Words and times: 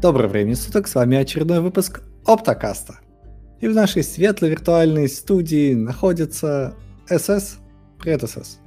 Доброго 0.00 0.28
времени 0.28 0.54
суток, 0.54 0.86
с 0.86 0.94
вами 0.94 1.16
очередной 1.16 1.60
выпуск 1.60 2.02
Оптокаста. 2.24 3.00
И 3.58 3.66
в 3.66 3.74
нашей 3.74 4.04
светлой 4.04 4.50
виртуальной 4.50 5.08
студии 5.08 5.74
находится 5.74 6.76
СС. 7.08 7.58
Привет, 7.98 8.22
СС. 8.22 8.60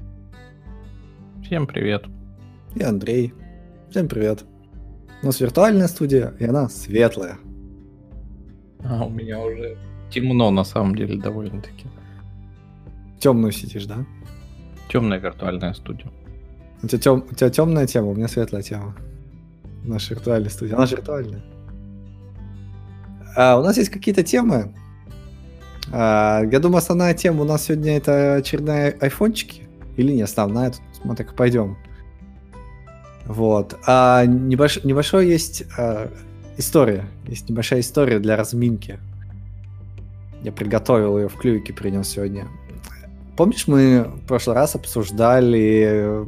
Всем 1.41 1.67
привет. 1.67 2.03
И 2.75 2.83
Андрей. 2.83 3.33
Всем 3.89 4.09
привет. 4.09 4.43
У 5.23 5.27
нас 5.27 5.39
виртуальная 5.39 5.87
студия, 5.87 6.33
и 6.37 6.43
она 6.43 6.67
светлая. 6.67 7.37
А 8.83 9.05
у 9.05 9.09
меня 9.09 9.39
уже 9.39 9.77
темно 10.09 10.51
на 10.51 10.65
самом 10.65 10.95
деле 10.95 11.17
довольно-таки. 11.17 11.85
Темную 13.21 13.53
сидишь, 13.53 13.85
да? 13.85 14.05
Темная 14.89 15.19
виртуальная 15.19 15.71
студия. 15.75 16.11
У 16.83 16.87
тебя, 16.87 16.99
тем... 16.99 17.25
у 17.31 17.33
тебя 17.33 17.49
темная 17.49 17.87
тема, 17.87 18.07
у 18.07 18.15
меня 18.15 18.27
светлая 18.27 18.63
тема. 18.63 18.97
Наша 19.83 20.13
виртуальная 20.13 20.49
студия. 20.49 20.75
Она 20.75 20.85
же 20.85 20.95
виртуальная. 20.95 21.41
А, 23.35 23.57
у 23.59 23.63
нас 23.63 23.77
есть 23.77 23.89
какие-то 23.89 24.23
темы. 24.23 24.73
А, 25.91 26.43
я 26.43 26.59
думаю, 26.59 26.77
основная 26.77 27.13
тема 27.13 27.41
у 27.41 27.45
нас 27.45 27.65
сегодня 27.65 27.97
это 27.97 28.35
очередные 28.35 28.91
айфончики. 28.99 29.63
Или 29.97 30.13
не 30.13 30.21
основная, 30.21 30.71
тут 30.71 30.81
мы 31.03 31.15
так 31.15 31.33
и 31.33 31.35
пойдем. 31.35 31.77
Вот. 33.25 33.77
А 33.85 34.25
небольш... 34.25 34.83
небольшой 34.83 35.27
есть 35.27 35.63
а, 35.77 36.11
история. 36.57 37.05
Есть 37.27 37.49
небольшая 37.49 37.79
история 37.79 38.19
для 38.19 38.35
разминки. 38.35 38.99
Я 40.43 40.51
приготовил 40.51 41.17
ее 41.17 41.29
в 41.29 41.35
клювике, 41.35 41.73
принес 41.73 42.07
сегодня. 42.09 42.47
Помнишь, 43.37 43.67
мы 43.67 44.03
в 44.03 44.27
прошлый 44.27 44.55
раз 44.55 44.75
обсуждали 44.75 46.27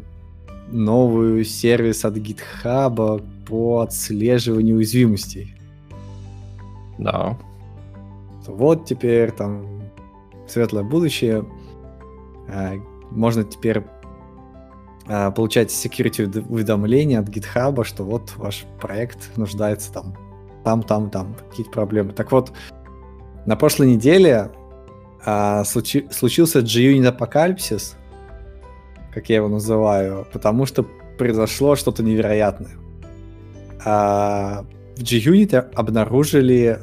новый 0.72 1.44
сервис 1.46 2.06
от 2.06 2.16
GitHub 2.18 3.24
по 3.46 3.82
отслеживанию 3.82 4.78
уязвимостей. 4.78 5.56
Да. 6.98 7.38
Вот 8.48 8.86
теперь 8.86 9.31
там 9.31 9.81
светлое 10.48 10.84
будущее. 10.84 11.45
А, 12.48 12.73
можно 13.12 13.44
теперь 13.44 13.84
а, 15.08 15.32
получать 15.32 15.70
security 15.70 16.45
уведомления 16.48 17.20
от 17.20 17.30
GitHub, 17.30 17.84
что 17.84 18.04
вот 18.04 18.34
ваш 18.38 18.66
проект 18.80 19.36
нуждается 19.38 19.92
там, 19.92 20.16
там, 20.64 20.84
там, 20.84 21.10
там, 21.10 21.36
какие-то 21.50 21.72
проблемы. 21.72 22.14
Так 22.14 22.32
вот, 22.32 22.54
на 23.45 23.56
прошлой 23.56 23.88
неделе 23.88 24.52
а, 25.26 25.64
случи, 25.64 26.08
случился 26.12 26.60
JUnit 26.60 27.08
апокалипсис, 27.08 27.98
как 29.14 29.30
я 29.30 29.38
его 29.38 29.48
называю, 29.48 30.28
потому 30.32 30.66
что 30.66 30.84
произошло 31.17 31.76
что-то 31.76 32.04
невероятное. 32.04 32.83
А, 33.86 34.66
в 34.95 35.02
JUnit 35.02 35.56
обнаружили 35.73 36.80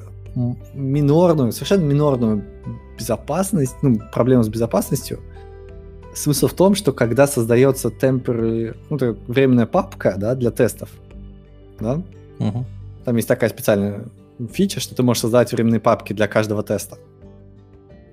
минорную, 0.75 1.53
совершенно 1.53 1.84
минорную 1.84 2.45
безопасность, 2.98 3.77
ну, 3.83 4.01
проблему 4.12 4.43
с 4.43 4.48
безопасностью. 4.48 5.21
Смысл 6.15 6.48
в 6.48 6.55
том, 6.55 6.75
что 6.75 6.93
когда 6.93 7.27
создается 7.27 7.89
temporary, 7.89 8.77
ну, 8.91 9.17
временная 9.27 9.67
папка, 9.67 10.15
да, 10.17 10.34
для 10.34 10.51
тестов, 10.51 10.91
да, 11.78 12.03
угу. 12.39 12.65
там 13.05 13.17
есть 13.17 13.28
такая 13.28 13.51
специальная 13.51 14.05
фича, 14.53 14.81
что 14.81 14.95
ты 14.95 15.03
можешь 15.03 15.23
создать 15.23 15.53
временные 15.53 15.81
папки 15.81 16.12
для 16.12 16.27
каждого 16.27 16.62
теста. 16.62 16.98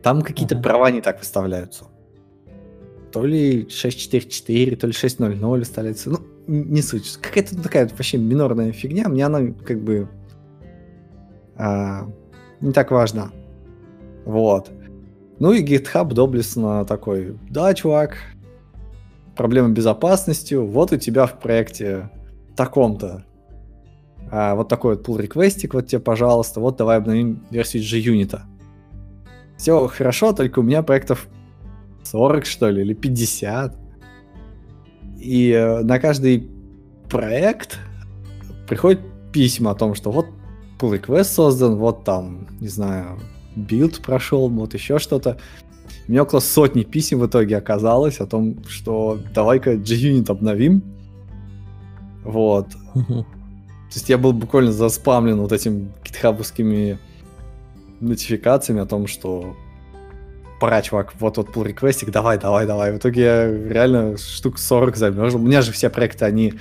Там 0.04 0.22
какие-то 0.22 0.56
угу. 0.56 0.64
права 0.64 0.92
не 0.92 1.02
так 1.02 1.20
выставляются. 1.20 1.86
То 3.12 3.26
ли 3.26 3.64
6.4.4, 3.64 4.76
то 4.76 4.88
ли 4.88 4.94
6.0.0 4.94 5.60
выставляется. 5.60 6.10
Ну, 6.12 6.20
не 6.48 6.82
суть. 6.82 7.18
Какая-то 7.22 7.62
такая 7.62 7.88
вообще 7.88 8.18
минорная 8.18 8.72
фигня. 8.72 9.08
Мне 9.10 9.26
она 9.26 9.52
как 9.66 9.82
бы 9.82 10.10
а, 11.56 12.08
не 12.62 12.72
так 12.72 12.92
важна. 12.92 13.32
Вот. 14.26 14.72
Ну 15.40 15.54
и 15.54 15.64
GitHub 15.64 16.14
доблестно 16.14 16.84
такой, 16.86 17.38
да, 17.50 17.74
чувак, 17.74 18.18
проблема 19.36 19.70
безопасностью, 19.70 20.66
вот 20.66 20.92
у 20.92 20.98
тебя 20.98 21.28
в 21.28 21.40
проекте 21.40 22.10
таком-то 22.56 23.24
а, 24.32 24.56
вот 24.56 24.68
такой 24.68 24.96
вот 24.96 25.08
pull 25.08 25.22
реквестик 25.22 25.74
вот 25.74 25.88
тебе, 25.88 26.00
пожалуйста, 26.00 26.60
вот 26.60 26.78
давай 26.78 26.98
обновим 26.98 27.46
версию 27.52 27.84
JUnit. 27.84 28.40
Все 29.58 29.88
хорошо, 29.88 30.34
только 30.34 30.60
у 30.60 30.64
меня 30.64 30.84
проектов 30.84 31.28
40, 32.04 32.46
что 32.46 32.70
ли, 32.70 32.82
или 32.82 32.94
50. 32.94 33.76
И 35.20 35.52
э, 35.52 35.82
на 35.82 36.00
каждый 36.00 36.50
проект 37.10 37.80
приходит 38.68 39.02
письма 39.32 39.72
о 39.72 39.76
том, 39.76 39.96
что 39.96 40.12
вот 40.12 40.28
pull 40.80 41.00
request 41.00 41.26
создан, 41.26 41.76
вот 41.76 42.04
там, 42.04 42.48
не 42.60 42.68
знаю, 42.68 43.20
билд 43.56 44.00
прошел, 44.00 44.50
вот 44.50 44.74
еще 44.74 45.00
что-то. 45.00 45.38
У 46.08 46.12
меня 46.12 46.24
около 46.24 46.40
сотни 46.40 46.84
писем 46.84 47.20
в 47.20 47.28
итоге 47.28 47.58
оказалось 47.58 48.20
о 48.20 48.26
том, 48.26 48.64
что 48.68 49.20
давай-ка 49.34 49.74
JUnit 49.74 50.30
обновим. 50.30 50.84
Вот. 52.24 52.68
Uh-huh. 52.94 53.24
То 53.24 53.94
есть 53.94 54.10
я 54.10 54.18
был 54.18 54.34
буквально 54.34 54.72
заспамлен 54.72 55.40
вот 55.40 55.52
этими 55.52 55.92
гитхабовскими 56.04 57.00
нотификациями 58.00 58.82
о 58.82 58.86
том, 58.86 59.08
что 59.08 59.56
пора, 60.60 60.82
чувак, 60.82 61.14
вот 61.20 61.38
вот 61.38 61.50
pull 61.50 61.68
реквестик, 61.68 62.12
давай, 62.12 62.38
давай, 62.38 62.66
давай. 62.66 62.92
В 62.92 62.98
итоге 62.98 63.22
я 63.22 63.46
реально 63.46 64.18
штук 64.18 64.58
40 64.58 64.96
замерзл. 64.96 65.38
У 65.38 65.42
меня 65.42 65.62
же 65.62 65.72
все 65.72 65.90
проекты, 65.90 66.26
они 66.26 66.54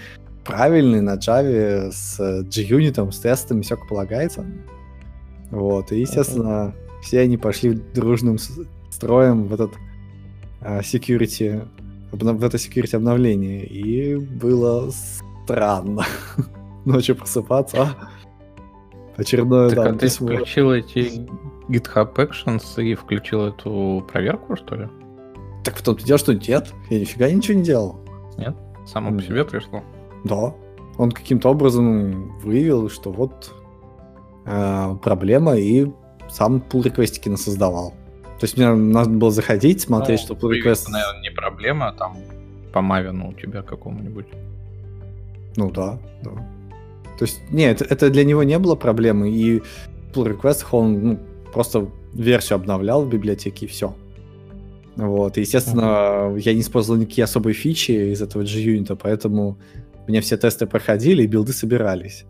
правильные 0.45 1.03
на 1.03 1.17
Java 1.17 1.91
с 1.91 2.21
JUnit, 2.21 3.11
с 3.11 3.19
тестами, 3.19 3.63
все 3.63 3.77
как 3.77 3.89
полагается. 3.89 4.45
Вот, 5.51 5.93
и, 5.93 6.01
естественно, 6.01 6.75
uh-huh. 6.75 7.03
все 7.03 7.21
они 7.21 7.37
пошли 7.37 7.73
дружным 7.95 8.39
строем 8.91 9.45
в 9.45 9.55
этот 9.55 9.73
uh, 10.61 10.81
security, 10.81 11.67
в 12.13 12.45
это 12.45 12.57
security 12.57 12.97
обновление. 12.97 13.65
И 13.65 14.17
было 14.17 14.91
странно 15.45 16.05
ночью 16.85 17.17
просыпаться. 17.17 17.83
А? 17.83 17.97
Очередное 19.17 19.71
так, 19.71 19.85
там, 19.85 19.95
а 19.95 19.99
ты 19.99 20.07
письмо. 20.07 20.29
включил 20.29 20.73
эти 20.73 21.27
GitHub 21.69 22.15
Actions 22.15 22.83
и 22.83 22.95
включил 22.95 23.47
эту 23.47 24.07
проверку, 24.11 24.57
что 24.57 24.77
ли? 24.77 24.89
Так 25.65 25.77
в 25.77 25.83
том-то 25.83 26.05
дело, 26.05 26.19
что 26.19 26.35
нет. 26.35 26.73
Я 26.91 27.01
нифига 27.01 27.31
ничего 27.31 27.59
не 27.59 27.65
делал. 27.65 27.97
Нет? 28.39 28.55
Само 28.87 29.17
по 29.17 29.23
себе 29.23 29.45
пришло? 29.45 29.83
Да. 30.25 30.55
Он 30.97 31.11
каким-то 31.11 31.51
образом 31.51 32.39
выявил, 32.39 32.89
что 32.89 33.11
вот 33.11 33.53
э, 34.45 34.97
проблема, 35.03 35.57
и 35.57 35.89
сам 36.29 36.63
pull 36.71 36.85
реквестики 36.85 37.29
насоздавал. 37.29 37.91
То 38.39 38.45
есть 38.45 38.57
мне 38.57 38.73
надо 38.73 39.11
было 39.11 39.31
заходить, 39.31 39.81
смотреть, 39.81 40.21
ну, 40.29 40.37
что 40.37 40.47
pull 40.47 40.53
request... 40.53 40.89
наверное, 40.89 41.23
не 41.23 41.31
проблема, 41.31 41.89
а 41.89 41.93
там 41.93 42.17
по 42.73 42.81
Мавину 42.81 43.31
у 43.31 43.33
тебя 43.33 43.63
какому-нибудь. 43.63 44.27
Ну 45.57 45.71
да, 45.71 45.99
да. 46.23 46.31
То 47.19 47.25
есть, 47.25 47.41
нет, 47.51 47.81
это 47.81 48.11
для 48.11 48.25
него 48.25 48.43
не 48.43 48.59
было 48.59 48.75
проблемы, 48.75 49.31
и 49.31 49.63
pull 50.13 50.37
request 50.37 50.67
он 50.71 51.03
ну, 51.03 51.19
просто 51.57 51.91
версию 52.13 52.57
обновлял 52.57 53.03
в 53.03 53.09
библиотеке 53.09 53.65
и 53.65 53.69
все. 53.69 53.97
Вот, 54.95 55.39
и, 55.39 55.41
естественно, 55.41 55.81
uh-huh. 55.81 56.39
я 56.39 56.53
не 56.53 56.61
использовал 56.61 57.01
никакие 57.01 57.25
особые 57.25 57.55
фичи 57.55 58.13
из 58.13 58.21
этого 58.21 58.43
JUnit, 58.43 58.95
поэтому 59.03 59.57
у 60.07 60.11
меня 60.11 60.21
все 60.21 60.37
тесты 60.37 60.67
проходили 60.67 61.23
и 61.23 61.27
билды 61.27 61.55
собирались. 61.55 62.27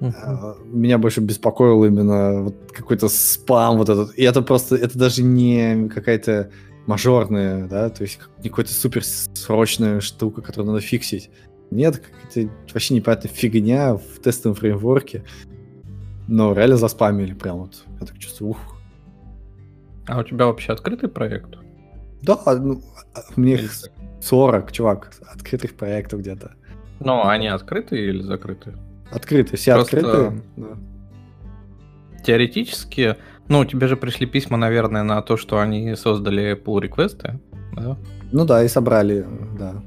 Uh-huh. 0.00 0.62
Меня 0.66 0.98
больше 0.98 1.22
беспокоил 1.22 1.82
именно 1.86 2.42
вот 2.42 2.54
какой-то 2.70 3.08
спам 3.08 3.78
вот 3.78 3.88
этот. 3.88 4.12
И 4.18 4.24
это 4.24 4.42
просто, 4.42 4.76
это 4.76 4.98
даже 4.98 5.22
не 5.22 5.88
какая-то 5.88 6.50
мажорная, 6.86 7.66
да, 7.66 7.88
то 7.88 8.02
есть 8.02 8.18
не 8.44 8.50
какая-то 8.50 8.74
супер 8.74 9.02
срочная 9.04 10.00
штука, 10.00 10.42
которую 10.42 10.72
надо 10.72 10.82
фиксить. 10.82 11.30
Нет, 11.70 11.96
какая-то 11.96 12.52
вообще 12.74 12.92
непонятная 12.92 13.32
фигня 13.32 13.94
в 13.94 14.20
тестовом 14.22 14.54
фреймворке. 14.54 15.24
Но 16.30 16.52
реально 16.52 16.76
заспамили 16.76 17.34
прям 17.34 17.58
вот. 17.58 17.84
Я 18.00 18.06
так 18.06 18.16
чувствую, 18.18 18.50
ух. 18.50 18.58
А 20.06 20.20
у 20.20 20.22
тебя 20.22 20.46
вообще 20.46 20.72
открытый 20.72 21.08
проект? 21.08 21.58
Да, 22.22 22.38
ну, 22.46 22.80
у 23.36 23.40
меня 23.40 23.56
их 23.56 23.72
40, 24.20 24.70
чувак, 24.70 25.12
открытых 25.26 25.74
проектов 25.74 26.20
где-то. 26.20 26.52
Ну, 27.00 27.26
они 27.26 27.48
открытые 27.48 28.10
или 28.10 28.22
закрытые? 28.22 28.76
Открытые, 29.10 29.56
все 29.58 29.74
Просто... 29.74 29.96
открытые. 29.96 30.42
Да. 30.56 30.78
Теоретически, 32.24 33.16
ну, 33.48 33.64
тебе 33.64 33.88
же 33.88 33.96
пришли 33.96 34.26
письма, 34.26 34.56
наверное, 34.56 35.02
на 35.02 35.20
то, 35.22 35.36
что 35.36 35.58
они 35.58 35.96
создали 35.96 36.54
pull 36.54 36.80
реквесты 36.80 37.40
да? 37.72 37.96
Ну 38.30 38.44
да, 38.44 38.62
и 38.62 38.68
собрали, 38.68 39.26
да. 39.58 39.82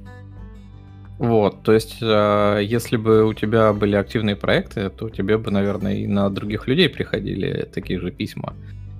Вот, 1.20 1.62
то 1.62 1.74
есть, 1.74 1.98
э, 2.02 2.60
если 2.64 2.98
бы 2.98 3.26
у 3.26 3.34
тебя 3.34 3.72
были 3.72 3.96
активные 3.96 4.36
проекты, 4.36 4.90
то 4.90 5.10
тебе 5.10 5.38
бы, 5.38 5.52
наверное, 5.52 5.96
и 5.96 6.08
на 6.08 6.30
других 6.30 6.68
людей 6.68 6.90
приходили 6.90 7.70
такие 7.74 8.00
же 8.00 8.12
письма. 8.12 8.54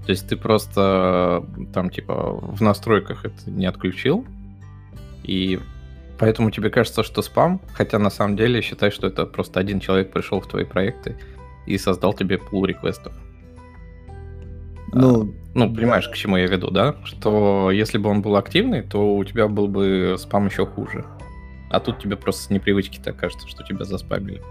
То 0.06 0.12
есть 0.12 0.28
ты 0.28 0.36
просто 0.38 1.46
там, 1.74 1.90
типа, 1.90 2.34
в 2.34 2.62
настройках 2.62 3.26
это 3.26 3.50
не 3.50 3.66
отключил, 3.66 4.26
и 5.24 5.60
поэтому 6.20 6.52
тебе 6.52 6.70
кажется, 6.70 7.04
что 7.04 7.22
спам, 7.22 7.60
хотя 7.74 8.00
на 8.00 8.10
самом 8.10 8.36
деле 8.36 8.62
считай, 8.62 8.92
что 8.92 9.08
это 9.08 9.26
просто 9.26 9.60
один 9.60 9.80
человек 9.80 10.12
пришел 10.12 10.40
в 10.40 10.48
твои 10.48 10.66
проекты 10.66 11.18
и 11.66 11.78
создал 11.78 12.14
тебе 12.14 12.38
пул 12.38 12.66
реквестов. 12.66 13.14
Ну, 14.94 15.24
а, 15.24 15.28
ну, 15.56 15.74
понимаешь, 15.74 16.08
к 16.08 16.16
чему 16.16 16.38
я 16.38 16.48
веду, 16.48 16.70
да? 16.70 16.96
Что 17.06 17.72
если 17.72 17.98
бы 17.98 18.10
он 18.10 18.22
был 18.22 18.36
активный, 18.36 18.84
то 18.84 19.16
у 19.16 19.24
тебя 19.24 19.48
был 19.48 19.68
бы 19.68 20.16
спам 20.20 20.48
еще 20.48 20.66
хуже. 20.66 21.06
А 21.74 21.80
тут 21.80 22.00
тебе 22.00 22.16
просто 22.16 22.44
с 22.44 22.50
непривычки 22.52 23.00
так 23.04 23.16
кажется, 23.16 23.48
что 23.48 23.64
тебя 23.64 23.84
заспамили. 23.84 24.42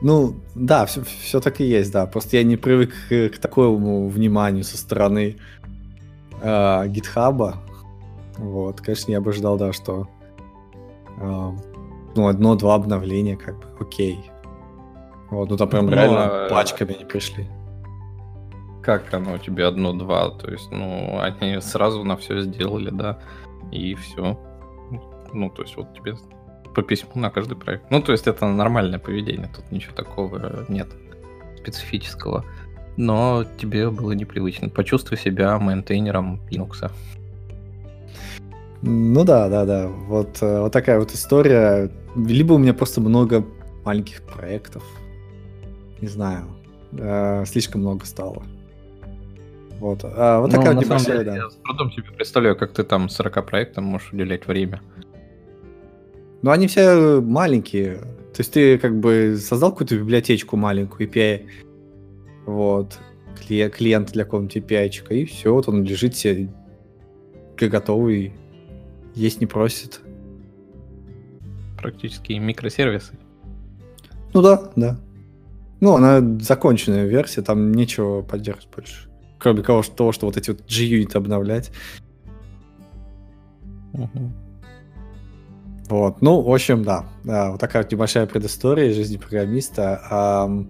Ну, 0.00 0.34
да, 0.54 0.86
все, 0.86 1.02
все 1.02 1.40
так 1.40 1.60
и 1.60 1.64
есть, 1.64 1.92
да. 1.92 2.06
Просто 2.06 2.38
я 2.38 2.42
не 2.42 2.56
привык 2.56 2.94
к, 3.10 3.28
к 3.28 3.38
такому 3.38 4.08
вниманию 4.08 4.64
со 4.64 4.78
стороны 4.78 5.36
э, 6.40 6.88
гитхаба. 6.88 7.58
Вот, 8.38 8.80
конечно, 8.80 9.12
я 9.12 9.20
бы 9.20 9.34
ждал, 9.34 9.58
да, 9.58 9.74
что 9.74 10.08
э, 11.18 11.50
ну, 12.16 12.28
одно-два 12.28 12.76
обновления, 12.76 13.36
как 13.36 13.58
бы, 13.58 13.66
окей. 13.78 14.30
Вот, 15.28 15.50
ну 15.50 15.58
там 15.58 15.68
прям 15.68 15.84
ну, 15.84 15.92
реально 15.92 16.46
а... 16.46 16.48
пачками 16.48 16.96
не 16.98 17.04
пришли. 17.04 17.46
Как 18.82 19.12
оно 19.12 19.34
у 19.34 19.38
тебя 19.38 19.68
одно-два? 19.68 20.30
То 20.30 20.50
есть, 20.50 20.70
ну, 20.70 21.20
они 21.20 21.60
сразу 21.60 22.04
на 22.04 22.16
все 22.16 22.40
сделали, 22.40 22.88
да, 22.88 23.18
и 23.70 23.94
все. 23.96 24.38
Ну, 25.32 25.50
то 25.50 25.62
есть, 25.62 25.76
вот 25.76 25.94
тебе 25.94 26.14
по 26.74 26.82
письму 26.82 27.10
на 27.14 27.30
каждый 27.30 27.56
проект. 27.56 27.90
Ну, 27.90 28.00
то 28.00 28.12
есть 28.12 28.26
это 28.26 28.46
нормальное 28.46 28.98
поведение, 28.98 29.50
тут 29.54 29.70
ничего 29.72 29.94
такого 29.94 30.64
нет 30.68 30.88
специфического. 31.58 32.44
Но 32.96 33.44
тебе 33.58 33.90
было 33.90 34.12
непривычно. 34.12 34.68
Почувствуй 34.68 35.18
себя 35.18 35.58
мейнтейнером 35.58 36.40
Linux. 36.50 36.90
Ну 38.82 39.24
да, 39.24 39.48
да, 39.48 39.64
да. 39.64 39.88
Вот, 39.88 40.38
э, 40.40 40.60
вот 40.60 40.72
такая 40.72 40.98
вот 40.98 41.12
история. 41.12 41.90
Либо 42.16 42.54
у 42.54 42.58
меня 42.58 42.74
просто 42.74 43.00
много 43.00 43.44
маленьких 43.84 44.22
проектов. 44.22 44.82
Не 46.00 46.08
знаю. 46.08 46.44
Э, 46.92 47.44
слишком 47.46 47.82
много 47.82 48.06
стало. 48.06 48.42
Вот, 49.78 50.00
а, 50.04 50.40
вот 50.40 50.52
ну, 50.52 50.58
такая 50.58 50.74
вот 50.74 50.84
небольшая, 50.84 51.24
да. 51.24 51.36
Я 51.36 51.50
с 51.50 51.54
трудом 51.56 51.90
себе 51.90 52.04
представляю, 52.14 52.54
как 52.54 52.72
ты 52.72 52.84
там 52.84 53.08
40 53.08 53.46
проектам 53.46 53.84
можешь 53.84 54.12
уделять 54.12 54.46
время. 54.46 54.82
Ну, 56.42 56.50
они 56.50 56.66
все 56.66 57.20
маленькие. 57.20 57.96
То 57.96 58.40
есть 58.40 58.52
ты 58.52 58.78
как 58.78 58.98
бы 58.98 59.36
создал 59.38 59.72
какую-то 59.72 59.96
библиотечку 59.96 60.56
маленькую 60.56 61.08
API, 61.08 61.46
вот, 62.46 62.98
клиент 63.46 64.12
для 64.12 64.24
какого-нибудь 64.24 64.56
API, 64.56 64.90
и 65.10 65.24
все, 65.24 65.52
вот 65.52 65.68
он 65.68 65.84
лежит 65.84 66.16
себе 66.16 66.48
готовый, 67.58 68.32
есть 69.14 69.40
не 69.40 69.46
просит. 69.46 70.00
Практически 71.76 72.32
микросервисы. 72.34 73.18
Ну 74.32 74.42
да, 74.42 74.70
да. 74.76 75.00
Ну, 75.80 75.94
она 75.94 76.20
законченная 76.40 77.06
версия, 77.06 77.42
там 77.42 77.72
нечего 77.72 78.22
поддерживать 78.22 78.68
больше. 78.74 79.10
Кроме 79.38 79.62
того, 79.62 79.82
что, 79.82 79.94
того, 79.96 80.12
что 80.12 80.26
вот 80.26 80.36
эти 80.36 80.50
вот 80.50 80.60
G-Unit 80.68 81.16
обновлять. 81.16 81.70
Угу. 83.94 84.32
Вот, 85.90 86.22
ну, 86.22 86.40
в 86.40 86.54
общем, 86.54 86.84
да. 86.84 87.04
да 87.24 87.50
вот 87.50 87.58
такая 87.60 87.82
вот 87.82 87.90
небольшая 87.90 88.24
предыстория 88.26 88.90
из 88.90 88.94
жизни 88.94 89.16
программиста. 89.16 90.00
А, 90.08 90.64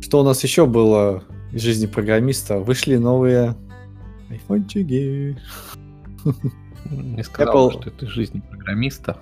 что 0.00 0.20
у 0.20 0.24
нас 0.24 0.42
еще 0.42 0.66
было 0.66 1.22
из 1.52 1.62
жизни 1.62 1.86
программиста? 1.86 2.58
Вышли 2.58 2.96
новые 2.96 3.54
айфончики. 4.28 5.38
Не 6.90 7.22
сказал, 7.22 7.70
Apple... 7.70 7.80
что 7.80 7.90
это 7.90 8.06
жизнь 8.08 8.42
программиста. 8.50 9.16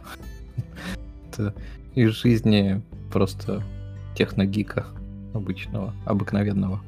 это 1.32 1.54
из 1.94 2.12
жизни 2.12 2.80
просто 3.12 3.62
техногика 4.16 4.86
обычного, 5.34 5.92
обыкновенного. 6.06 6.80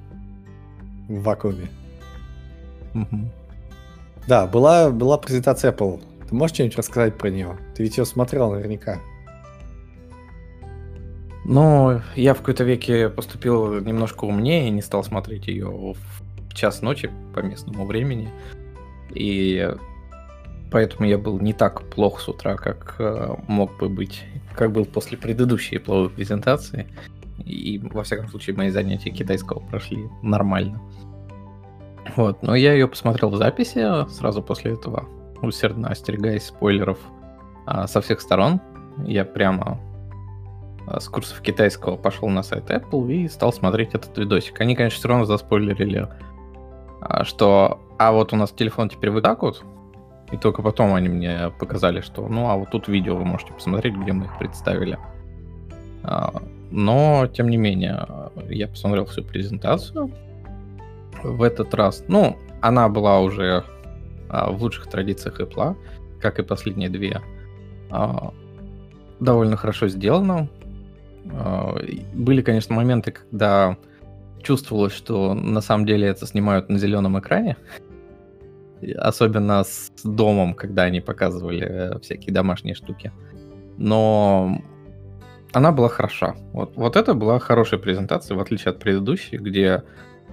В 1.07 1.23
вакууме. 1.23 1.69
Угу. 2.95 3.31
Да, 4.27 4.47
была, 4.47 4.89
была 4.89 5.19
презентация 5.19 5.71
Apple 5.71 6.01
ты 6.31 6.37
можешь 6.37 6.55
что-нибудь 6.55 6.79
рассказать 6.79 7.19
про 7.19 7.29
нее? 7.29 7.59
Ты 7.75 7.83
ведь 7.83 7.99
ее 7.99 8.05
смотрел 8.07 8.53
наверняка. 8.53 9.01
Ну, 11.45 12.01
я 12.15 12.35
в 12.35 12.39
какой-то 12.39 12.63
веке 12.63 13.09
поступил 13.09 13.81
немножко 13.81 14.25
умнее 14.25 14.69
и 14.69 14.71
не 14.71 14.81
стал 14.81 15.03
смотреть 15.03 15.49
ее 15.49 15.67
в 15.69 16.55
час 16.55 16.83
ночи 16.83 17.11
по 17.35 17.41
местному 17.41 17.85
времени. 17.85 18.31
И 19.13 19.75
поэтому 20.71 21.09
я 21.09 21.19
был 21.19 21.41
не 21.41 21.53
так 21.53 21.83
плох 21.91 22.21
с 22.21 22.29
утра, 22.29 22.55
как 22.55 22.95
э, 23.01 23.35
мог 23.49 23.77
бы 23.79 23.89
быть, 23.89 24.23
как 24.55 24.71
был 24.71 24.85
после 24.85 25.19
предыдущей 25.19 25.79
плохой 25.79 26.11
презентации. 26.11 26.87
И, 27.45 27.81
во 27.93 28.05
всяком 28.05 28.29
случае, 28.29 28.55
мои 28.55 28.71
занятия 28.71 29.11
китайского 29.11 29.59
прошли 29.59 30.07
нормально. 30.23 30.81
Вот, 32.15 32.45
но 32.45 32.55
я 32.55 32.73
ее 32.73 32.87
посмотрел 32.87 33.31
в 33.31 33.37
записи 33.37 34.09
сразу 34.11 34.43
после 34.43 34.75
этого 34.75 35.09
усердно 35.43 35.89
остерегаясь 35.89 36.47
спойлеров 36.47 36.99
а, 37.67 37.87
со 37.87 38.01
всех 38.01 38.21
сторон. 38.21 38.61
Я 39.05 39.25
прямо 39.25 39.79
а, 40.87 41.01
с 41.01 41.09
курсов 41.09 41.41
китайского 41.41 41.97
пошел 41.97 42.29
на 42.29 42.43
сайт 42.43 42.71
Apple 42.71 43.13
и 43.13 43.29
стал 43.29 43.53
смотреть 43.53 43.95
этот 43.95 44.17
видосик. 44.19 44.61
Они, 44.61 44.75
конечно, 44.75 44.99
все 44.99 45.09
равно 45.09 45.25
заспойлерили, 45.25 46.09
а, 47.01 47.25
что 47.25 47.81
а 47.99 48.13
вот 48.13 48.33
у 48.33 48.37
нас 48.37 48.51
телефон 48.51 48.89
теперь 48.89 49.11
вот 49.11 49.23
так 49.23 49.43
вот, 49.43 49.65
и 50.33 50.37
только 50.37 50.63
потом 50.63 50.95
они 50.95 51.09
мне 51.09 51.51
показали, 51.59 52.01
что 52.01 52.27
ну 52.29 52.49
а 52.49 52.57
вот 52.57 52.71
тут 52.71 52.89
видео 52.89 53.17
вы 53.17 53.25
можете 53.25 53.53
посмотреть, 53.53 53.95
где 53.95 54.13
мы 54.13 54.25
их 54.25 54.39
представили. 54.39 54.99
А, 56.03 56.43
но, 56.71 57.27
тем 57.27 57.49
не 57.49 57.57
менее, 57.57 58.07
я 58.49 58.69
посмотрел 58.69 59.05
всю 59.07 59.25
презентацию. 59.25 60.11
В 61.23 61.43
этот 61.43 61.75
раз, 61.75 62.05
ну, 62.09 62.37
она 62.61 62.89
была 62.89 63.21
уже 63.21 63.65
в 64.31 64.63
лучших 64.63 64.87
традициях 64.87 65.41
Apple, 65.41 65.77
как 66.21 66.39
и 66.39 66.43
последние 66.43 66.89
две, 66.89 67.21
а, 67.91 68.33
довольно 69.19 69.57
хорошо 69.57 69.89
сделано. 69.89 70.49
А, 71.33 71.75
были, 72.15 72.43
конечно, 72.43 72.75
моменты, 72.75 73.13
когда 73.13 73.77
чувствовалось, 74.43 74.93
что 74.93 75.35
на 75.35 75.61
самом 75.61 75.87
деле 75.87 76.09
это 76.09 76.27
снимают 76.27 76.69
на 76.69 76.79
зеленом 76.79 77.19
экране. 77.19 77.57
Особенно 78.97 79.63
с 79.63 79.93
домом, 80.05 80.55
когда 80.55 80.85
они 80.85 81.01
показывали 81.01 81.67
э, 81.69 81.99
всякие 82.01 82.33
домашние 82.33 82.75
штуки. 82.75 83.13
Но 83.77 84.63
она 85.53 85.71
была 85.71 85.89
хороша. 85.89 86.35
Вот, 86.53 86.77
вот 86.77 86.97
это 86.97 87.13
была 87.13 87.39
хорошая 87.39 87.79
презентация, 87.79 88.37
в 88.37 88.41
отличие 88.41 88.71
от 88.71 88.79
предыдущей, 88.79 89.37
где 89.37 89.69
а, 89.71 89.85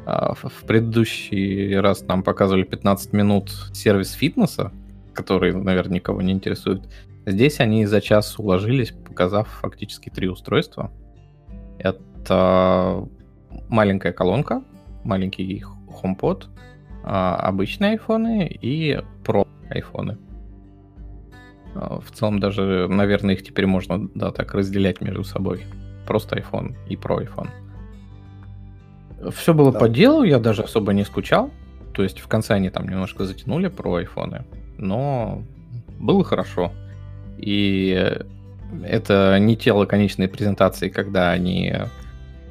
в 0.07 0.63
предыдущий 0.65 1.77
раз 1.79 2.07
нам 2.07 2.23
показывали 2.23 2.63
15 2.63 3.11
минут 3.11 3.51
сервис 3.73 4.13
фитнеса, 4.13 4.71
который, 5.13 5.53
наверное, 5.53 5.95
никого 5.95 6.21
не 6.21 6.31
интересует. 6.31 6.83
Здесь 7.25 7.59
они 7.59 7.85
за 7.85 7.99
час 7.99 8.39
уложились, 8.39 8.91
показав 8.91 9.49
фактически 9.49 10.09
три 10.09 10.29
устройства. 10.29 10.91
Это 11.77 13.05
маленькая 13.67 14.13
колонка, 14.13 14.63
маленький 15.03 15.65
HomePod, 15.87 16.45
а, 17.03 17.35
обычные 17.35 17.91
айфоны 17.91 18.47
и 18.47 19.01
Pro 19.25 19.45
айфоны. 19.69 20.17
А, 21.75 21.99
в 21.99 22.11
целом 22.11 22.39
даже, 22.39 22.87
наверное, 22.87 23.35
их 23.35 23.43
теперь 23.43 23.65
можно 23.65 24.07
да, 24.15 24.31
так 24.31 24.53
разделять 24.53 25.01
между 25.01 25.25
собой. 25.25 25.65
Просто 26.07 26.37
iPhone 26.37 26.75
и 26.87 26.95
Pro 26.95 27.17
iPhone. 27.17 27.49
Все 29.31 29.53
было 29.53 29.71
да. 29.71 29.79
по 29.79 29.89
делу, 29.89 30.23
я 30.23 30.39
даже 30.39 30.63
особо 30.63 30.93
не 30.93 31.03
скучал. 31.03 31.51
То 31.93 32.03
есть 32.03 32.19
в 32.19 32.27
конце 32.27 32.53
они 32.53 32.69
там 32.69 32.87
немножко 32.87 33.25
затянули 33.25 33.69
про 33.69 33.95
айфоны, 33.95 34.45
но 34.77 35.41
было 35.99 36.23
хорошо. 36.23 36.71
И 37.37 38.15
это 38.83 39.37
не 39.39 39.57
те 39.57 39.71
лаконичные 39.71 40.27
презентации, 40.27 40.89
когда 40.89 41.31
они 41.31 41.73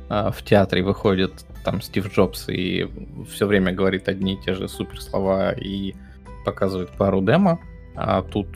а, 0.09 0.31
в 0.33 0.43
театре 0.43 0.83
выходят 0.83 1.33
там 1.65 1.81
Стив 1.81 2.13
Джобс 2.13 2.49
и 2.49 2.89
все 3.31 3.47
время 3.47 3.73
говорит 3.73 4.09
одни 4.09 4.35
и 4.35 4.41
те 4.41 4.55
же 4.55 4.69
супер 4.69 5.01
слова 5.01 5.53
и 5.53 5.95
показывает 6.45 6.91
пару 6.91 7.21
демо, 7.21 7.61
а 7.95 8.23
тут 8.23 8.49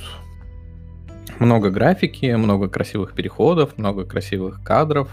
много 1.38 1.70
графики, 1.70 2.26
много 2.34 2.68
красивых 2.68 3.14
переходов, 3.14 3.78
много 3.78 4.04
красивых 4.04 4.62
кадров. 4.62 5.08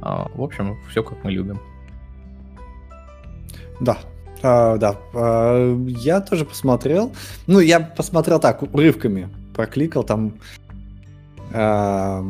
А, 0.00 0.28
в 0.34 0.42
общем, 0.42 0.78
все 0.88 1.02
как 1.02 1.22
мы 1.24 1.30
любим. 1.30 1.60
Да, 3.80 3.98
а, 4.42 4.76
да. 4.76 4.96
А, 5.14 5.76
я 5.86 6.20
тоже 6.20 6.44
посмотрел. 6.44 7.12
Ну, 7.46 7.60
я 7.60 7.80
посмотрел 7.80 8.40
так, 8.40 8.62
урывками. 8.62 9.28
Прокликал 9.54 10.04
там 10.04 10.34
а, 11.52 12.24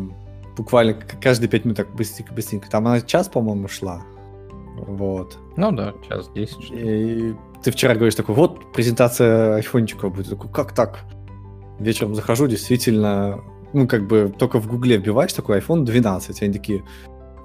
буквально 0.57 0.95
каждые 1.21 1.49
пять 1.49 1.65
минут 1.65 1.77
так 1.77 1.95
быстренько-быстренько. 1.95 2.71
Там 2.71 2.87
она 2.87 3.01
час, 3.01 3.29
по-моему, 3.29 3.69
шла. 3.69 4.03
Вот. 4.77 5.39
Ну 5.57 5.73
да, 5.73 5.95
час 6.09 6.29
десять. 6.35 6.71
И 6.71 7.35
ты 7.63 7.71
вчера 7.71 7.95
говоришь 7.95 8.15
такой, 8.15 8.35
вот 8.35 8.73
презентация 8.73 9.57
айфончика 9.57 10.09
будет. 10.09 10.31
Такой, 10.31 10.51
как 10.51 10.73
так? 10.73 11.05
вечером 11.83 12.15
захожу, 12.15 12.47
действительно, 12.47 13.41
ну, 13.73 13.87
как 13.87 14.07
бы 14.07 14.33
только 14.37 14.61
в 14.61 14.69
гугле 14.69 14.97
вбиваешь 14.97 15.33
такой 15.33 15.59
iPhone 15.59 15.85
12, 15.85 16.43
они 16.43 16.53
такие, 16.53 16.85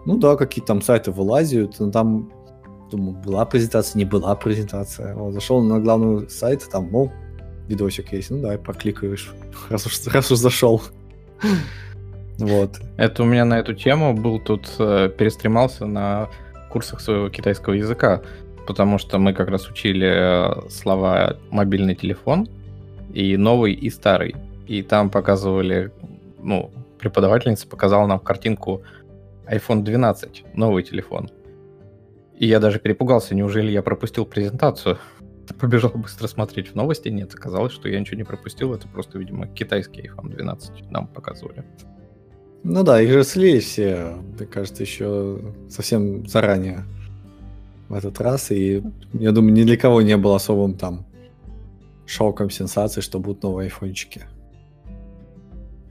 ну 0.05 0.17
да, 0.17 0.35
какие 0.35 0.63
там 0.63 0.81
сайты 0.81 1.11
вылазят, 1.11 1.79
но 1.79 1.91
там, 1.91 2.31
думаю, 2.89 3.17
была 3.17 3.45
презентация, 3.45 3.97
не 3.99 4.05
была 4.05 4.35
презентация. 4.35 5.15
Вот, 5.15 5.33
зашел 5.33 5.61
на 5.61 5.79
главный 5.79 6.29
сайт, 6.29 6.67
там, 6.71 6.89
мол, 6.89 7.11
видосик 7.67 8.13
есть, 8.13 8.29
ну 8.31 8.41
давай 8.41 8.57
прокликаешь, 8.57 9.33
раз 9.69 9.85
уж, 9.85 10.05
раз 10.07 10.31
уж 10.31 10.37
зашел. 10.39 10.81
Вот. 12.37 12.79
Это 12.97 13.23
у 13.23 13.25
меня 13.25 13.45
на 13.45 13.59
эту 13.59 13.73
тему 13.73 14.13
был 14.13 14.39
тут, 14.39 14.69
э, 14.79 15.09
перестремался 15.17 15.85
на 15.85 16.29
курсах 16.69 17.01
своего 17.01 17.29
китайского 17.29 17.73
языка, 17.73 18.21
потому 18.67 18.99
что 18.99 19.17
мы 19.17 19.33
как 19.33 19.49
раз 19.49 19.67
учили 19.67 20.07
э, 20.07 20.69
слова 20.69 21.37
мобильный 21.49 21.95
телефон, 21.95 22.47
и 23.13 23.37
новый, 23.37 23.73
и 23.73 23.89
старый. 23.89 24.35
И 24.67 24.83
там 24.83 25.09
показывали, 25.09 25.91
ну, 26.39 26.71
преподавательница 26.99 27.67
показала 27.67 28.05
нам 28.05 28.19
картинку 28.19 28.83
iPhone 29.47 29.81
12, 29.83 30.43
новый 30.53 30.83
телефон. 30.83 31.29
И 32.37 32.47
я 32.47 32.59
даже 32.59 32.79
перепугался, 32.79 33.33
неужели 33.33 33.71
я 33.71 33.81
пропустил 33.81 34.25
презентацию? 34.25 34.97
Побежал 35.59 35.91
быстро 35.95 36.27
смотреть 36.27 36.69
в 36.69 36.75
новости, 36.75 37.09
нет, 37.09 37.33
оказалось, 37.33 37.73
что 37.73 37.89
я 37.89 37.99
ничего 37.99 38.17
не 38.17 38.23
пропустил, 38.23 38.73
это 38.73 38.87
просто, 38.87 39.17
видимо, 39.17 39.47
китайский 39.47 40.01
iPhone 40.01 40.29
12 40.29 40.91
нам 40.91 41.07
показывали. 41.07 41.63
Ну 42.63 42.83
да, 42.83 43.01
их 43.01 43.11
же 43.11 43.23
слили 43.23 43.59
все, 43.59 44.17
мне 44.37 44.45
кажется, 44.45 44.83
еще 44.83 45.39
совсем 45.69 46.27
заранее 46.27 46.83
в 47.87 47.93
этот 47.93 48.19
раз, 48.19 48.51
и 48.51 48.83
я 49.13 49.31
думаю, 49.31 49.53
ни 49.53 49.63
для 49.63 49.77
кого 49.77 50.01
не 50.01 50.17
было 50.17 50.35
особым 50.35 50.73
там 50.75 51.05
шоком, 52.05 52.49
сенсацией, 52.49 53.03
что 53.03 53.19
будут 53.19 53.43
новые 53.43 53.65
айфончики. 53.65 54.25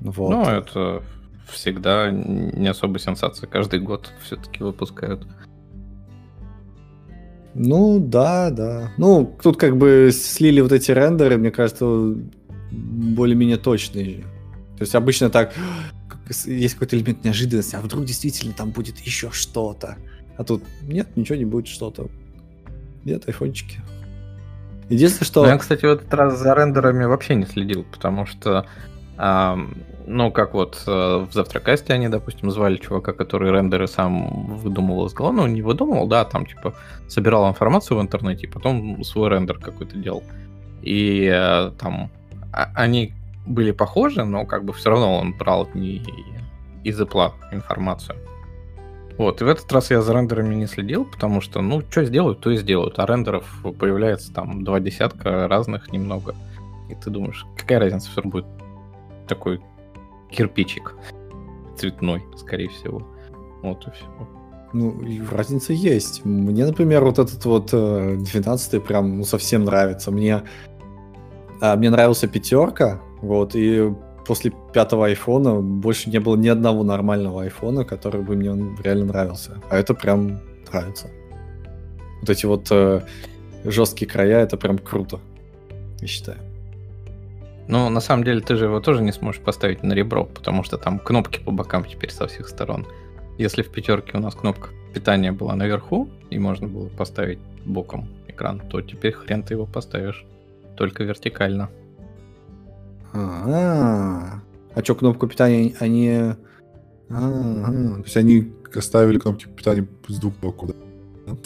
Вот. 0.00 0.30
Ну, 0.30 0.44
это 0.44 1.02
всегда 1.48 2.10
не 2.10 2.68
особо 2.68 2.98
сенсация. 2.98 3.48
Каждый 3.48 3.80
год 3.80 4.12
все-таки 4.22 4.62
выпускают. 4.62 5.26
Ну, 7.58 7.98
да, 7.98 8.50
да. 8.50 8.92
Ну, 8.98 9.34
тут 9.42 9.56
как 9.56 9.78
бы 9.78 10.10
слили 10.12 10.60
вот 10.60 10.72
эти 10.72 10.90
рендеры, 10.90 11.38
мне 11.38 11.50
кажется, 11.50 12.14
более-менее 12.70 13.56
точные. 13.56 14.24
То 14.76 14.82
есть 14.82 14.94
обычно 14.94 15.30
так, 15.30 15.54
есть 16.44 16.74
какой-то 16.74 16.98
элемент 16.98 17.24
неожиданности, 17.24 17.74
а 17.76 17.80
вдруг 17.80 18.04
действительно 18.04 18.52
там 18.52 18.72
будет 18.72 18.98
еще 18.98 19.30
что-то. 19.30 19.96
А 20.36 20.44
тут 20.44 20.62
нет, 20.82 21.16
ничего 21.16 21.38
не 21.38 21.46
будет 21.46 21.66
что-то. 21.66 22.10
Нет, 23.04 23.26
айфончики. 23.26 23.80
Единственное, 24.90 25.26
что... 25.26 25.42
Ну, 25.44 25.48
я, 25.48 25.56
кстати, 25.56 25.86
в 25.86 25.88
этот 25.88 26.12
раз 26.12 26.38
за 26.38 26.54
рендерами 26.54 27.04
вообще 27.04 27.36
не 27.36 27.46
следил, 27.46 27.86
потому 27.90 28.26
что, 28.26 28.66
ну, 30.06 30.30
как 30.30 30.54
вот 30.54 30.82
э, 30.86 30.90
в 30.90 31.32
Завтракасте 31.32 31.92
они, 31.92 32.08
допустим, 32.08 32.50
звали 32.50 32.76
чувака, 32.76 33.12
который 33.12 33.50
рендеры 33.50 33.88
сам 33.88 34.56
выдумывал 34.56 35.06
из 35.06 35.12
головы, 35.12 35.36
ну, 35.36 35.46
не 35.46 35.62
выдумывал, 35.62 36.06
да, 36.06 36.24
там, 36.24 36.46
типа, 36.46 36.74
собирал 37.08 37.48
информацию 37.48 37.98
в 37.98 38.02
интернете, 38.02 38.46
и 38.46 38.50
потом 38.50 39.02
свой 39.02 39.30
рендер 39.30 39.58
какой-то 39.58 39.96
делал. 39.96 40.22
И 40.82 41.28
а, 41.28 41.72
там 41.78 42.10
а, 42.52 42.70
они 42.74 43.12
были 43.46 43.72
похожи, 43.72 44.24
но 44.24 44.46
как 44.46 44.64
бы 44.64 44.72
все 44.72 44.90
равно 44.90 45.18
он 45.18 45.36
брал 45.36 45.68
не 45.74 46.02
из 46.84 47.00
Apple 47.00 47.32
информацию. 47.50 48.16
Вот, 49.18 49.40
и 49.40 49.44
в 49.44 49.48
этот 49.48 49.70
раз 49.72 49.90
я 49.90 50.02
за 50.02 50.12
рендерами 50.12 50.54
не 50.54 50.66
следил, 50.66 51.04
потому 51.04 51.40
что, 51.40 51.62
ну, 51.62 51.82
что 51.90 52.04
сделают, 52.04 52.40
то 52.40 52.50
и 52.50 52.56
сделают. 52.56 52.98
А 52.98 53.06
рендеров 53.06 53.44
появляется 53.78 54.32
там 54.32 54.62
два 54.62 54.78
десятка 54.78 55.48
разных 55.48 55.90
немного. 55.90 56.34
И 56.90 56.94
ты 56.94 57.10
думаешь, 57.10 57.44
какая 57.56 57.80
разница, 57.80 58.10
все 58.10 58.22
будет 58.22 58.46
такой 59.26 59.60
кирпичик 60.36 60.94
цветной, 61.76 62.22
скорее 62.36 62.68
всего. 62.68 63.02
Вот 63.62 63.86
и 63.86 63.90
все. 63.90 64.06
Ну, 64.72 65.00
разница 65.30 65.72
есть. 65.72 66.24
Мне, 66.24 66.66
например, 66.66 67.04
вот 67.04 67.18
этот 67.18 67.44
вот 67.44 67.70
12 67.70 68.74
э, 68.74 68.80
прям 68.80 69.18
ну, 69.18 69.24
совсем 69.24 69.64
нравится. 69.64 70.10
Мне, 70.10 70.42
а, 71.60 71.76
мне 71.76 71.90
нравился 71.90 72.28
пятерка, 72.28 73.00
вот, 73.22 73.54
и 73.54 73.94
после 74.26 74.52
пятого 74.72 75.06
айфона 75.06 75.60
больше 75.60 76.10
не 76.10 76.18
было 76.18 76.36
ни 76.36 76.48
одного 76.48 76.82
нормального 76.82 77.42
айфона, 77.42 77.84
который 77.84 78.22
бы 78.22 78.36
мне 78.36 78.50
реально 78.82 79.06
нравился. 79.06 79.62
А 79.70 79.78
это 79.78 79.94
прям 79.94 80.40
нравится. 80.70 81.10
Вот 82.20 82.30
эти 82.30 82.46
вот 82.46 82.66
э, 82.70 83.02
жесткие 83.64 84.10
края, 84.10 84.40
это 84.40 84.56
прям 84.56 84.78
круто, 84.78 85.20
я 86.00 86.06
считаю. 86.06 86.38
Ну, 87.68 87.88
на 87.88 88.00
самом 88.00 88.24
деле, 88.24 88.40
ты 88.40 88.56
же 88.56 88.66
его 88.66 88.80
тоже 88.80 89.02
не 89.02 89.12
сможешь 89.12 89.40
поставить 89.40 89.82
на 89.82 89.92
ребро, 89.92 90.24
потому 90.24 90.62
что 90.62 90.78
там 90.78 90.98
кнопки 90.98 91.40
по 91.40 91.50
бокам 91.50 91.84
теперь 91.84 92.10
со 92.10 92.26
всех 92.26 92.48
сторон. 92.48 92.86
Если 93.38 93.62
в 93.62 93.70
пятерке 93.70 94.16
у 94.16 94.20
нас 94.20 94.34
кнопка 94.34 94.68
питания 94.94 95.32
была 95.32 95.54
наверху, 95.56 96.08
и 96.30 96.38
можно 96.38 96.68
было 96.68 96.88
поставить 96.88 97.38
боком 97.64 98.08
экран, 98.28 98.60
то 98.60 98.80
теперь 98.80 99.12
хрен 99.12 99.42
ты 99.42 99.54
его 99.54 99.66
поставишь. 99.66 100.24
Только 100.76 101.04
вертикально. 101.04 101.70
А, 103.12 104.40
а 104.74 104.84
что, 104.84 104.94
кнопку 104.94 105.26
питания 105.26 105.74
они... 105.80 106.34
То 107.08 108.02
есть 108.04 108.16
они 108.16 108.52
оставили 108.74 109.18
кнопки 109.18 109.46
питания 109.46 109.86
с 110.08 110.18
двух 110.18 110.34
боков, 110.36 110.70
да? 110.70 111.36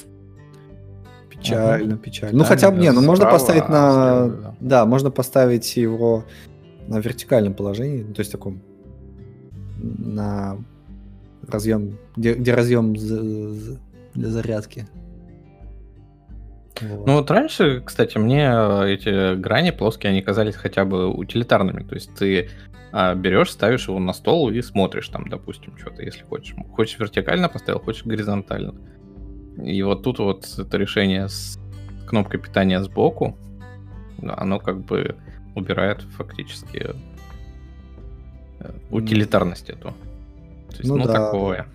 Печально, 1.41 1.97
печально. 1.97 2.39
Ну 2.39 2.45
хотя 2.45 2.71
бы 2.71 2.79
не, 2.79 2.91
ну 2.93 3.03
можно 3.03 3.27
поставить 3.27 3.69
на... 3.69 4.55
Да, 4.61 4.87
можно 4.87 5.11
поставить 5.11 5.77
его 5.77 6.25
на 6.87 6.99
вертикальном 6.99 7.55
положении, 7.55 8.03
то 8.03 8.21
есть 8.21 8.33
таком 8.33 8.63
на 9.83 10.59
разъем, 11.47 11.99
где, 12.17 12.35
где 12.35 12.55
разъем 12.55 12.95
для 12.95 14.29
зарядки. 14.29 14.87
Вот. 16.81 17.07
Ну 17.07 17.15
вот 17.15 17.31
раньше, 17.31 17.83
кстати, 17.85 18.17
мне 18.17 18.51
э, 18.51 18.95
эти 18.95 19.35
грани 19.35 19.71
плоские, 19.71 20.11
они 20.11 20.23
казались 20.23 20.55
хотя 20.55 20.85
бы 20.85 21.09
утилитарными. 21.09 21.83
То 21.83 21.95
есть 21.95 22.15
ты 22.15 22.49
а, 22.93 23.15
берешь, 23.15 23.51
ставишь 23.51 23.89
его 23.89 23.99
на 23.99 24.13
стол 24.13 24.51
и 24.51 24.63
смотришь 24.63 25.09
там, 25.09 25.29
допустим, 25.29 25.77
что-то, 25.77 26.03
если 26.03 26.23
хочешь. 26.23 26.55
Хочешь 26.75 26.99
вертикально 26.99 27.49
поставил, 27.49 27.81
хочешь 27.81 28.05
горизонтально. 28.05 28.75
И 29.65 29.83
вот 29.83 30.03
тут 30.03 30.19
вот 30.19 30.47
это 30.59 30.77
решение 30.77 31.29
с 31.29 31.59
кнопкой 32.07 32.41
питания 32.41 32.83
сбоку, 32.83 33.37
оно 34.23 34.59
как 34.59 34.85
бы 34.85 35.17
убирает 35.55 36.03
фактически 36.17 36.95
э, 38.61 38.73
утилитарность 38.91 39.71
эту. 39.71 39.95
То 40.71 40.77
есть, 40.79 40.89
ну, 40.89 40.97
ну 40.97 41.05
да. 41.07 41.13
такое. 41.13 41.67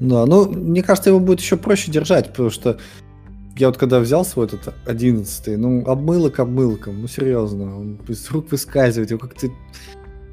Да, 0.00 0.26
ну, 0.26 0.50
мне 0.50 0.82
кажется, 0.82 1.10
его 1.10 1.20
будет 1.20 1.40
еще 1.40 1.56
проще 1.56 1.90
держать, 1.90 2.30
потому 2.30 2.50
что 2.50 2.78
я 3.56 3.68
вот 3.68 3.78
когда 3.78 4.00
взял 4.00 4.24
свой 4.24 4.46
этот 4.46 4.74
одиннадцатый, 4.84 5.56
ну, 5.56 5.84
обмылок 5.86 6.40
обмылком, 6.40 7.00
ну, 7.00 7.08
серьезно, 7.08 7.78
он 7.78 8.00
из 8.06 8.30
рук 8.30 8.50
выскальзывает, 8.50 9.10
его 9.10 9.20
как-то... 9.20 9.48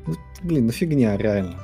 Ну, 0.06 0.16
блин, 0.44 0.66
ну 0.66 0.72
фигня, 0.74 1.16
реально. 1.16 1.56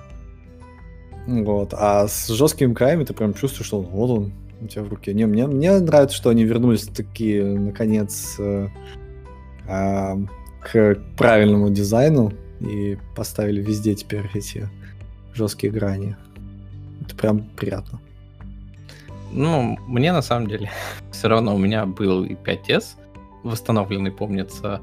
Вот, 1.30 1.76
а 1.78 2.08
с 2.08 2.28
жесткими 2.28 2.74
краями 2.74 3.04
ты 3.04 3.14
прям 3.14 3.36
чувствуешь, 3.36 3.68
что 3.68 3.82
вот 3.82 4.10
он 4.10 4.34
у 4.62 4.68
тебя 4.68 4.84
в 4.84 4.90
руке. 4.90 5.14
Не, 5.14 5.28
мне, 5.28 5.46
мне 5.46 5.78
нравится, 5.78 6.18
что 6.18 6.32
они 6.32 6.44
вернулись 6.44 6.88
такие, 6.88 7.44
наконец, 7.46 8.36
э, 8.40 8.68
э, 9.68 10.16
к 10.60 10.98
правильному 11.16 11.70
дизайну 11.70 12.34
и 12.60 12.98
поставили 13.16 13.62
везде 13.62 13.94
теперь 13.94 14.28
эти 14.34 14.70
жесткие 15.36 15.72
грани. 15.72 16.16
Это 17.06 17.16
прям 17.16 17.42
приятно. 17.56 18.02
Ну, 19.32 19.78
мне 19.88 20.12
на 20.12 20.24
самом 20.24 20.48
деле 20.48 20.72
все 21.12 21.28
равно 21.28 21.54
у 21.54 21.60
меня 21.60 21.86
был 21.86 22.24
и 22.24 22.34
5S 22.34 22.96
восстановленный, 23.44 24.12
помнится, 24.12 24.82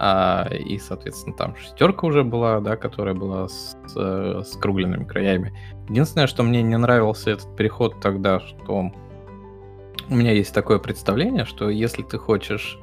а, 0.00 0.48
и, 0.52 0.78
соответственно, 0.78 1.34
там 1.34 1.56
шестерка 1.56 2.06
уже 2.06 2.22
была, 2.22 2.60
да, 2.60 2.76
которая 2.76 3.14
была 3.14 3.48
с, 3.48 3.76
с, 3.88 4.56
кругленными 4.56 5.02
краями. 5.02 5.52
Единственное, 5.88 6.28
что 6.28 6.44
мне 6.44 6.62
не 6.62 6.78
нравился 6.78 7.30
этот 7.32 7.56
переход 7.56 8.00
тогда, 8.00 8.38
что 8.38 8.92
у 10.08 10.14
меня 10.14 10.30
есть 10.30 10.54
такое 10.54 10.78
представление, 10.78 11.44
что 11.44 11.68
если 11.68 12.04
ты 12.04 12.16
хочешь 12.16 12.78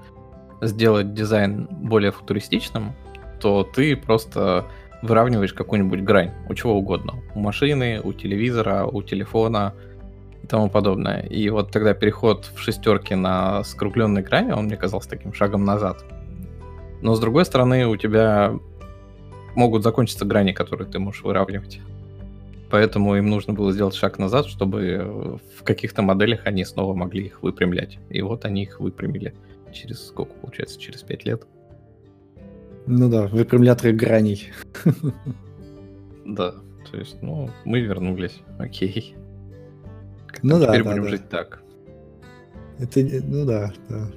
сделать 0.62 1.14
дизайн 1.14 1.70
более 1.72 2.12
футуристичным, 2.12 2.94
то 3.40 3.64
ты 3.64 3.96
просто 3.96 4.66
выравниваешь 5.02 5.54
какую-нибудь 5.54 6.02
грань 6.02 6.34
у 6.50 6.54
чего 6.54 6.74
угодно. 6.74 7.14
У 7.34 7.40
машины, 7.40 8.02
у 8.04 8.12
телевизора, 8.12 8.86
у 8.86 9.02
телефона, 9.02 9.74
и 10.44 10.48
тому 10.48 10.70
подобное. 10.70 11.22
И 11.22 11.50
вот 11.50 11.72
тогда 11.72 11.94
переход 11.94 12.52
в 12.54 12.60
шестерки 12.60 13.16
на 13.16 13.64
скругленной 13.64 14.22
экране, 14.22 14.54
он 14.54 14.66
мне 14.66 14.76
казался 14.76 15.10
таким 15.10 15.34
шагом 15.34 15.64
назад. 15.64 16.04
Но 17.02 17.16
с 17.16 17.20
другой 17.20 17.46
стороны, 17.46 17.88
у 17.88 17.96
тебя 17.98 18.58
могут 19.56 19.84
закончиться 19.84 20.26
грани, 20.26 20.52
которые 20.52 20.90
ты 20.90 21.00
можешь 21.00 21.24
выравнивать. 21.24 21.80
Поэтому 22.70 23.16
им 23.16 23.30
нужно 23.30 23.54
было 23.54 23.72
сделать 23.72 23.96
шаг 23.96 24.18
назад, 24.20 24.48
чтобы 24.48 25.40
в 25.58 25.64
каких-то 25.64 26.02
моделях 26.02 26.42
они 26.46 26.66
снова 26.66 26.94
могли 26.94 27.28
их 27.28 27.44
выпрямлять. 27.44 28.00
И 28.10 28.22
вот 28.22 28.46
они 28.46 28.64
их 28.64 28.80
выпрямили 28.80 29.34
через 29.72 30.08
сколько 30.08 30.34
получается, 30.34 30.80
через 30.80 31.04
5 31.04 31.26
лет. 31.26 31.48
Ну 32.88 33.10
да, 33.10 33.28
выпрямляторы 33.28 33.94
граней. 33.94 34.52
Да, 36.26 36.56
то 36.90 36.98
есть, 36.98 37.22
ну, 37.22 37.52
мы 37.66 37.82
вернулись, 37.82 38.42
окей. 38.58 39.16
Ну 40.42 40.60
да, 40.60 40.68
Теперь 40.68 40.84
да, 40.84 40.90
будем 40.90 41.04
да. 41.04 41.10
жить 41.10 41.30
так. 41.30 41.62
Это, 42.80 43.00
ну 43.24 43.46
да, 43.46 43.74
да. 43.90 44.12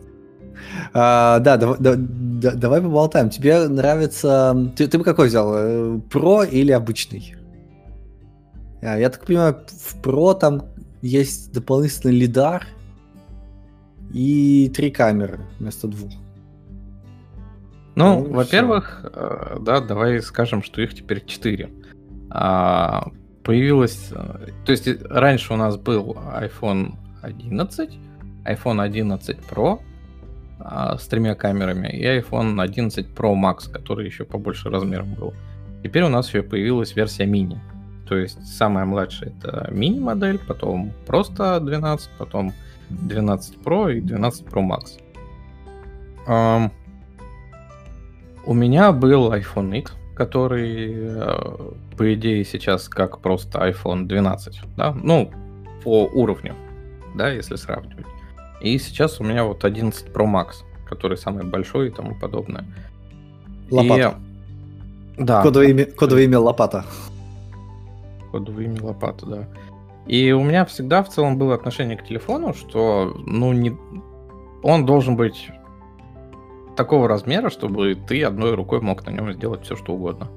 А, 0.93 1.39
да, 1.41 1.57
да- 1.57 1.77
да- 1.79 2.55
давай 2.55 2.81
поболтаем. 2.83 3.31
Тебе 3.31 3.69
нравится... 3.69 4.71
Ты, 4.77 4.87
ты 4.89 4.99
бы 4.99 5.05
какой 5.05 5.29
взял? 5.29 5.53
э, 5.55 5.99
Про 6.11 6.45
или 6.45 6.73
обычный? 6.73 7.35
А, 8.83 8.99
я 8.99 9.11
так 9.11 9.25
понимаю, 9.27 9.57
в 9.69 10.01
Про 10.03 10.35
там 10.35 10.63
есть 11.03 11.53
дополнительный 11.53 12.15
лидар 12.19 12.67
и 14.13 14.71
три 14.75 14.91
камеры 14.91 15.41
вместо 15.59 15.87
двух. 15.89 16.13
Ну, 17.95 18.25
Ну, 18.25 18.33
во-первых, 18.33 19.05
э, 19.13 19.57
да, 19.61 19.81
давай 19.81 20.21
скажем, 20.23 20.63
что 20.63 20.81
их 20.81 20.95
теперь 20.95 21.25
4. 21.25 21.69
появилось... 23.43 24.09
э, 24.13 24.49
То 24.65 24.73
есть 24.73 24.89
раньше 25.11 25.53
у 25.55 25.57
нас 25.57 25.77
был 25.77 26.17
iPhone 26.37 26.95
11, 27.23 27.99
iPhone 28.45 28.81
11 28.83 29.39
Pro 29.51 29.73
а, 29.73 29.79
с 30.61 31.07
тремя 31.07 31.35
камерами 31.35 31.89
и 31.89 32.05
iPhone 32.05 32.61
11 32.61 33.07
Pro 33.15 33.35
Max, 33.35 33.71
который 33.71 34.07
еще 34.07 34.25
побольше 34.25 34.71
размером 34.71 35.15
был. 35.15 35.35
Теперь 35.83 36.03
у 36.03 36.09
нас 36.09 36.29
еще 36.29 36.43
появилась 36.43 36.97
версия 36.97 37.27
мини. 37.27 37.61
То 38.09 38.17
есть 38.17 38.57
самая 38.57 38.85
младшая 38.85 39.31
это 39.31 39.69
мини-модель, 39.71 40.39
потом 40.39 40.93
просто 41.07 41.61
12, 41.61 42.11
потом 42.19 42.53
12 42.91 43.57
Pro 43.59 43.95
и 43.95 44.01
12 44.01 44.47
Pro 44.47 44.67
Max. 44.67 44.99
Ам, 46.27 46.73
у 48.47 48.55
меня 48.55 48.93
был 48.93 49.33
iPhone 49.33 49.79
X, 49.79 49.93
который, 50.15 50.95
э, 50.95 51.71
по 51.97 52.15
идее, 52.15 52.45
сейчас 52.45 52.89
как 52.89 53.21
просто 53.21 53.59
iPhone 53.59 54.07
12, 54.07 54.61
да, 54.77 54.93
ну, 54.93 55.31
по 55.85 56.07
уровню, 56.07 56.55
да, 57.15 57.31
если 57.31 57.57
сравнивать. 57.57 58.07
И 58.61 58.79
сейчас 58.79 59.21
у 59.21 59.25
меня 59.25 59.45
вот 59.45 59.65
11 59.65 60.09
Pro 60.09 60.27
Max, 60.27 60.65
который 60.87 61.17
самый 61.17 61.45
большой 61.45 61.89
и 61.89 61.91
тому 61.91 62.15
подобное. 62.15 62.65
Лопата. 63.71 64.17
И- 65.19 65.23
Да, 65.25 65.43
Кодовое, 65.43 65.69
имя, 65.69 65.85
кодовое 65.87 66.25
имя 66.25 66.39
Лопата. 66.39 66.85
кодовое 68.33 68.65
имя 68.65 68.83
лопата, 68.83 69.27
да. 69.27 69.49
И 70.07 70.33
у 70.33 70.43
меня 70.43 70.65
всегда 70.65 71.03
в 71.03 71.09
целом 71.09 71.37
было 71.39 71.55
отношение 71.55 71.97
к 71.97 72.05
телефону, 72.07 72.55
что, 72.55 73.15
ну, 73.27 73.53
не... 73.53 73.77
он 74.63 74.87
должен 74.87 75.17
быть 75.17 75.51
такого 76.77 77.09
размера, 77.09 77.51
чтобы 77.51 77.95
ты 77.95 78.23
одной 78.23 78.55
рукой 78.55 78.81
мог 78.81 79.05
на 79.07 79.11
нем 79.11 79.33
сделать 79.33 79.65
все, 79.65 79.77
что 79.77 79.93
угодно. 79.95 80.29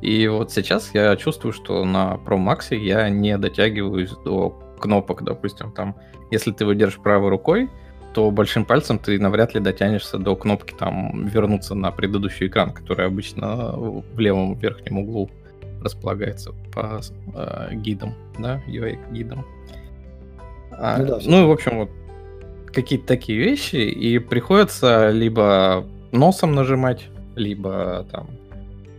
И 0.00 0.28
вот 0.28 0.52
сейчас 0.52 0.90
я 0.94 1.16
чувствую, 1.16 1.52
что 1.52 1.84
на 1.84 2.18
Pro 2.24 2.36
Max 2.38 2.74
я 2.76 3.08
не 3.08 3.36
дотягиваюсь 3.38 4.12
до 4.24 4.58
кнопок, 4.84 5.24
допустим, 5.24 5.72
там, 5.72 5.96
если 6.30 6.52
ты 6.52 6.66
выдержишь 6.66 7.00
правой 7.00 7.30
рукой, 7.30 7.70
то 8.12 8.30
большим 8.30 8.66
пальцем 8.66 8.98
ты 8.98 9.18
навряд 9.18 9.54
ли 9.54 9.60
дотянешься 9.60 10.18
до 10.18 10.36
кнопки 10.36 10.74
там 10.78 11.26
вернуться 11.26 11.74
на 11.74 11.90
предыдущий 11.90 12.48
экран, 12.48 12.70
который 12.70 13.06
обычно 13.06 13.72
в 13.76 14.18
левом 14.18 14.58
верхнем 14.58 14.98
углу 14.98 15.30
располагается 15.82 16.52
по 16.74 17.00
э, 17.34 17.74
гидам, 17.76 18.14
да, 18.38 18.62
UI-гидам. 18.66 19.46
А, 20.72 20.98
Ну 20.98 21.06
да, 21.06 21.18
ну, 21.24 21.44
и, 21.44 21.46
в 21.46 21.50
общем, 21.50 21.78
вот 21.78 21.90
какие-то 22.66 23.06
такие 23.06 23.38
вещи, 23.38 23.76
и 23.76 24.18
приходится 24.18 25.10
либо 25.10 25.86
носом 26.12 26.54
нажимать, 26.54 27.06
либо 27.36 28.06
там 28.12 28.28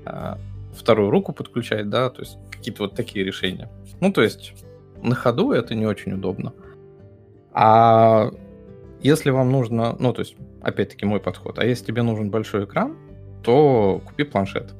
а, 0.05 0.39
вторую 0.75 1.11
руку 1.11 1.31
подключать, 1.31 1.89
да, 1.89 2.09
то 2.09 2.21
есть 2.21 2.37
какие-то 2.49 2.83
вот 2.83 2.95
такие 2.95 3.23
решения. 3.23 3.69
Ну, 4.01 4.11
то 4.11 4.23
есть 4.23 4.53
на 5.05 5.15
ходу 5.15 5.51
это 5.51 5.75
не 5.75 5.85
очень 5.85 6.13
удобно. 6.13 6.53
А 7.53 8.31
если 9.01 9.29
вам 9.29 9.51
нужно, 9.51 9.95
ну, 9.99 10.13
то 10.13 10.21
есть, 10.21 10.35
опять-таки, 10.61 11.05
мой 11.05 11.19
подход, 11.19 11.59
а 11.59 11.65
если 11.65 11.85
тебе 11.85 12.01
нужен 12.01 12.29
большой 12.29 12.65
экран, 12.65 12.97
то 13.43 14.01
купи 14.05 14.23
планшет 14.23 14.73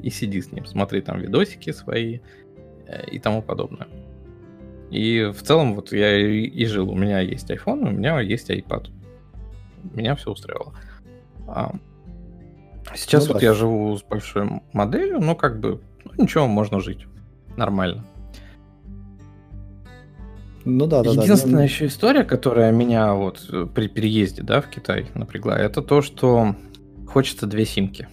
и 0.00 0.10
сиди 0.10 0.40
с 0.40 0.52
ним, 0.52 0.66
смотри 0.66 1.00
там 1.00 1.20
видосики 1.20 1.70
свои 1.72 2.20
э, 2.86 3.06
и 3.10 3.18
тому 3.18 3.42
подобное. 3.42 3.88
И 4.90 5.30
в 5.34 5.42
целом 5.42 5.74
вот 5.74 5.92
я 5.92 6.16
и, 6.18 6.64
жил, 6.64 6.90
у 6.90 6.94
меня 6.94 7.20
есть 7.20 7.50
iPhone, 7.50 7.88
у 7.88 7.90
меня 7.90 8.20
есть 8.20 8.50
iPad. 8.50 8.88
Меня 9.94 10.16
все 10.16 10.30
устраивало. 10.30 10.74
А, 11.46 11.72
сейчас 12.94 13.26
Ну 13.26 13.34
вот 13.34 13.40
да. 13.40 13.46
я 13.46 13.54
живу 13.54 13.96
с 13.96 14.02
большой 14.02 14.48
моделью, 14.72 15.20
но 15.20 15.34
как 15.34 15.60
бы, 15.60 15.80
ну, 16.04 16.24
ничего, 16.24 16.46
можно 16.46 16.80
жить. 16.80 17.06
Нормально. 17.56 18.04
Ну 20.68 20.86
да, 20.86 21.02
да, 21.02 21.14
да. 21.14 21.22
Единственная 21.22 21.60
Ну, 21.60 21.62
еще 21.62 21.86
история, 21.86 22.24
которая 22.24 22.72
меня 22.72 23.14
вот 23.14 23.48
э, 23.50 23.66
при 23.74 23.88
переезде, 23.88 24.42
да, 24.42 24.60
в 24.60 24.68
Китай 24.68 25.06
напрягла, 25.14 25.58
это 25.58 25.80
то, 25.80 26.02
что 26.02 26.54
хочется 27.06 27.46
две 27.46 27.64
симки. 27.64 28.06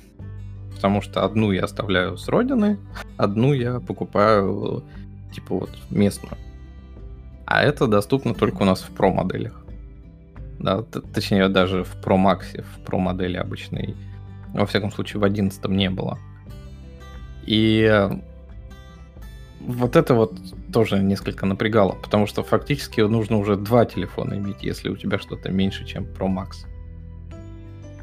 Потому 0.74 1.02
что 1.02 1.26
одну 1.26 1.52
я 1.52 1.66
оставляю 1.66 2.18
с 2.18 2.30
родины, 2.30 2.80
одну 3.18 3.52
я 3.52 3.82
покупаю, 3.82 4.84
типа 5.34 5.56
вот, 5.56 5.70
местную. 5.90 6.38
А 7.46 7.62
это 7.62 7.88
доступно 7.88 8.34
только 8.34 8.62
у 8.62 8.66
нас 8.66 8.82
в 8.82 8.94
Pro 8.94 9.14
моделях. 9.14 9.66
Да, 10.60 10.82
точнее, 10.82 11.50
даже 11.50 11.84
в 11.84 11.98
Pro 12.02 12.16
Max, 12.16 12.64
в 12.64 12.90
Pro 12.90 13.00
модели 13.00 13.36
обычной. 13.36 13.96
Во 14.54 14.66
всяком 14.66 14.92
случае, 14.92 15.20
в 15.20 15.26
11 15.26 15.68
не 15.68 15.90
было. 15.90 16.18
И 17.46 17.86
э, 17.92 18.12
вот 19.66 19.96
это 19.96 20.14
вот 20.14 20.38
тоже 20.72 21.00
несколько 21.00 21.46
напрягало, 21.46 21.94
потому 22.02 22.28
что 22.28 22.44
фактически 22.44 23.02
нужно 23.02 23.38
уже 23.38 23.56
два 23.56 23.86
телефона 23.86 24.36
иметь, 24.36 24.64
если 24.64 24.90
у 24.90 24.96
тебя 24.96 25.20
что-то 25.20 25.52
меньше, 25.52 25.86
чем 25.86 26.04
Pro 26.04 26.28
Max. 26.28 26.66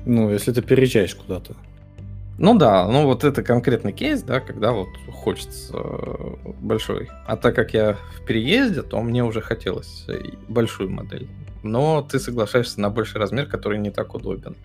Ну, 0.04 0.30
если 0.30 0.52
ты 0.52 0.62
переезжаешь 0.62 1.14
куда-то. 1.14 1.54
Ну 2.38 2.56
да, 2.56 2.88
ну 2.88 3.04
вот 3.04 3.24
это 3.24 3.42
конкретный 3.42 3.92
кейс, 3.92 4.22
да, 4.22 4.40
когда 4.40 4.72
вот 4.72 4.88
хочется 5.12 5.74
э, 5.74 6.34
большой. 6.60 7.08
А 7.26 7.36
так 7.36 7.54
как 7.54 7.74
я 7.74 7.96
в 8.16 8.24
переезде, 8.24 8.82
то 8.82 9.00
мне 9.00 9.22
уже 9.22 9.40
хотелось 9.40 10.06
большую 10.48 10.90
модель. 10.90 11.28
Но 11.62 12.02
ты 12.02 12.18
соглашаешься 12.18 12.80
на 12.80 12.90
больший 12.90 13.20
размер, 13.20 13.46
который 13.46 13.78
не 13.78 13.90
так 13.90 14.14
удобен. 14.14 14.56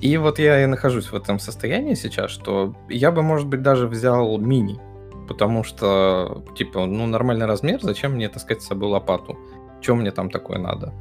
И 0.00 0.16
вот 0.16 0.38
я 0.38 0.62
и 0.62 0.66
нахожусь 0.66 1.06
в 1.06 1.14
этом 1.14 1.38
состоянии 1.38 1.94
сейчас, 1.94 2.30
что 2.30 2.74
я 2.88 3.10
бы, 3.10 3.22
может 3.22 3.48
быть, 3.48 3.62
даже 3.62 3.86
взял 3.86 4.38
мини. 4.38 4.78
Потому 5.26 5.64
что, 5.64 6.44
типа, 6.56 6.86
ну, 6.86 7.06
нормальный 7.06 7.46
размер, 7.46 7.80
зачем 7.82 8.12
мне 8.12 8.28
таскать 8.28 8.62
с 8.62 8.66
собой 8.66 8.88
лопату? 8.90 9.38
Чем 9.80 10.00
мне 10.00 10.10
там 10.10 10.30
такое 10.30 10.58
надо? 10.58 10.92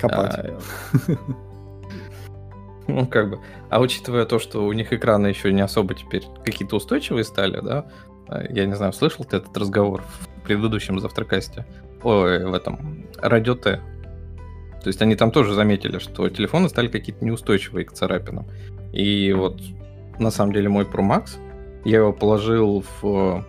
Копать. 0.00 0.34
А, 0.38 0.58
Ну, 2.86 3.06
как 3.06 3.30
бы. 3.30 3.40
А 3.70 3.80
учитывая 3.80 4.26
то, 4.26 4.38
что 4.38 4.66
у 4.66 4.72
них 4.72 4.92
экраны 4.92 5.28
еще 5.28 5.52
не 5.52 5.62
особо 5.62 5.94
теперь 5.94 6.24
какие-то 6.44 6.76
устойчивые 6.76 7.24
стали, 7.24 7.60
да, 7.60 7.86
а, 8.28 8.44
я 8.50 8.66
не 8.66 8.74
знаю, 8.74 8.92
слышал 8.92 9.24
ты 9.24 9.38
этот 9.38 9.56
разговор 9.56 10.02
в 10.02 10.42
предыдущем 10.42 11.00
завтракасте? 11.00 11.66
Ой, 12.02 12.44
в 12.44 12.52
этом, 12.52 13.06
радио 13.16 13.54
Т. 13.54 13.80
То 14.82 14.88
есть 14.88 15.00
они 15.00 15.16
там 15.16 15.30
тоже 15.30 15.54
заметили, 15.54 15.98
что 15.98 16.28
телефоны 16.28 16.68
стали 16.68 16.88
какие-то 16.88 17.24
неустойчивые 17.24 17.86
к 17.86 17.92
царапинам. 17.92 18.46
И 18.92 19.32
вот, 19.32 19.60
на 20.18 20.30
самом 20.30 20.52
деле, 20.52 20.68
мой 20.68 20.84
Pro 20.84 21.00
Max, 21.00 21.38
я 21.84 21.98
его 21.98 22.12
положил 22.12 22.84
в 23.00 23.44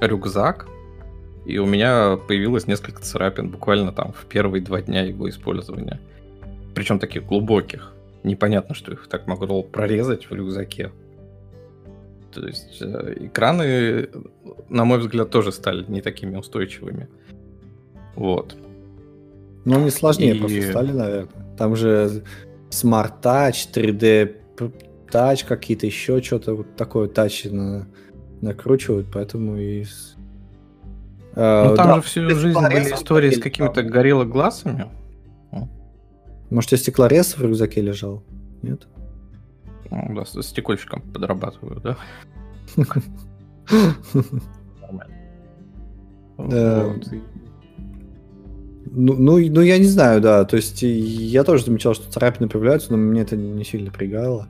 рюкзак, 0.00 0.66
и 1.46 1.58
у 1.58 1.66
меня 1.66 2.16
появилось 2.16 2.66
несколько 2.66 3.00
царапин 3.02 3.48
буквально 3.50 3.92
там 3.92 4.12
в 4.12 4.26
первые 4.26 4.62
два 4.62 4.80
дня 4.82 5.02
его 5.02 5.28
использования. 5.28 5.98
Причем 6.74 6.98
таких 6.98 7.26
глубоких. 7.26 7.92
Непонятно, 8.22 8.74
что 8.74 8.92
их 8.92 9.08
так 9.08 9.26
могло 9.26 9.62
прорезать 9.62 10.28
в 10.28 10.34
рюкзаке. 10.34 10.90
То 12.32 12.46
есть 12.46 12.78
э, 12.82 13.14
экраны, 13.26 14.08
на 14.68 14.84
мой 14.84 14.98
взгляд, 14.98 15.30
тоже 15.30 15.50
стали 15.52 15.84
не 15.88 16.02
такими 16.02 16.36
устойчивыми. 16.36 17.08
Вот. 18.14 18.54
Ну, 19.64 19.80
не 19.80 19.90
сложнее 19.90 20.34
И- 20.34 20.38
просто 20.38 20.62
стали, 20.70 20.92
наверное. 20.92 21.28
Там 21.56 21.74
же 21.76 22.22
Smart 22.70 23.22
Touch, 23.22 23.72
3D 23.72 24.34
п- 24.56 24.70
Touch 25.10 25.46
какие-то, 25.46 25.86
еще 25.86 26.20
что-то 26.22 26.54
вот 26.54 26.76
такое 26.76 27.08
тачи 27.08 27.48
на, 27.48 27.86
накручивают, 28.42 29.08
поэтому 29.12 29.56
и... 29.56 29.84
с- 29.84 30.14
Э, 31.34 31.68
Ну 31.68 31.76
там 31.76 31.86
да, 31.88 31.94
же 31.96 32.02
всю 32.02 32.28
жизнь 32.30 32.58
были 32.58 32.92
истории 32.94 33.30
с 33.30 33.38
какими-то 33.40 33.82
горело 33.84 34.24
глазами. 34.24 34.86
Может, 36.50 36.68
у 36.68 36.70
тебя 36.70 36.78
стеклорез 36.78 37.36
в 37.36 37.42
рюкзаке 37.42 37.80
лежал? 37.82 38.24
Нет? 38.62 38.88
Ну, 39.90 40.14
да, 40.16 40.24
с 40.24 40.42
стекольщиком 40.42 41.02
подрабатываю, 41.02 41.80
да? 41.80 41.96
Нормально. 44.80 45.14
Да. 46.38 46.84
Вот. 46.84 47.12
И- 47.12 47.22
Ну, 48.90 49.14
ну, 49.14 49.38
и- 49.38 49.50
ну, 49.50 49.60
я 49.60 49.78
не 49.78 49.84
знаю, 49.86 50.20
да. 50.20 50.44
То 50.44 50.56
есть 50.56 50.82
и 50.82 50.88
я 50.88 51.44
тоже 51.44 51.64
замечал, 51.64 51.94
что 51.94 52.10
царапины 52.10 52.48
появляются, 52.48 52.90
но 52.92 52.96
мне 52.96 53.20
это 53.22 53.36
не 53.36 53.64
сильно 53.64 53.86
напрягало. 53.86 54.48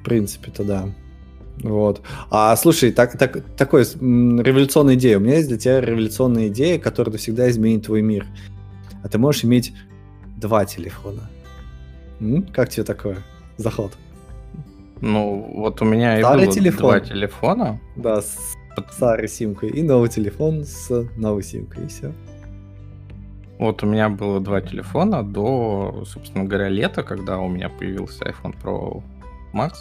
В 0.00 0.04
принципе-то 0.04 0.64
да. 0.64 0.88
Вот. 1.62 2.02
А 2.30 2.54
слушай, 2.56 2.92
так, 2.92 3.16
так, 3.16 3.42
такой 3.56 3.82
революционная 3.84 4.94
идея. 4.94 5.18
У 5.18 5.20
меня 5.20 5.36
есть 5.36 5.48
для 5.48 5.58
тебя 5.58 5.80
революционная 5.80 6.48
идея, 6.48 6.78
которая 6.78 7.16
всегда 7.18 7.48
изменит 7.50 7.86
твой 7.86 8.02
мир. 8.02 8.26
А 9.02 9.08
ты 9.08 9.18
можешь 9.18 9.44
иметь 9.44 9.72
два 10.36 10.64
телефона. 10.64 11.30
М? 12.20 12.42
Как 12.42 12.68
тебе 12.68 12.84
такое? 12.84 13.18
Заход. 13.56 13.92
Ну, 15.00 15.52
вот 15.54 15.82
у 15.82 15.84
меня 15.84 16.18
Старый 16.18 16.44
и 16.44 16.46
было 16.46 16.54
телефон. 16.54 16.80
два 16.80 17.00
телефона. 17.00 17.80
Да, 17.96 18.22
с 18.22 18.38
старой 18.90 19.28
симкой. 19.28 19.70
И 19.70 19.82
новый 19.82 20.08
телефон 20.08 20.64
с 20.64 21.06
новой 21.16 21.42
симкой, 21.42 21.84
и 21.84 21.88
все. 21.88 22.12
Вот 23.58 23.82
у 23.82 23.86
меня 23.86 24.08
было 24.08 24.40
два 24.40 24.60
телефона 24.60 25.22
до, 25.22 26.04
собственно 26.06 26.44
говоря, 26.44 26.68
лета, 26.68 27.02
когда 27.02 27.38
у 27.38 27.48
меня 27.48 27.68
появился 27.68 28.24
iPhone 28.24 28.54
Pro 28.62 29.02
Max. 29.52 29.72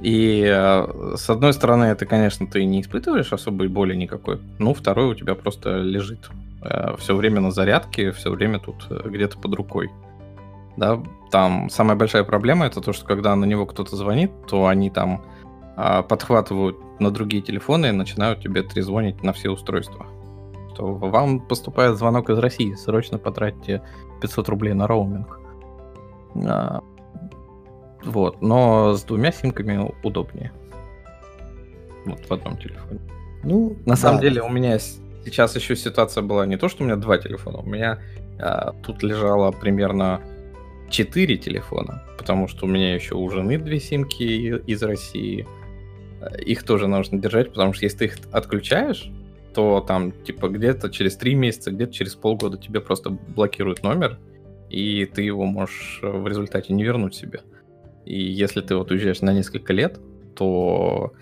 И 0.00 0.44
э, 0.46 1.16
с 1.16 1.28
одной 1.28 1.52
стороны, 1.52 1.84
это, 1.84 2.06
конечно, 2.06 2.46
ты 2.46 2.64
не 2.64 2.80
испытываешь 2.80 3.32
особой 3.32 3.68
боли 3.68 3.94
никакой. 3.94 4.40
Ну, 4.58 4.72
второй 4.72 5.06
у 5.06 5.14
тебя 5.14 5.34
просто 5.34 5.78
лежит 5.78 6.30
э, 6.62 6.94
все 6.98 7.16
время 7.16 7.40
на 7.40 7.50
зарядке, 7.50 8.12
все 8.12 8.30
время 8.30 8.60
тут 8.60 8.86
э, 8.90 9.08
где-то 9.08 9.38
под 9.38 9.54
рукой. 9.54 9.90
Да, 10.76 11.02
там 11.32 11.68
самая 11.68 11.96
большая 11.96 12.22
проблема 12.22 12.66
это 12.66 12.80
то, 12.80 12.92
что 12.92 13.04
когда 13.04 13.34
на 13.34 13.44
него 13.44 13.66
кто-то 13.66 13.96
звонит, 13.96 14.30
то 14.46 14.68
они 14.68 14.88
там 14.88 15.24
э, 15.76 16.02
подхватывают 16.04 16.76
на 17.00 17.10
другие 17.10 17.42
телефоны 17.42 17.86
и 17.86 17.92
начинают 17.92 18.40
тебе 18.40 18.62
трезвонить 18.62 19.24
на 19.24 19.32
все 19.32 19.50
устройства. 19.50 20.06
Что 20.74 20.94
вам 20.94 21.40
поступает 21.40 21.96
звонок 21.96 22.30
из 22.30 22.38
России, 22.38 22.74
срочно 22.74 23.18
потратьте 23.18 23.82
500 24.20 24.48
рублей 24.48 24.74
на 24.74 24.86
роуминг. 24.86 25.40
Вот, 28.04 28.42
но 28.42 28.94
с 28.94 29.02
двумя 29.02 29.32
симками 29.32 29.92
удобнее. 30.02 30.52
Вот 32.04 32.20
в 32.26 32.32
одном 32.32 32.56
телефоне. 32.56 33.00
Ну, 33.42 33.76
на 33.84 33.94
да. 33.94 33.96
самом 33.96 34.20
деле 34.20 34.42
у 34.42 34.48
меня 34.48 34.78
сейчас 35.24 35.56
еще 35.56 35.76
ситуация 35.76 36.22
была 36.22 36.46
не 36.46 36.56
то, 36.56 36.68
что 36.68 36.82
у 36.82 36.86
меня 36.86 36.96
два 36.96 37.18
телефона, 37.18 37.58
у 37.58 37.66
меня 37.66 37.98
а, 38.38 38.72
тут 38.82 39.02
лежало 39.02 39.50
примерно 39.52 40.20
четыре 40.88 41.36
телефона, 41.36 42.02
потому 42.16 42.48
что 42.48 42.66
у 42.66 42.68
меня 42.68 42.94
еще 42.94 43.14
у 43.14 43.28
жены 43.30 43.58
две 43.58 43.80
симки 43.80 44.22
из 44.22 44.82
России. 44.82 45.46
Их 46.44 46.64
тоже 46.64 46.88
нужно 46.88 47.18
держать, 47.18 47.50
потому 47.50 47.72
что 47.72 47.84
если 47.84 47.98
ты 47.98 48.04
их 48.06 48.18
отключаешь, 48.32 49.10
то 49.54 49.80
там 49.86 50.12
типа 50.12 50.48
где-то 50.48 50.90
через 50.90 51.16
три 51.16 51.34
месяца, 51.34 51.70
где-то 51.70 51.92
через 51.92 52.14
полгода 52.14 52.58
тебе 52.58 52.80
просто 52.80 53.10
блокируют 53.10 53.82
номер, 53.82 54.18
и 54.68 55.04
ты 55.06 55.22
его 55.22 55.44
можешь 55.44 56.00
в 56.02 56.26
результате 56.26 56.72
не 56.72 56.84
вернуть 56.84 57.14
себе. 57.14 57.40
И 58.08 58.22
если 58.22 58.62
ты 58.62 58.74
вот 58.74 58.90
уезжаешь 58.90 59.20
на 59.20 59.34
несколько 59.34 59.74
лет, 59.74 60.00
то 60.34 61.12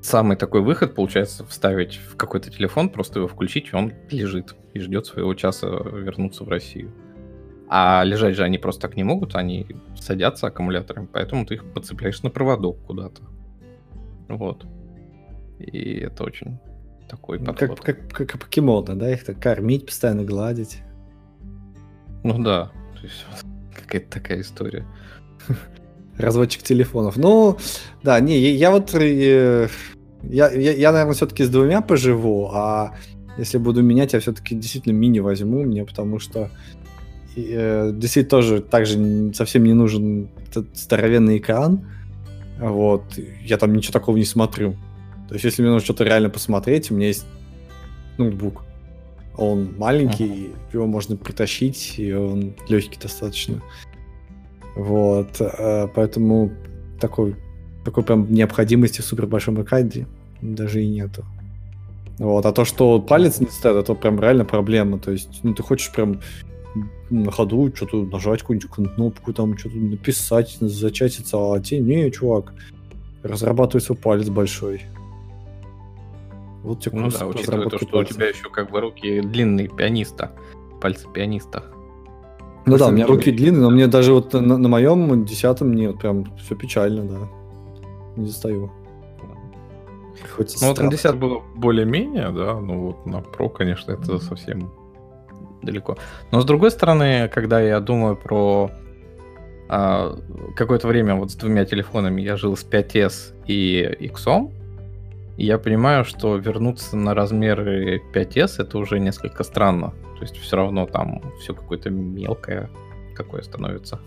самый 0.00 0.38
такой 0.38 0.62
выход 0.62 0.94
получается 0.94 1.44
вставить 1.44 1.96
в 1.96 2.16
какой-то 2.16 2.50
телефон, 2.50 2.88
просто 2.88 3.18
его 3.18 3.28
включить, 3.28 3.68
и 3.70 3.76
он 3.76 3.92
лежит 4.10 4.56
и 4.72 4.80
ждет 4.80 5.04
своего 5.04 5.34
часа 5.34 5.66
вернуться 5.66 6.42
в 6.42 6.48
Россию. 6.48 6.90
А 7.68 8.02
лежать 8.02 8.34
же 8.34 8.44
они 8.44 8.56
просто 8.56 8.80
так 8.80 8.96
не 8.96 9.04
могут, 9.04 9.36
они 9.36 9.66
садятся 9.94 10.46
аккумуляторами, 10.46 11.06
поэтому 11.12 11.44
ты 11.44 11.56
их 11.56 11.70
подцепляешь 11.70 12.22
на 12.22 12.30
проводок 12.30 12.78
куда-то. 12.86 13.20
Вот. 14.28 14.64
И 15.58 15.98
это 15.98 16.24
очень 16.24 16.58
такой 17.10 17.40
ну, 17.40 17.52
подход. 17.52 17.80
Как, 17.80 18.08
как, 18.08 18.26
как, 18.26 18.40
покемоны, 18.40 18.94
да? 18.94 19.12
Их 19.12 19.22
так 19.22 19.38
кормить, 19.38 19.84
постоянно 19.84 20.24
гладить. 20.24 20.78
Ну 22.24 22.42
да. 22.42 22.72
То 22.94 23.02
есть 23.02 23.26
какая-то 23.80 24.10
такая 24.10 24.40
история. 24.40 24.86
Разводчик 26.18 26.62
телефонов. 26.62 27.16
Ну, 27.16 27.56
да, 28.02 28.20
не, 28.20 28.38
я, 28.38 28.70
вот... 28.70 28.94
Э, 28.94 29.68
я, 30.22 30.50
я, 30.50 30.72
я, 30.72 30.92
наверное, 30.92 31.14
все-таки 31.14 31.44
с 31.44 31.48
двумя 31.48 31.80
поживу, 31.80 32.50
а 32.52 32.94
если 33.38 33.58
буду 33.58 33.82
менять, 33.82 34.12
я 34.12 34.20
все-таки 34.20 34.54
действительно 34.54 34.92
мини 34.92 35.20
возьму 35.20 35.62
мне, 35.62 35.84
потому 35.84 36.18
что 36.18 36.50
э, 37.36 37.90
действительно 37.94 38.30
тоже 38.30 38.60
также 38.60 39.32
совсем 39.34 39.64
не 39.64 39.72
нужен 39.72 40.28
этот 40.48 40.76
здоровенный 40.76 41.38
экран. 41.38 41.86
Вот. 42.58 43.04
Я 43.42 43.56
там 43.56 43.72
ничего 43.72 43.92
такого 43.92 44.16
не 44.16 44.24
смотрю. 44.24 44.76
То 45.28 45.34
есть, 45.34 45.44
если 45.44 45.62
мне 45.62 45.70
нужно 45.70 45.84
что-то 45.84 46.04
реально 46.04 46.28
посмотреть, 46.28 46.90
у 46.90 46.94
меня 46.94 47.06
есть 47.06 47.24
ноутбук. 48.18 48.64
Он 49.40 49.74
маленький, 49.76 50.24
uh-huh. 50.26 50.74
его 50.74 50.86
можно 50.86 51.16
притащить, 51.16 51.94
и 51.98 52.12
он 52.12 52.54
легкий 52.68 52.98
достаточно. 53.00 53.60
Вот, 54.76 55.40
э, 55.40 55.88
поэтому 55.94 56.52
такой, 57.00 57.34
такой 57.84 58.04
прям 58.04 58.32
необходимости 58.32 59.00
в 59.00 59.04
супер 59.04 59.26
большом 59.26 59.60
экране 59.62 60.06
даже 60.42 60.82
и 60.82 60.88
нету. 60.88 61.24
Вот, 62.18 62.44
а 62.44 62.52
то, 62.52 62.66
что 62.66 63.00
палец 63.00 63.40
не 63.40 63.46
стоит, 63.46 63.76
это 63.76 63.94
прям 63.94 64.20
реально 64.20 64.44
проблема. 64.44 64.98
То 64.98 65.10
есть, 65.10 65.40
ну, 65.42 65.54
ты 65.54 65.62
хочешь 65.62 65.90
прям 65.90 66.20
на 67.08 67.30
ходу 67.32 67.72
что-то 67.74 68.04
нажать 68.04 68.40
какую-нибудь 68.40 68.70
кнопку, 68.70 69.32
там 69.32 69.56
что-то 69.56 69.76
написать, 69.76 70.56
зачатиться, 70.60 71.38
а 71.38 71.60
те, 71.60 71.78
не, 71.78 72.10
чувак, 72.10 72.52
разрабатывай 73.22 73.80
свой 73.80 73.96
палец 73.96 74.28
большой. 74.28 74.82
Вот 76.62 76.80
тебе 76.80 76.98
ну 76.98 77.10
да, 77.10 77.26
учитывая 77.26 77.68
то, 77.68 77.78
что 77.78 77.86
пальцев. 77.86 78.12
у 78.12 78.14
тебя 78.14 78.28
еще 78.28 78.50
как 78.50 78.70
бы 78.70 78.80
руки 78.80 79.20
длинные 79.20 79.68
пианиста, 79.68 80.32
пальцы 80.80 81.06
пианиста. 81.12 81.64
Ну 82.66 82.76
да, 82.76 82.88
у 82.88 82.90
меня 82.90 83.06
руки 83.06 83.30
длинные, 83.30 83.62
но 83.62 83.70
мне 83.70 83.86
даже 83.86 84.12
вот 84.12 84.34
на, 84.34 84.58
на 84.58 84.68
моем 84.68 85.24
десятом 85.24 85.68
мне 85.68 85.88
вот 85.88 86.00
прям 86.00 86.36
все 86.36 86.54
печально, 86.54 87.04
да. 87.04 87.28
Не 88.16 88.26
достаю. 88.26 88.70
Хоть 90.36 90.60
ну 90.60 90.68
вот 90.68 90.78
на 90.78 90.90
10 90.90 91.16
было 91.16 91.42
более-менее, 91.54 92.30
да, 92.30 92.60
ну 92.60 92.88
вот 92.88 93.06
на 93.06 93.16
Pro, 93.16 93.48
конечно, 93.48 93.92
это 93.92 94.18
совсем 94.18 94.70
далеко. 95.62 95.96
Но 96.30 96.40
с 96.40 96.44
другой 96.44 96.70
стороны, 96.70 97.28
когда 97.28 97.60
я 97.60 97.80
думаю 97.80 98.16
про 98.16 98.70
а, 99.68 100.18
какое-то 100.56 100.88
время 100.88 101.14
вот 101.14 101.30
с 101.30 101.36
двумя 101.36 101.64
телефонами 101.64 102.20
я 102.20 102.36
жил 102.36 102.56
с 102.56 102.64
5s 102.64 103.34
и 103.46 103.96
X, 104.00 104.26
и 105.40 105.46
я 105.46 105.56
понимаю, 105.56 106.04
что 106.04 106.36
вернуться 106.36 106.98
на 106.98 107.14
размеры 107.14 108.02
5s 108.12 108.56
это 108.58 108.76
уже 108.76 109.00
несколько 109.00 109.42
странно. 109.42 109.94
То 110.16 110.22
есть 110.22 110.36
все 110.36 110.56
равно 110.56 110.86
там 110.86 111.22
все 111.40 111.54
какое-то 111.54 111.88
мелкое 111.88 112.68
какое 113.14 113.40
становится. 113.40 113.98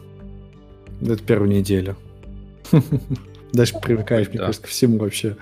Это 1.01 1.23
первую 1.23 1.49
неделю. 1.49 1.95
Дальше 3.53 3.73
привыкаешь, 3.81 4.29
мне 4.29 4.37
кажется, 4.37 4.61
ко 4.61 4.67
всему 4.67 4.99
вообще. 4.99 5.35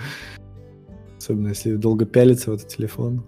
Особенно 1.17 1.49
если 1.49 1.75
долго 1.75 2.05
пялиться 2.05 2.51
в 2.51 2.53
этот 2.53 2.69
телефон. 2.69 3.25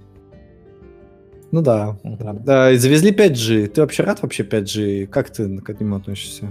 Ну 1.51 1.61
да. 1.61 1.97
да. 2.03 2.73
Завезли 2.77 3.11
5G. 3.11 3.67
Ты 3.67 3.81
вообще 3.81 4.03
рад 4.03 4.21
вообще 4.21 4.43
5G? 4.43 5.07
Как 5.07 5.29
ты 5.31 5.57
к 5.59 5.69
этому 5.69 5.97
относишься? 5.97 6.49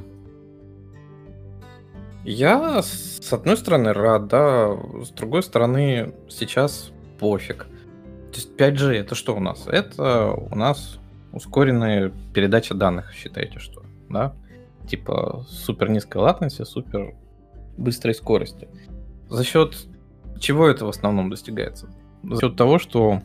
Я, 2.25 2.83
с 2.83 3.33
одной 3.33 3.57
стороны, 3.57 3.93
рад, 3.93 4.29
да, 4.29 4.77
с 5.03 5.11
другой 5.11 5.43
стороны, 5.43 6.15
сейчас 6.29 6.93
пофиг. 7.19 7.67
То 8.33 8.37
есть 8.37 8.57
5G 8.57 8.93
это 8.95 9.15
что 9.15 9.37
у 9.37 9.41
нас? 9.41 9.67
Это 9.67 10.31
у 10.33 10.55
нас 10.55 10.99
ускоренная 11.33 12.13
передача 12.33 12.75
данных, 12.75 13.13
считайте, 13.13 13.59
что, 13.59 13.83
да? 14.09 14.35
Типа 14.89 15.45
супер 15.49 15.91
низкая 15.91 16.23
латенция, 16.23 16.65
супер 16.65 17.15
быстрой 17.77 18.15
скорости. 18.15 18.69
За 19.29 19.45
счет 19.45 19.77
чего 20.39 20.67
это 20.67 20.85
в 20.87 20.89
основном 20.89 21.31
достигается? 21.31 21.89
За 22.23 22.41
счет 22.41 22.57
того, 22.57 22.79
что 22.79 23.21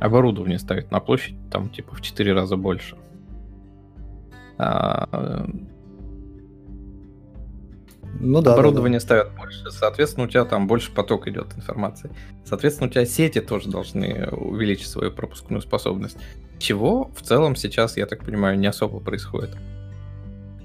оборудование 0.00 0.58
ставит 0.58 0.90
на 0.90 1.00
площадь 1.00 1.36
там 1.50 1.70
типа 1.70 1.94
в 1.94 2.00
4 2.00 2.32
раза 2.32 2.56
больше. 2.56 2.96
А, 4.58 5.46
ну, 8.20 8.42
да, 8.42 8.54
Оборудование 8.54 8.98
да, 8.98 9.02
да. 9.02 9.06
ставят 9.06 9.36
больше, 9.36 9.70
соответственно, 9.70 10.26
у 10.26 10.28
тебя 10.28 10.44
там 10.44 10.66
больше 10.66 10.92
поток 10.92 11.28
идет 11.28 11.54
информации. 11.56 12.10
Соответственно, 12.44 12.88
у 12.88 12.90
тебя 12.90 13.06
сети 13.06 13.40
тоже 13.40 13.68
должны 13.68 14.28
увеличить 14.30 14.88
свою 14.88 15.12
пропускную 15.12 15.62
способность. 15.62 16.18
Чего 16.58 17.10
в 17.14 17.22
целом 17.22 17.54
сейчас, 17.54 17.96
я 17.96 18.06
так 18.06 18.24
понимаю, 18.24 18.58
не 18.58 18.66
особо 18.66 19.00
происходит. 19.00 19.56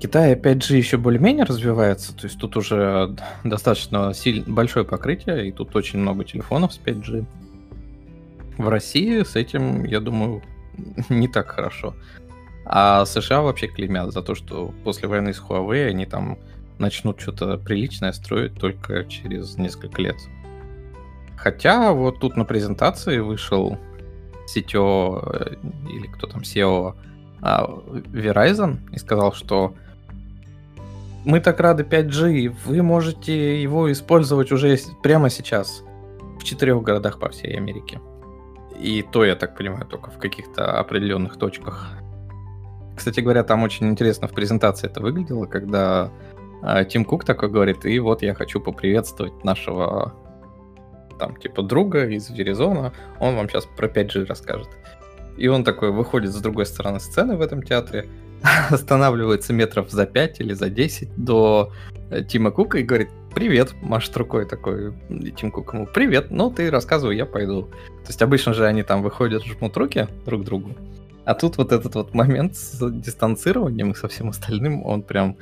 Китай, 0.01 0.33
опять 0.33 0.63
же, 0.63 0.75
еще 0.75 0.97
более-менее 0.97 1.45
развивается, 1.45 2.13
то 2.13 2.25
есть 2.25 2.37
тут 2.37 2.57
уже 2.57 3.15
достаточно 3.45 4.13
сильно, 4.13 4.43
большое 4.47 4.85
покрытие, 4.85 5.47
и 5.47 5.51
тут 5.51 5.73
очень 5.75 5.99
много 5.99 6.25
телефонов 6.25 6.73
с 6.73 6.79
5G. 6.79 7.25
В 8.57 8.67
России 8.67 9.23
с 9.23 9.35
этим, 9.35 9.85
я 9.85 9.99
думаю, 9.99 10.41
не 11.09 11.27
так 11.27 11.47
хорошо. 11.47 11.93
А 12.65 13.05
США 13.05 13.41
вообще 13.41 13.67
клеймят 13.67 14.11
за 14.11 14.21
то, 14.21 14.35
что 14.35 14.73
после 14.83 15.07
войны 15.07 15.33
с 15.33 15.41
Huawei 15.41 15.87
они 15.87 16.05
там 16.05 16.37
начнут 16.79 17.19
что-то 17.19 17.57
приличное 17.57 18.11
строить 18.11 18.55
только 18.55 19.05
через 19.05 19.57
несколько 19.57 20.01
лет. 20.01 20.17
Хотя 21.35 21.91
вот 21.91 22.19
тут 22.19 22.37
на 22.37 22.45
презентации 22.45 23.19
вышел 23.19 23.77
CTO 24.55 25.19
э, 25.23 25.55
или 25.89 26.07
кто 26.07 26.27
там 26.27 26.41
SEO 26.41 26.95
а, 27.41 27.65
Verizon 27.65 28.77
и 28.91 28.97
сказал, 28.97 29.33
что 29.33 29.75
мы 31.25 31.39
так 31.39 31.59
рады 31.59 31.83
5G, 31.83 32.55
вы 32.65 32.81
можете 32.81 33.61
его 33.61 33.91
использовать 33.91 34.51
уже 34.51 34.77
прямо 35.01 35.29
сейчас 35.29 35.83
в 36.39 36.43
четырех 36.43 36.81
городах 36.81 37.19
по 37.19 37.29
всей 37.29 37.57
Америке. 37.57 37.99
И 38.79 39.01
то, 39.01 39.23
я 39.23 39.35
так 39.35 39.55
понимаю, 39.57 39.85
только 39.85 40.11
в 40.11 40.17
каких-то 40.17 40.79
определенных 40.79 41.37
точках. 41.37 41.89
Кстати 42.95 43.21
говоря, 43.21 43.43
там 43.43 43.63
очень 43.63 43.87
интересно 43.89 44.27
в 44.27 44.33
презентации 44.33 44.87
это 44.87 45.01
выглядело, 45.01 45.45
когда 45.45 46.11
Тим 46.89 47.05
Кук 47.05 47.25
такой 47.25 47.49
говорит, 47.49 47.85
и 47.85 47.99
вот 47.99 48.21
я 48.21 48.33
хочу 48.33 48.59
поприветствовать 48.61 49.43
нашего 49.43 50.13
там 51.19 51.35
типа 51.35 51.61
друга 51.61 52.07
из 52.07 52.29
Веризона, 52.29 52.93
он 53.19 53.35
вам 53.35 53.49
сейчас 53.49 53.65
про 53.65 53.87
5G 53.87 54.25
расскажет. 54.25 54.69
И 55.37 55.47
он 55.47 55.63
такой 55.63 55.91
выходит 55.91 56.31
с 56.31 56.41
другой 56.41 56.65
стороны 56.65 56.99
сцены 56.99 57.35
в 57.35 57.41
этом 57.41 57.63
театре, 57.63 58.09
останавливается 58.69 59.53
метров 59.53 59.89
за 59.89 60.05
5 60.05 60.41
или 60.41 60.53
за 60.53 60.69
10 60.69 61.15
до 61.15 61.71
э, 62.11 62.23
Тима 62.23 62.51
Кука 62.51 62.79
и 62.79 62.83
говорит, 62.83 63.09
привет, 63.33 63.73
машет 63.81 64.15
рукой 64.17 64.45
такой, 64.45 64.93
Тим 65.35 65.51
Кук 65.51 65.73
ему, 65.73 65.87
привет, 65.87 66.27
ну 66.29 66.51
ты 66.51 66.69
рассказывай, 66.69 67.17
я 67.17 67.25
пойду. 67.25 67.63
То 67.63 68.09
есть 68.09 68.21
обычно 68.21 68.53
же 68.53 68.65
они 68.65 68.83
там 68.83 69.01
выходят, 69.01 69.43
жмут 69.43 69.75
руки 69.77 70.07
друг 70.25 70.43
другу, 70.43 70.75
а 71.25 71.33
тут 71.33 71.57
вот 71.57 71.71
этот 71.71 71.95
вот 71.95 72.13
момент 72.13 72.55
с 72.55 72.79
дистанцированием 72.91 73.91
и 73.91 73.95
со 73.95 74.07
всем 74.07 74.29
остальным, 74.29 74.85
он 74.85 75.03
прям 75.03 75.37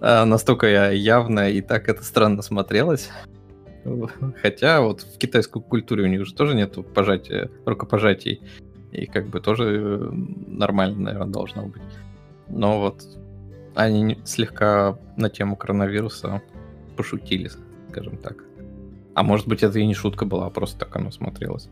настолько 0.00 0.92
явно 0.92 1.50
и 1.50 1.60
так 1.60 1.88
это 1.88 2.02
странно 2.02 2.42
смотрелось. 2.42 3.10
Хотя 4.42 4.82
вот 4.82 5.02
в 5.02 5.18
китайской 5.18 5.62
культуре 5.62 6.04
у 6.04 6.06
них 6.06 6.26
же 6.26 6.34
тоже 6.34 6.54
нету 6.54 6.82
пожатия, 6.82 7.50
рукопожатий. 7.64 8.42
И 8.92 9.06
как 9.06 9.28
бы 9.28 9.40
тоже 9.40 10.10
нормально, 10.46 11.00
наверное, 11.00 11.32
должно 11.32 11.66
быть. 11.66 11.82
Но 12.48 12.80
вот 12.80 13.04
они 13.74 14.18
слегка 14.24 14.98
на 15.16 15.30
тему 15.30 15.56
коронавируса 15.56 16.42
пошутили, 16.96 17.50
скажем 17.88 18.16
так. 18.16 18.44
А 19.14 19.22
может 19.22 19.46
быть, 19.46 19.62
это 19.62 19.78
и 19.78 19.86
не 19.86 19.94
шутка 19.94 20.24
была, 20.24 20.46
а 20.46 20.50
просто 20.50 20.80
так 20.80 20.96
оно 20.96 21.10
смотрелось. 21.10 21.68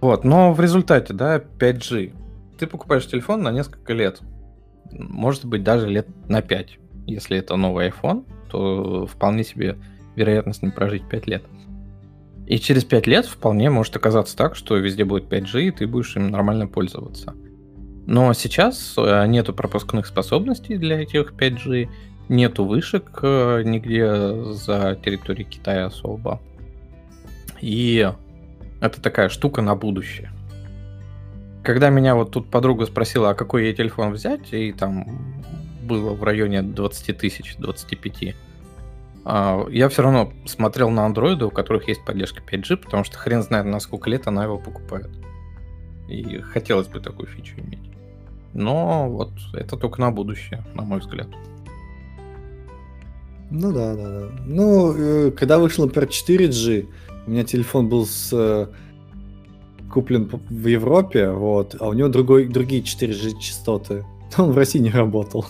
Вот, 0.00 0.24
но 0.24 0.52
в 0.52 0.60
результате, 0.60 1.12
да, 1.12 1.38
5G. 1.38 2.14
Ты 2.58 2.66
покупаешь 2.66 3.06
телефон 3.06 3.42
на 3.42 3.52
несколько 3.52 3.92
лет. 3.92 4.20
Может 4.90 5.44
быть, 5.44 5.62
даже 5.62 5.88
лет 5.88 6.08
на 6.28 6.42
5. 6.42 6.78
Если 7.10 7.38
это 7.38 7.56
новый 7.56 7.88
iPhone, 7.88 8.24
то 8.50 9.06
вполне 9.06 9.44
себе 9.44 9.76
вероятно 10.16 10.52
с 10.52 10.62
ним 10.62 10.72
прожить 10.72 11.08
5 11.08 11.26
лет. 11.26 11.42
И 12.46 12.58
через 12.58 12.84
5 12.84 13.06
лет 13.06 13.26
вполне 13.26 13.70
может 13.70 13.94
оказаться 13.96 14.36
так, 14.36 14.56
что 14.56 14.76
везде 14.76 15.04
будет 15.04 15.32
5G, 15.32 15.68
и 15.68 15.70
ты 15.70 15.86
будешь 15.86 16.16
им 16.16 16.28
нормально 16.30 16.66
пользоваться. 16.66 17.34
Но 18.06 18.32
сейчас 18.32 18.94
э, 18.96 19.26
нету 19.26 19.54
пропускных 19.54 20.06
способностей 20.06 20.76
для 20.76 21.00
этих 21.00 21.32
5G, 21.32 21.88
нету 22.28 22.64
вышек 22.64 23.20
э, 23.22 23.62
нигде 23.64 24.52
за 24.52 24.98
территорией 25.04 25.48
Китая 25.48 25.86
особо. 25.86 26.40
И 27.60 28.10
это 28.80 29.00
такая 29.00 29.28
штука 29.28 29.62
на 29.62 29.76
будущее. 29.76 30.32
Когда 31.62 31.90
меня 31.90 32.14
вот 32.14 32.32
тут 32.32 32.50
подруга 32.50 32.86
спросила, 32.86 33.30
а 33.30 33.34
какой 33.34 33.66
ей 33.66 33.74
телефон 33.74 34.12
взять, 34.12 34.52
и 34.52 34.72
там 34.72 35.39
было 35.90 36.14
в 36.14 36.22
районе 36.22 36.62
20 36.62 37.18
тысяч, 37.18 37.56
25, 37.58 38.34
а, 39.24 39.66
я 39.70 39.88
все 39.88 40.02
равно 40.02 40.32
смотрел 40.46 40.90
на 40.90 41.04
андроиды, 41.04 41.44
у 41.44 41.50
которых 41.50 41.88
есть 41.88 42.04
поддержка 42.04 42.42
5G, 42.42 42.76
потому 42.76 43.04
что 43.04 43.18
хрен 43.18 43.42
знает, 43.42 43.66
на 43.66 43.80
сколько 43.80 44.08
лет 44.08 44.26
она 44.26 44.44
его 44.44 44.58
покупает. 44.58 45.10
И 46.08 46.38
хотелось 46.40 46.88
бы 46.88 47.00
такую 47.00 47.28
фичу 47.28 47.54
иметь. 47.58 47.90
Но 48.54 49.08
вот 49.08 49.32
это 49.54 49.76
только 49.76 50.00
на 50.00 50.10
будущее, 50.10 50.64
на 50.74 50.82
мой 50.82 51.00
взгляд. 51.00 51.28
Ну 53.50 53.72
да, 53.72 53.94
да, 53.94 54.20
да. 54.20 54.28
Ну, 54.46 54.94
э, 54.96 55.30
когда 55.32 55.58
вышел, 55.58 55.84
например, 55.84 56.08
4G, 56.08 56.86
у 57.26 57.30
меня 57.30 57.44
телефон 57.44 57.88
был 57.88 58.06
с 58.06 58.30
э, 58.32 58.68
куплен 59.92 60.30
в 60.48 60.66
Европе, 60.66 61.30
вот, 61.30 61.76
а 61.78 61.88
у 61.88 61.92
него 61.92 62.08
другой, 62.08 62.46
другие 62.46 62.82
4G 62.82 63.38
частоты. 63.40 64.04
Он 64.38 64.52
в 64.52 64.56
России 64.56 64.78
не 64.78 64.90
работал. 64.90 65.44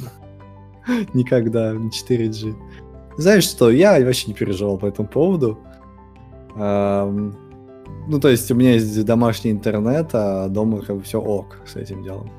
Никогда, 1.15 1.73
не 1.73 1.89
4G. 1.89 2.55
Знаешь 3.17 3.45
что, 3.45 3.71
я 3.71 4.01
вообще 4.05 4.29
не 4.29 4.35
переживал 4.35 4.79
по 4.79 4.87
этому 4.87 5.09
поводу. 5.09 5.59
Ну, 6.55 8.19
то 8.21 8.29
есть 8.29 8.51
у 8.51 8.55
меня 8.55 8.73
есть 8.73 9.05
домашний 9.05 9.51
интернет, 9.51 10.11
а 10.15 10.49
дома 10.49 10.81
как 10.83 10.97
бы 10.97 11.03
все 11.03 11.21
ок 11.21 11.59
с 11.67 11.77
этим 11.77 12.03
делом. 12.03 12.31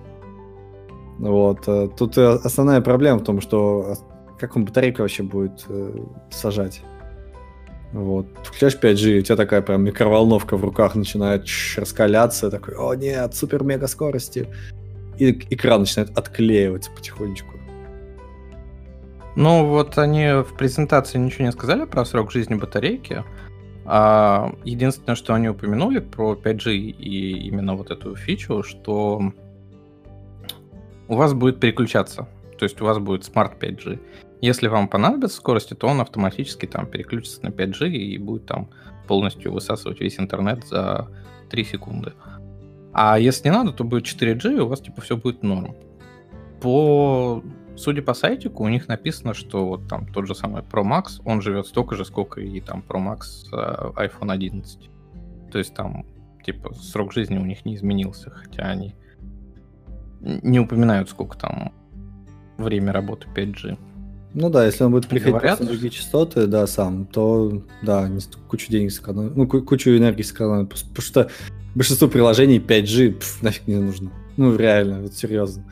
Вот. 1.22 1.68
Э, 1.68 1.88
тут 1.96 2.18
э, 2.18 2.40
основная 2.44 2.82
проблема 2.82 3.20
в 3.20 3.24
том, 3.24 3.42
что 3.42 3.96
как 4.40 4.56
он 4.56 4.66
батарейку 4.66 5.04
вообще 5.04 5.24
будет 5.24 5.66
э, 5.70 6.00
сажать. 6.32 6.82
Вот. 7.94 8.26
Включаешь 8.44 8.76
5G, 8.76 9.20
у 9.20 9.22
тебя 9.22 9.36
такая 9.36 9.62
прям 9.62 9.84
микроволновка 9.84 10.58
в 10.58 10.64
руках 10.64 10.96
начинает 10.96 11.46
раскаляться, 11.78 12.50
такой, 12.50 12.76
о 12.76 12.96
нет, 12.96 13.36
супер-мега 13.36 13.88
скорости. 13.88 14.48
И 15.20 15.32
экран 15.54 15.82
начинает 15.82 16.18
отклеиваться 16.18 16.90
потихонечку. 16.92 17.51
Ну, 19.36 19.66
вот 19.66 19.98
они 19.98 20.44
в 20.44 20.56
презентации 20.58 21.18
ничего 21.18 21.46
не 21.46 21.52
сказали 21.52 21.86
про 21.86 22.06
срок 22.06 22.32
жизни 22.32 22.56
батарейки. 22.56 23.24
А 23.86 24.54
единственное, 24.64 25.16
что 25.16 25.34
они 25.34 25.50
упомянули 25.50 26.00
про 26.00 26.34
5G 26.34 26.74
и 26.74 27.48
именно 27.48 27.76
вот 27.76 27.92
эту 27.92 28.16
фичу, 28.16 28.64
что 28.64 29.34
у 31.08 31.16
вас 31.16 31.34
будет 31.34 31.60
переключаться. 31.60 32.28
То 32.58 32.66
есть 32.66 32.80
у 32.82 32.86
вас 32.86 33.00
будет 33.00 33.24
Smart 33.24 33.60
5G. 33.60 34.00
Если 34.42 34.68
вам 34.68 34.88
понадобится 34.88 35.38
скорости, 35.38 35.74
то 35.74 35.88
он 35.88 36.02
автоматически 36.02 36.66
там 36.66 36.86
переключится 36.86 37.44
на 37.44 37.50
5G 37.50 37.90
и 37.90 38.18
будет 38.18 38.46
там 38.46 38.70
полностью 39.08 39.52
высасывать 39.52 40.00
весь 40.00 40.20
интернет 40.20 40.66
за 40.68 41.08
3 41.50 41.64
секунды. 41.64 42.14
А 42.94 43.18
если 43.18 43.50
не 43.50 43.56
надо, 43.56 43.72
то 43.72 43.84
будет 43.84 44.06
4G, 44.06 44.58
и 44.58 44.60
у 44.60 44.68
вас 44.68 44.82
типа 44.82 45.02
все 45.02 45.18
будет 45.18 45.44
норм. 45.44 45.76
По 46.62 47.44
судя 47.76 48.02
по 48.02 48.14
сайтику, 48.14 48.64
у 48.64 48.68
них 48.68 48.88
написано, 48.88 49.34
что 49.34 49.68
вот 49.68 49.88
там 49.88 50.08
тот 50.08 50.28
же 50.28 50.36
самый 50.36 50.62
Pro 50.62 50.84
Max, 50.84 51.22
он 51.26 51.42
живет 51.42 51.68
столько 51.68 51.96
же, 51.96 52.06
сколько 52.06 52.42
и 52.42 52.60
там 52.62 52.84
Pro 52.88 53.00
Max 53.00 53.48
э, 53.52 54.08
iPhone 54.08 54.32
11. 54.32 54.90
То 55.52 55.58
есть 55.58 55.74
там, 55.74 56.06
типа, 56.46 56.74
срок 56.74 57.14
жизни 57.14 57.38
у 57.38 57.46
них 57.46 57.66
не 57.66 57.76
изменился, 57.76 58.32
хотя 58.32 58.64
они 58.64 58.96
не 60.22 60.60
упоминают, 60.60 61.10
сколько 61.10 61.38
там 61.38 61.74
время 62.58 62.94
работы 62.94 63.28
5G. 63.36 63.78
Ну 64.34 64.50
да, 64.50 64.66
если 64.66 64.84
он 64.86 64.92
будет 64.92 65.08
приходить 65.08 65.60
на 65.60 65.66
другие 65.66 65.90
частоты, 65.90 66.48
да, 66.48 66.66
сам, 66.66 67.06
то 67.06 67.64
да, 67.82 68.10
кучу 68.48 68.72
денег 68.72 68.92
сэкономит, 68.92 69.36
ну, 69.36 69.46
кучу 69.48 69.90
энергии 69.90 70.22
сэкономит, 70.22 70.70
потому 70.70 71.02
что 71.02 71.30
большинство 71.76 72.08
приложений 72.08 72.60
5G 72.60 73.12
пф, 73.20 73.42
нафиг 73.42 73.68
не 73.68 73.76
нужно. 73.76 74.12
Ну, 74.38 74.56
реально, 74.56 75.02
вот 75.02 75.14
серьезно. 75.14 75.66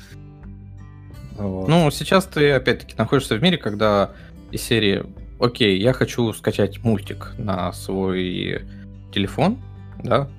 Вот. 1.39 1.67
Ну, 1.67 1.89
сейчас 1.91 2.25
ты, 2.25 2.51
опять-таки, 2.51 2.95
находишься 2.97 3.35
в 3.35 3.41
мире, 3.41 3.57
когда 3.57 4.11
из 4.51 4.61
серии 4.61 5.03
«Окей, 5.39 5.79
я 5.79 5.93
хочу 5.93 6.33
скачать 6.33 6.83
мультик 6.83 7.33
на 7.37 7.71
свой 7.71 8.65
телефон», 9.13 9.57
да, 10.03 10.29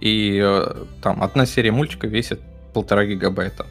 и 0.00 0.40
э, 0.42 0.84
там 1.02 1.22
одна 1.22 1.46
серия 1.46 1.72
мультика 1.72 2.06
весит 2.06 2.40
полтора 2.72 3.06
гигабайта. 3.06 3.66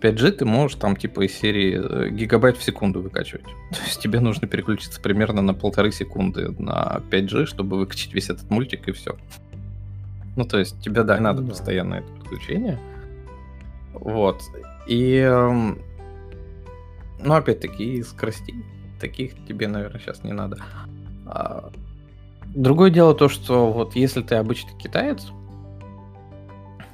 5G 0.00 0.32
ты 0.32 0.44
можешь 0.44 0.76
там 0.78 0.96
типа 0.96 1.26
из 1.26 1.32
серии 1.32 1.80
э, 1.80 2.10
гигабайт 2.10 2.56
в 2.56 2.62
секунду 2.62 3.00
выкачивать. 3.00 3.44
То 3.70 3.78
есть 3.86 4.00
тебе 4.00 4.20
нужно 4.20 4.48
переключиться 4.48 5.00
примерно 5.00 5.42
на 5.42 5.54
полторы 5.54 5.92
секунды 5.92 6.50
на 6.58 7.00
5G, 7.10 7.46
чтобы 7.46 7.78
выкачать 7.78 8.12
весь 8.12 8.30
этот 8.30 8.50
мультик 8.50 8.88
и 8.88 8.92
все. 8.92 9.16
Ну, 10.34 10.44
то 10.44 10.58
есть 10.58 10.80
тебе, 10.80 11.02
да, 11.02 11.20
надо 11.20 11.42
ну 11.42 11.48
да. 11.48 11.50
постоянно 11.50 11.94
это 11.96 12.08
подключение. 12.08 12.78
Вот. 13.92 14.42
И, 14.86 15.16
эм, 15.16 15.78
ну, 17.20 17.34
опять-таки, 17.34 18.02
скоростей 18.02 18.64
таких 19.00 19.34
тебе, 19.46 19.68
наверное, 19.68 20.00
сейчас 20.00 20.24
не 20.24 20.32
надо. 20.32 20.58
А, 21.26 21.70
другое 22.54 22.90
дело 22.90 23.14
то, 23.14 23.28
что 23.28 23.72
вот 23.72 23.96
если 23.96 24.22
ты 24.22 24.36
обычный 24.36 24.76
китаец, 24.78 25.28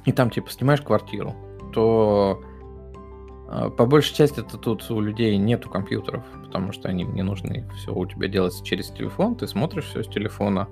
и 0.05 0.11
там, 0.11 0.29
типа, 0.29 0.49
снимаешь 0.49 0.81
квартиру, 0.81 1.35
то 1.73 2.41
а, 3.47 3.69
по 3.69 3.85
большей 3.85 4.15
части 4.15 4.39
это 4.39 4.57
тут 4.57 4.89
у 4.91 5.01
людей 5.01 5.35
нету 5.37 5.69
компьютеров, 5.69 6.23
потому 6.45 6.71
что 6.71 6.89
они 6.89 7.03
не 7.03 7.23
нужны. 7.23 7.65
Все 7.75 7.93
у 7.93 8.05
тебя 8.05 8.27
делается 8.27 8.63
через 8.63 8.89
телефон, 8.89 9.35
ты 9.35 9.47
смотришь 9.47 9.85
все 9.85 10.03
с 10.03 10.07
телефона. 10.07 10.67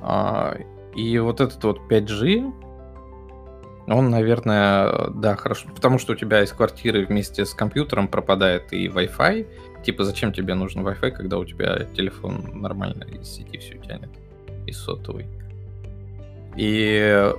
А, 0.00 0.56
и 0.94 1.18
вот 1.18 1.40
этот 1.40 1.62
вот 1.64 1.80
5G, 1.88 2.52
он, 3.90 4.10
наверное, 4.10 5.08
да, 5.10 5.36
хорошо. 5.36 5.68
Потому 5.74 5.98
что 5.98 6.12
у 6.12 6.16
тебя 6.16 6.42
из 6.42 6.52
квартиры 6.52 7.06
вместе 7.06 7.44
с 7.44 7.54
компьютером 7.54 8.08
пропадает 8.08 8.72
и 8.72 8.88
Wi-Fi. 8.88 9.46
Типа, 9.84 10.04
зачем 10.04 10.32
тебе 10.32 10.54
нужен 10.54 10.86
Wi-Fi, 10.86 11.10
когда 11.12 11.38
у 11.38 11.44
тебя 11.44 11.86
телефон 11.96 12.60
нормально 12.60 13.04
из 13.04 13.28
сети 13.28 13.58
все 13.58 13.78
тянет, 13.78 14.10
из 14.66 14.78
сотовой. 14.78 15.26
И 16.56 17.32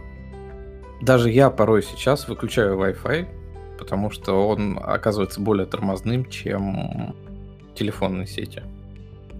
даже 1.01 1.29
я 1.29 1.49
порой 1.49 1.83
сейчас 1.83 2.27
выключаю 2.27 2.77
Wi-Fi, 2.79 3.27
потому 3.77 4.09
что 4.09 4.47
он 4.47 4.79
оказывается 4.81 5.41
более 5.41 5.65
тормозным, 5.65 6.25
чем 6.29 7.15
телефонной 7.75 8.27
сети. 8.27 8.63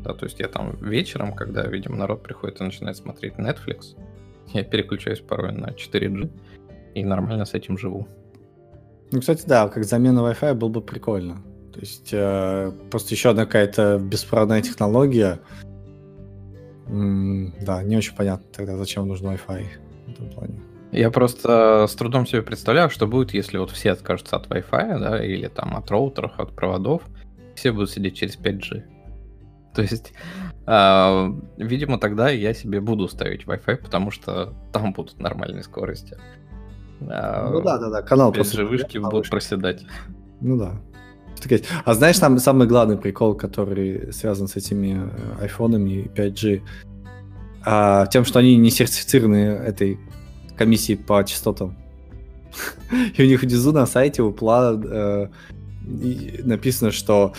Да, 0.04 0.14
то 0.14 0.26
есть 0.26 0.40
я 0.40 0.48
там 0.48 0.78
вечером, 0.82 1.34
когда, 1.34 1.64
видимо, 1.64 1.98
народ 1.98 2.24
приходит 2.24 2.62
и 2.62 2.64
начинает 2.64 2.98
смотреть 2.98 3.34
Netflix, 3.34 3.98
я 4.54 4.64
переключаюсь 4.64 5.20
порой 5.20 5.52
на 5.52 5.68
4G 5.68 6.30
и 6.96 7.04
нормально 7.04 7.46
с 7.46 7.54
этим 7.54 7.78
живу. 7.78 8.08
Ну, 9.12 9.20
кстати, 9.20 9.44
да, 9.48 9.68
как 9.70 9.84
замена 9.86 10.20
Wi-Fi 10.20 10.54
было 10.54 10.70
бы 10.70 10.82
прикольно. 10.82 11.42
То 11.74 11.80
есть 11.80 12.10
э, 12.12 12.72
просто 12.92 13.14
еще 13.14 13.30
одна 13.30 13.46
какая-то 13.46 14.00
беспроводная 14.00 14.62
технология. 14.62 15.40
М, 16.88 17.54
да, 17.62 17.84
не 17.84 17.98
очень 17.98 18.16
понятно 18.16 18.46
тогда, 18.52 18.78
зачем 18.78 19.08
нужен 19.08 19.28
Wi-Fi 19.28 19.66
в 20.08 20.12
этом 20.12 20.30
плане. 20.30 20.60
Я 20.92 21.12
просто 21.12 21.86
с 21.88 21.96
трудом 21.96 22.26
себе 22.26 22.42
представляю, 22.42 22.90
что 22.90 23.08
будет, 23.08 23.34
если 23.34 23.58
вот 23.58 23.70
все 23.72 23.92
откажутся 23.92 24.38
от 24.38 24.48
Wi-Fi, 24.48 25.00
да, 25.00 25.24
или 25.24 25.48
там 25.48 25.76
от 25.78 25.90
роутеров, 25.92 26.40
от 26.40 26.56
проводов, 26.56 27.04
все 27.56 27.72
будут 27.72 27.92
сидеть 27.92 28.18
через 28.18 28.38
5G. 28.38 28.84
То 29.76 29.84
есть, 29.84 30.14
а, 30.66 31.32
видимо, 31.58 32.00
тогда 32.00 32.30
я 32.30 32.54
себе 32.54 32.82
буду 32.82 33.08
ставить 33.08 33.46
Wi-Fi, 33.46 33.78
потому 33.78 34.10
что 34.10 34.56
там 34.74 34.94
будут 34.94 35.20
нормальные 35.20 35.64
скорости. 35.64 36.18
А, 37.08 37.50
Ну 37.52 37.62
да, 37.62 37.78
да, 37.78 37.90
да, 37.90 38.02
канал 38.02 38.32
5G 38.32 38.36
просто 38.36 38.66
вышки 38.66 38.98
будут 38.98 39.30
проседать. 39.30 39.86
Ну 40.42 40.58
да. 40.58 40.82
А 41.86 41.94
знаешь, 41.94 42.20
там 42.20 42.38
самый 42.40 42.68
главный 42.68 42.98
прикол, 42.98 43.34
который 43.34 44.12
связан 44.12 44.48
с 44.48 44.58
этими 44.58 45.00
э, 45.00 45.44
айфонами 45.44 45.90
и 45.90 46.08
5G, 46.08 46.62
а, 47.66 48.08
тем, 48.08 48.26
что 48.26 48.40
они 48.40 48.58
не 48.58 48.70
сертифицированы 48.70 49.38
этой 49.38 50.00
комиссией 50.58 50.98
по 50.98 51.24
частотам. 51.24 51.78
И 53.18 53.24
у 53.24 53.26
них 53.26 53.42
внизу 53.42 53.72
на 53.72 53.86
сайте 53.86 54.22
у 54.22 54.34
Пла 54.34 54.74
э, 54.74 55.28
написано, 56.44 56.92
что 56.92 57.34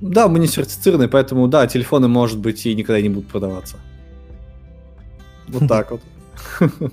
да, 0.00 0.28
мы 0.28 0.38
не 0.38 0.46
сертифицированы, 0.46 1.08
поэтому 1.08 1.48
да, 1.48 1.66
телефоны, 1.66 2.08
может 2.08 2.38
быть, 2.38 2.66
и 2.66 2.74
никогда 2.74 3.00
не 3.00 3.08
будут 3.08 3.30
продаваться. 3.30 3.76
Вот 5.48 5.68
так 5.68 5.92
вот. 5.92 6.00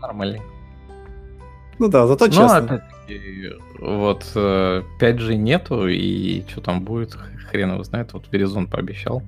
Нормально. 0.00 0.38
Ну 1.82 1.88
да, 1.88 2.06
зато 2.06 2.26
Но 2.26 2.30
честно. 2.30 2.56
опять-таки, 2.58 3.54
вот 3.80 4.24
э, 4.36 4.82
5G 5.00 5.34
нету, 5.34 5.88
и 5.88 6.44
что 6.48 6.60
там 6.60 6.84
будет, 6.84 7.18
хрен 7.50 7.72
его 7.72 7.82
знает. 7.82 8.12
Вот 8.12 8.28
Verizon 8.30 8.70
пообещал 8.70 9.20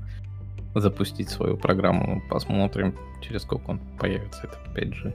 запустить 0.76 1.30
свою 1.30 1.56
программу. 1.56 2.22
Посмотрим, 2.30 2.94
через 3.20 3.42
сколько 3.42 3.70
он 3.70 3.80
появится, 3.98 4.42
это 4.44 4.56
5G. 4.80 5.12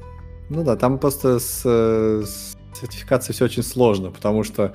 Ну 0.50 0.64
да, 0.66 0.76
там 0.76 1.00
просто 1.00 1.40
с, 1.40 1.62
э, 1.64 2.24
с 2.26 2.58
сертификацией 2.78 3.34
все 3.34 3.46
очень 3.46 3.64
сложно, 3.64 4.12
потому 4.12 4.44
что 4.44 4.74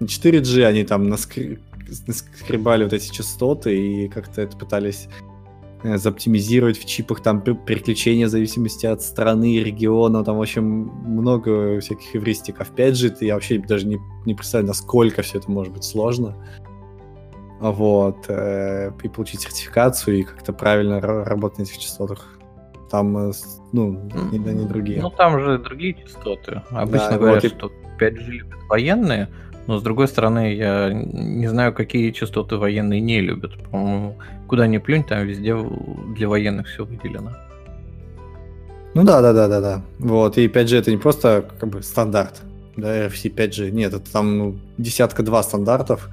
на 0.00 0.06
4G 0.06 0.64
они 0.64 0.84
там 0.84 1.10
наскребали 1.10 2.84
вот 2.84 2.94
эти 2.94 3.12
частоты 3.12 3.76
и 3.76 4.08
как-то 4.08 4.40
это 4.40 4.56
пытались 4.56 5.06
э, 5.06 5.35
заоптимизировать 5.82 6.78
в 6.78 6.84
чипах, 6.86 7.20
там 7.20 7.40
пер- 7.40 7.64
переключения 7.64 8.26
в 8.26 8.30
зависимости 8.30 8.86
от 8.86 9.02
страны, 9.02 9.58
региона, 9.62 10.24
там, 10.24 10.38
в 10.38 10.40
общем, 10.40 10.64
много 11.04 11.80
всяких 11.80 12.16
эвристиков. 12.16 12.72
5G, 12.74 13.16
я 13.20 13.34
вообще 13.34 13.58
даже 13.58 13.86
не, 13.86 13.98
не 14.24 14.34
представляю, 14.34 14.68
насколько 14.68 15.22
все 15.22 15.38
это 15.38 15.50
может 15.50 15.72
быть 15.72 15.84
сложно. 15.84 16.34
Вот. 17.60 18.26
э, 18.28 18.90
И 19.02 19.08
получить 19.08 19.40
сертификацию 19.40 20.18
и 20.18 20.22
как-то 20.22 20.52
правильно 20.52 20.94
ра- 20.98 21.24
работать 21.24 21.58
на 21.58 21.62
этих 21.62 21.78
частотах. 21.78 22.38
Там, 22.90 23.16
э, 23.30 23.32
ну, 23.72 24.08
одни, 24.32 24.38
ни 24.38 24.66
другие. 24.66 25.00
Ну, 25.02 25.10
там 25.10 25.40
же 25.40 25.58
другие 25.58 25.94
частоты. 25.94 26.62
Обычно 26.70 27.10
Да, 27.10 27.18
говорят, 27.18 27.42
вот 27.42 27.52
и- 27.52 27.54
что 27.56 27.72
5G 27.98 28.24
любят 28.30 28.58
военные, 28.68 29.28
но 29.66 29.78
с 29.78 29.82
другой 29.82 30.08
стороны, 30.08 30.54
я 30.54 30.90
не 30.92 31.48
знаю, 31.48 31.72
какие 31.72 32.12
частоты 32.12 32.56
военные 32.56 33.00
не 33.00 33.20
любят. 33.20 33.52
По-моему, 33.70 34.16
куда 34.46 34.66
ни 34.66 34.78
плюнь, 34.78 35.04
там 35.04 35.26
везде 35.26 35.56
для 36.16 36.28
военных 36.28 36.68
все 36.68 36.84
выделено. 36.84 37.32
Ну 38.94 39.04
да, 39.04 39.20
да, 39.20 39.32
да, 39.32 39.48
да, 39.48 39.60
да. 39.60 39.82
Вот, 39.98 40.38
и 40.38 40.46
5G 40.46 40.78
это 40.78 40.90
не 40.90 40.96
просто 40.96 41.44
как 41.60 41.68
бы 41.68 41.82
стандарт, 41.82 42.42
да, 42.76 43.06
RFC 43.06 43.34
5G. 43.34 43.70
Нет, 43.70 43.92
это 43.92 44.10
там 44.10 44.38
ну, 44.38 44.58
десятка-два 44.78 45.42
стандартов 45.42 46.08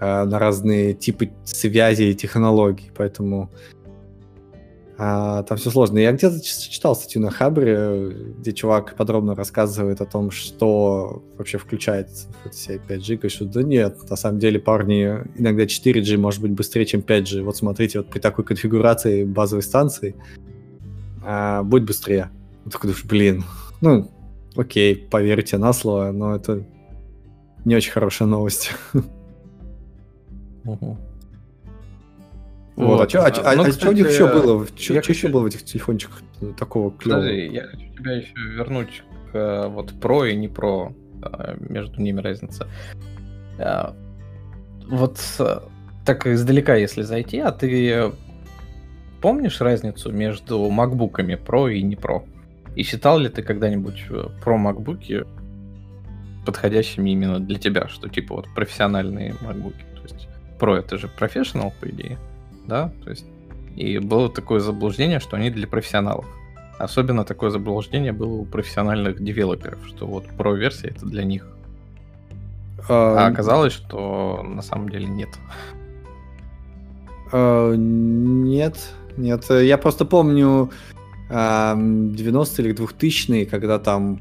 э, 0.00 0.24
на 0.24 0.38
разные 0.38 0.94
типы 0.94 1.30
связи 1.44 2.04
и 2.04 2.14
технологий, 2.14 2.90
поэтому 2.96 3.50
а, 4.98 5.42
там 5.42 5.58
все 5.58 5.70
сложно. 5.70 5.98
Я 5.98 6.12
где-то 6.12 6.40
читал 6.40 6.96
статью 6.96 7.20
на 7.20 7.30
Хабре, 7.30 8.34
где 8.38 8.52
чувак 8.52 8.94
подробно 8.96 9.34
рассказывает 9.34 10.00
о 10.00 10.06
том, 10.06 10.30
что 10.30 11.22
вообще 11.36 11.58
включается 11.58 12.28
в 12.44 12.50
все 12.50 12.76
5G, 12.76 13.16
говорит, 13.16 13.32
что 13.32 13.44
да 13.44 13.62
нет, 13.62 14.08
на 14.08 14.16
самом 14.16 14.38
деле, 14.38 14.58
парни, 14.58 15.04
иногда 15.36 15.64
4G 15.64 16.16
может 16.16 16.40
быть 16.40 16.52
быстрее, 16.52 16.86
чем 16.86 17.00
5G. 17.00 17.42
Вот 17.42 17.56
смотрите, 17.58 17.98
вот 17.98 18.08
при 18.08 18.20
такой 18.20 18.44
конфигурации 18.44 19.24
базовой 19.24 19.62
станции 19.62 20.16
а, 21.22 21.62
будет 21.62 21.84
быстрее. 21.84 22.30
Я 22.64 22.70
такой 22.70 22.94
блин, 23.04 23.44
ну, 23.82 24.10
окей, 24.56 24.96
поверьте 24.96 25.58
на 25.58 25.74
слово, 25.74 26.10
но 26.10 26.34
это 26.34 26.66
не 27.66 27.76
очень 27.76 27.92
хорошая 27.92 28.28
новость. 28.28 28.70
Мгм. 30.64 30.98
Вот, 32.76 33.14
а 33.14 33.18
а 33.18 33.26
а- 33.28 33.56
Ну, 33.56 33.62
а 33.64 33.72
чё 33.72 33.88
у 33.90 33.92
них 33.92 34.08
еще 34.10 34.26
было? 34.32 34.66
Что 34.66 34.92
я 34.94 35.00
еще 35.00 35.06
хочу- 35.14 35.28
было 35.30 35.40
в 35.42 35.46
этих 35.46 35.64
телефончиках 35.64 36.22
такого 36.58 36.90
клевого? 36.92 37.22
Подожди, 37.22 37.46
я 37.48 37.62
хочу 37.64 37.86
тебя 37.98 38.12
еще 38.12 38.32
вернуть 38.56 39.02
к 39.32 39.36
э, 39.36 39.66
вот 39.68 39.98
про 40.00 40.26
и 40.26 40.36
не 40.36 40.48
про. 40.48 40.92
э, 41.22 41.56
Между 41.60 42.00
ними 42.00 42.20
разница. 42.20 42.68
Э, 43.58 43.92
Вот 44.88 45.18
так 46.04 46.26
издалека, 46.26 46.74
если 46.76 47.02
зайти, 47.02 47.40
а 47.40 47.50
ты 47.50 48.12
помнишь 49.20 49.60
разницу 49.60 50.12
между 50.12 50.70
макбуками 50.70 51.34
про 51.34 51.68
и 51.68 51.82
не 51.82 51.96
про? 51.96 52.24
И 52.76 52.82
считал 52.84 53.18
ли 53.18 53.28
ты 53.28 53.42
когда-нибудь 53.42 54.04
про 54.44 54.56
макбуки 54.58 55.24
подходящими 56.44 57.10
именно 57.10 57.40
для 57.40 57.58
тебя, 57.58 57.88
что 57.88 58.08
типа 58.08 58.34
вот 58.36 58.46
профессиональные 58.54 59.34
макбуки? 59.40 59.84
То 59.96 60.02
есть 60.02 60.28
про 60.60 60.76
это 60.78 60.96
же 60.98 61.08
профессионал, 61.08 61.72
по 61.80 61.88
идее, 61.88 62.18
да? 62.66 62.92
То 63.04 63.10
есть 63.10 63.26
и 63.76 63.98
было 63.98 64.30
такое 64.30 64.60
заблуждение, 64.60 65.20
что 65.20 65.36
они 65.36 65.50
для 65.50 65.66
профессионалов. 65.66 66.24
Особенно 66.78 67.24
такое 67.24 67.50
заблуждение 67.50 68.12
было 68.12 68.32
у 68.32 68.44
профессиональных 68.44 69.22
девелоперов, 69.22 69.78
что 69.86 70.06
вот 70.06 70.26
про-версия 70.36 70.88
это 70.88 71.06
для 71.06 71.24
них. 71.24 71.46
А 72.88 73.26
А, 73.26 73.26
оказалось, 73.26 73.72
что 73.72 74.42
на 74.42 74.62
самом 74.62 74.88
деле 74.88 75.06
нет. 75.06 75.28
а, 77.32 77.74
Нет, 77.74 78.92
нет. 79.16 79.44
Я 79.50 79.78
просто 79.78 80.04
помню 80.04 80.70
а, 81.28 81.74
90-е 81.76 82.66
или 82.66 82.74
2000-е, 82.74 83.46
когда 83.46 83.78
там 83.78 84.20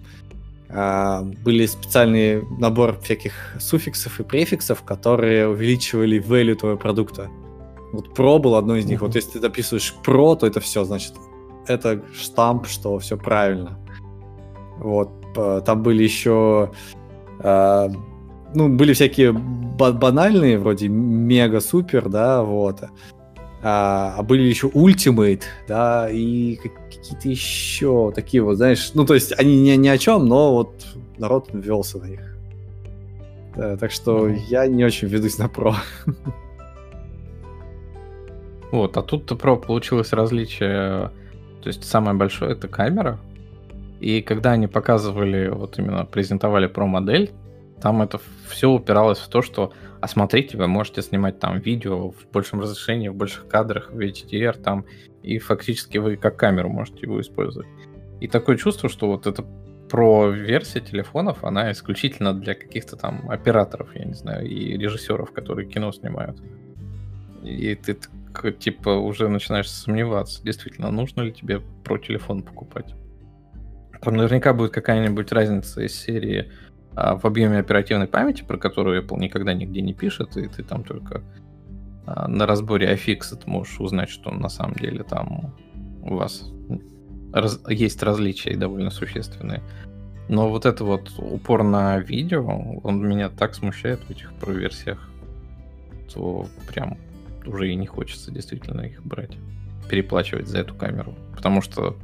а, 0.70 1.22
были 1.22 1.66
специальные 1.66 2.44
набор 2.60 3.00
всяких 3.02 3.34
суффиксов 3.60 4.20
и 4.20 4.24
префиксов, 4.24 4.82
которые 4.84 5.48
увеличивали 5.48 6.22
value 6.22 6.56
твоего 6.56 6.78
продукта. 6.78 7.30
Вот 7.96 8.14
про 8.14 8.40
был 8.40 8.56
одной 8.56 8.80
из 8.80 8.86
них. 8.86 9.00
Мгм. 9.02 9.08
Вот 9.08 9.16
если 9.16 9.32
ты 9.32 9.40
дописываешь 9.40 9.94
про, 10.04 10.36
то 10.36 10.46
это 10.48 10.60
все, 10.60 10.84
значит, 10.84 11.14
это 11.68 12.02
штамп, 12.14 12.68
что 12.68 13.00
все 13.00 13.18
правильно. 13.18 13.78
Вот. 14.80 15.10
Там 15.66 15.84
были 15.84 16.04
еще... 16.04 16.72
а, 17.40 17.90
ну, 18.54 18.70
были 18.70 18.94
всякие 18.94 19.34
ба- 19.34 19.92
банальные, 19.92 20.58
вроде 20.58 20.88
мега-супер, 20.88 22.08
да, 22.10 22.42
вот. 22.44 22.84
А, 23.64 24.14
а 24.18 24.24
были 24.24 24.44
еще 24.44 24.68
Ultimate, 24.68 25.42
да, 25.68 26.08
и 26.10 26.56
как- 26.58 26.86
какие-то 26.90 27.28
еще 27.28 28.12
такие 28.16 28.44
вот, 28.44 28.56
знаешь, 28.58 28.92
ну, 28.94 29.06
то 29.06 29.14
есть 29.16 29.34
они 29.40 29.60
ни, 29.60 29.72
ни 29.72 29.88
о 29.88 29.98
чем, 29.98 30.28
но 30.28 30.54
вот 30.54 30.86
народ 31.18 31.50
ввелся 31.52 31.98
на 31.98 32.06
них. 32.06 32.22
Да, 33.58 33.76
так 33.78 33.92
что 33.92 34.20
Мгм. 34.26 34.36
я 34.50 34.68
не 34.68 34.86
очень 34.86 35.08
ведусь 35.08 35.38
на 35.38 35.48
про. 35.50 35.76
Вот, 38.76 38.98
а 38.98 39.02
тут-то 39.02 39.38
про 39.38 39.56
получилось 39.56 40.12
различие. 40.12 41.10
То 41.62 41.68
есть 41.68 41.86
самое 41.86 42.14
большое 42.18 42.52
это 42.52 42.68
камера. 42.68 43.18
И 44.02 44.22
когда 44.22 44.52
они 44.52 44.68
показывали, 44.68 45.48
вот 45.48 45.80
именно 45.80 46.04
презентовали 46.06 46.68
про 46.68 46.86
модель, 46.86 47.32
там 47.82 48.02
это 48.02 48.20
все 48.50 48.70
упиралось 48.70 49.20
в 49.20 49.30
то, 49.30 49.42
что, 49.42 49.72
а 50.02 50.10
смотрите, 50.10 50.58
вы 50.58 50.68
можете 50.68 51.02
снимать 51.02 51.40
там 51.40 51.60
видео 51.60 52.12
в 52.12 52.28
большем 52.34 52.60
разрешении, 52.60 53.08
в 53.08 53.16
больших 53.16 53.48
кадрах, 53.48 53.92
в 53.92 53.98
HDR 53.98 54.62
там, 54.62 54.84
и 55.24 55.40
фактически 55.40 55.98
вы 55.98 56.18
как 56.18 56.36
камеру 56.36 56.68
можете 56.68 57.00
его 57.04 57.22
использовать. 57.22 57.70
И 58.20 58.28
такое 58.28 58.58
чувство, 58.58 58.90
что 58.90 59.08
вот 59.08 59.26
эта 59.26 59.46
про 59.90 60.28
версия 60.28 60.82
телефонов, 60.82 61.46
она 61.46 61.72
исключительно 61.72 62.34
для 62.34 62.56
каких-то 62.56 62.98
там 62.98 63.30
операторов, 63.30 63.96
я 63.96 64.04
не 64.04 64.16
знаю, 64.16 64.46
и 64.46 64.78
режиссеров, 64.78 65.32
которые 65.32 65.66
кино 65.66 65.94
снимают. 65.94 66.38
И 67.42 67.74
ты 67.76 67.98
типа 68.60 68.90
уже 68.90 69.28
начинаешь 69.28 69.70
сомневаться, 69.70 70.44
действительно, 70.44 70.92
нужно 70.92 71.22
ли 71.22 71.34
тебе 71.34 71.62
про 71.84 71.98
телефон 71.98 72.44
покупать. 72.44 72.94
Там 74.02 74.16
наверняка 74.16 74.54
будет 74.54 74.72
какая-нибудь 74.72 75.32
разница 75.32 75.82
из 75.82 75.96
серии 75.96 76.52
а, 76.96 77.18
в 77.18 77.26
объеме 77.26 77.60
оперативной 77.60 78.08
памяти, 78.08 78.44
про 78.44 78.58
которую 78.58 79.04
Apple 79.04 79.20
никогда 79.20 79.54
нигде 79.54 79.82
не 79.82 79.94
пишет, 79.94 80.38
и 80.38 80.48
ты 80.48 80.64
там 80.64 80.84
только 80.84 81.24
а, 82.06 82.28
на 82.28 82.46
разборе 82.46 82.94
iFixit 82.94 83.44
можешь 83.46 83.80
узнать, 83.80 84.10
что 84.10 84.32
на 84.32 84.50
самом 84.50 84.76
деле 84.76 85.04
там 85.04 85.56
у 86.04 86.16
вас 86.16 86.52
раз, 87.34 87.60
есть 87.68 88.02
различия 88.04 88.56
довольно 88.56 88.90
существенные. 88.90 89.62
Но 90.28 90.50
вот 90.50 90.66
это 90.66 90.84
вот 90.84 91.12
упор 91.18 91.64
на 91.64 92.00
видео, 92.00 92.80
он 92.84 93.08
меня 93.08 93.30
так 93.30 93.54
смущает 93.54 94.00
в 94.02 94.10
этих 94.10 94.34
про-версиях, 94.34 95.10
то 96.14 96.48
прям 96.68 96.98
уже 97.48 97.72
и 97.72 97.76
не 97.76 97.86
хочется 97.86 98.32
действительно 98.32 98.82
их 98.82 99.04
брать, 99.04 99.38
переплачивать 99.90 100.48
за 100.48 100.60
эту 100.60 100.76
камеру. 100.76 101.16
Потому 101.36 101.62
что 101.62 101.98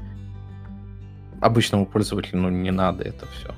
обычному 1.40 1.86
пользователю 1.86 2.42
ну, 2.42 2.50
не 2.50 2.72
надо 2.72 3.04
это 3.04 3.26
все. 3.28 3.54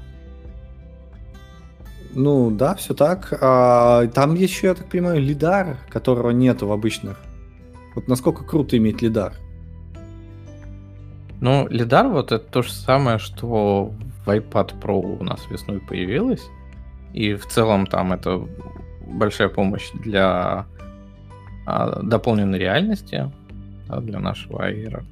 Ну 2.15 2.51
да, 2.51 2.75
все 2.75 2.93
так. 2.93 3.37
А, 3.41 4.07
там 4.07 4.35
еще, 4.35 4.67
я 4.67 4.75
так 4.75 4.89
понимаю, 4.89 5.21
лидар, 5.21 5.77
которого 5.89 6.29
нету 6.29 6.67
в 6.67 6.71
обычных. 6.71 7.19
Вот 7.95 8.07
насколько 8.07 8.43
круто 8.43 8.77
иметь 8.77 9.01
лидар? 9.01 9.33
Ну, 11.41 11.67
лидар 11.69 12.07
вот 12.07 12.31
это 12.31 12.45
то 12.45 12.61
же 12.61 12.71
самое, 12.71 13.17
что 13.17 13.91
в 14.25 14.29
iPad 14.29 14.79
Pro 14.79 15.17
у 15.19 15.23
нас 15.23 15.41
весной 15.49 15.79
появилось. 15.79 16.47
И 17.13 17.33
в 17.33 17.45
целом 17.47 17.85
там 17.85 18.13
это 18.13 18.47
большая 19.05 19.49
помощь 19.49 19.91
для 19.93 20.65
дополненной 21.65 22.59
реальности 22.59 23.31
да, 23.87 23.99
для 23.99 24.19
нашего 24.19 24.69
Air. 24.69 25.03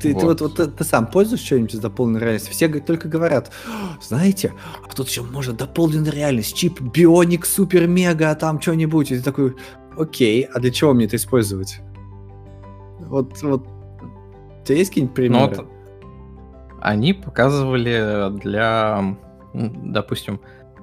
Ты, 0.00 0.14
вот. 0.14 0.20
ты 0.20 0.26
вот, 0.26 0.40
вот 0.40 0.56
ты, 0.56 0.66
ты 0.66 0.84
сам 0.84 1.06
пользуешься 1.06 1.46
что-нибудь 1.46 1.74
из 1.74 1.80
дополненной 1.80 2.20
реальности? 2.20 2.50
Все 2.50 2.68
только 2.80 3.08
говорят, 3.08 3.52
знаете, 4.00 4.54
а 4.82 4.94
тут 4.94 5.08
еще 5.08 5.22
можно 5.22 5.52
дополненная 5.52 6.10
реальность, 6.10 6.56
чип 6.56 6.80
Бионик 6.80 7.44
Супер 7.44 7.86
Мега, 7.86 8.34
там 8.34 8.60
что-нибудь. 8.60 9.10
И 9.10 9.18
ты 9.18 9.22
такой, 9.22 9.54
окей, 9.98 10.42
а 10.44 10.58
для 10.58 10.70
чего 10.70 10.94
мне 10.94 11.04
это 11.04 11.16
использовать? 11.16 11.80
Вот, 13.00 13.42
вот, 13.42 13.66
у 13.66 14.64
тебя 14.64 14.78
есть 14.78 14.90
какие-нибудь 14.90 15.14
примеры? 15.14 15.56
Ну, 15.56 15.62
вот, 15.62 15.68
они 16.80 17.12
показывали 17.12 18.30
для, 18.38 19.16
допустим, 19.52 20.40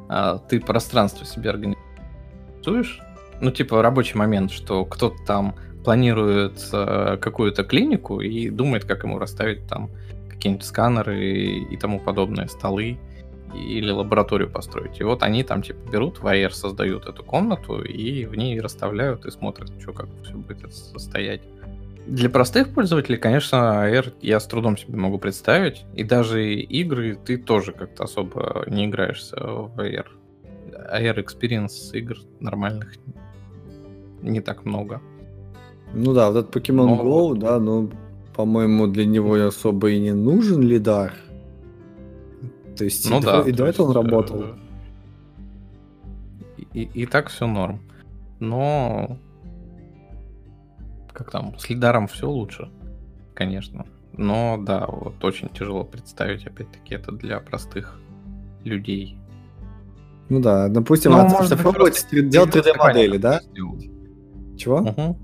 а, 0.09 0.37
ты 0.37 0.59
пространство 0.59 1.25
себе 1.25 1.49
организуешь, 1.49 2.99
ну, 3.43 3.51
типа 3.51 3.81
рабочий 3.81 4.17
момент, 4.17 4.51
что 4.51 4.85
кто-то 4.85 5.17
там 5.25 5.55
планирует 5.83 6.69
э, 6.71 7.17
какую-то 7.19 7.63
клинику 7.63 8.21
и 8.21 8.49
думает, 8.49 8.85
как 8.85 9.03
ему 9.03 9.19
расставить 9.19 9.67
там 9.67 9.89
какие-нибудь 10.29 10.65
сканеры 10.65 11.23
и, 11.23 11.63
и 11.73 11.77
тому 11.77 11.99
подобное, 11.99 12.47
столы 12.47 12.97
или 13.53 13.91
лабораторию 13.91 14.49
построить. 14.49 14.99
И 14.99 15.03
вот 15.03 15.23
они 15.23 15.43
там 15.43 15.61
типа 15.61 15.91
берут, 15.91 16.19
в 16.19 16.25
AR 16.25 16.51
создают 16.51 17.05
эту 17.05 17.23
комнату 17.23 17.81
и 17.81 18.25
в 18.25 18.35
ней 18.35 18.59
расставляют 18.59 19.25
и 19.25 19.31
смотрят, 19.31 19.71
что 19.79 19.93
как 19.93 20.07
все 20.23 20.33
будет 20.33 20.73
состоять. 20.73 21.41
Для 22.07 22.29
простых 22.29 22.73
пользователей, 22.73 23.17
конечно, 23.17 23.87
AR 23.87 24.13
я 24.21 24.39
с 24.39 24.47
трудом 24.47 24.77
себе 24.77 24.97
могу 24.97 25.17
представить. 25.17 25.83
И 25.93 26.03
даже 26.03 26.53
игры 26.53 27.17
ты 27.23 27.37
тоже 27.37 27.71
как-то 27.73 28.05
особо 28.05 28.63
не 28.67 28.85
играешься 28.85 29.35
в 29.37 29.77
AR. 29.79 30.07
AR 30.91 31.23
Experience 31.23 31.91
игр 31.93 32.17
нормальных 32.39 32.95
не 34.23 34.41
так 34.41 34.65
много. 34.65 35.01
Ну 35.93 36.13
да, 36.13 36.31
вот 36.31 36.39
этот 36.39 36.55
Pokemon 36.55 36.85
Но... 36.85 37.03
Go, 37.03 37.37
да, 37.37 37.59
ну, 37.59 37.91
по-моему, 38.35 38.87
для 38.87 39.05
него 39.05 39.35
особо 39.35 39.91
и 39.91 39.99
не 39.99 40.13
нужен 40.13 40.61
лидар. 40.61 41.13
То 42.75 42.85
есть 42.85 43.07
ну, 43.09 43.19
и, 43.19 43.21
да, 43.21 43.43
до, 43.43 43.49
и 43.49 43.51
до 43.51 43.65
этого 43.65 43.87
он 43.87 43.95
работал. 43.95 44.43
Э, 44.43 44.53
и, 46.57 46.81
и, 46.81 47.03
и 47.03 47.05
так 47.05 47.29
все 47.29 47.45
норм. 47.45 47.79
Но 48.39 49.17
как 51.13 51.29
там, 51.29 51.57
с 51.59 51.69
лидаром 51.69 52.07
все 52.07 52.27
лучше, 52.29 52.69
конечно. 53.35 53.85
Но 54.13 54.57
да, 54.59 54.87
вот 54.87 55.23
очень 55.23 55.49
тяжело 55.49 55.83
представить, 55.83 56.45
опять-таки, 56.45 56.95
это 56.95 57.11
для 57.11 57.39
простых 57.39 57.99
людей. 58.63 59.17
Ну 60.29 60.39
да, 60.39 60.67
допустим, 60.67 61.11
ну, 61.11 61.27
можно 61.27 61.55
попробовать 61.55 62.05
делать 62.11 62.55
3D-модели, 62.55 63.17
да? 63.17 63.41
Сделать. 63.41 63.92
Чего? 64.57 64.77
Угу. 64.77 65.17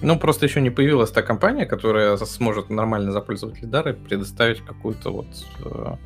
Ну, 0.00 0.18
просто 0.18 0.46
еще 0.46 0.60
не 0.60 0.70
появилась 0.70 1.10
та 1.10 1.22
компания, 1.22 1.66
которая 1.66 2.16
сможет 2.16 2.70
нормально 2.70 3.12
запользовать 3.12 3.60
лидары, 3.62 3.94
предоставить 3.94 4.60
какую-то 4.60 5.10
вот 5.10 5.26
э, 5.64 5.96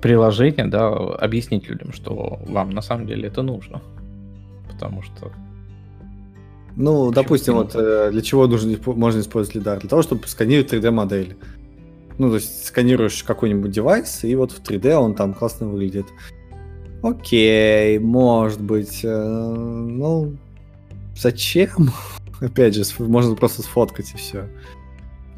приложение, 0.00 0.66
да, 0.66 0.88
объяснить 0.88 1.68
людям, 1.68 1.92
что 1.92 2.40
вам 2.46 2.70
на 2.70 2.82
самом 2.82 3.06
деле 3.06 3.28
это 3.28 3.42
нужно. 3.42 3.80
Потому 4.70 5.02
что... 5.02 5.30
Ну, 6.74 7.08
Почему 7.08 7.12
допустим, 7.12 7.54
вот 7.54 7.76
э, 7.76 8.10
для 8.10 8.22
чего 8.22 8.46
нужно, 8.46 8.76
можно 8.86 9.20
использовать 9.20 9.54
лидар? 9.56 9.78
Для 9.78 9.88
того, 9.88 10.02
чтобы 10.02 10.26
сканировать 10.26 10.72
3D-модели. 10.72 11.36
Ну, 12.18 12.28
то 12.30 12.36
есть 12.36 12.66
сканируешь 12.66 13.22
какой-нибудь 13.22 13.70
девайс, 13.70 14.24
и 14.24 14.34
вот 14.34 14.52
в 14.52 14.62
3D 14.62 14.94
он 14.94 15.14
там 15.14 15.34
классно 15.34 15.68
выглядит. 15.68 16.06
Окей, 17.02 17.98
может 17.98 18.60
быть. 18.60 19.00
Э, 19.04 19.08
ну, 19.08 20.36
зачем? 21.16 21.90
Опять 22.40 22.74
же, 22.74 22.84
можно 22.98 23.34
просто 23.34 23.62
сфоткать 23.62 24.12
и 24.12 24.16
все. 24.16 24.48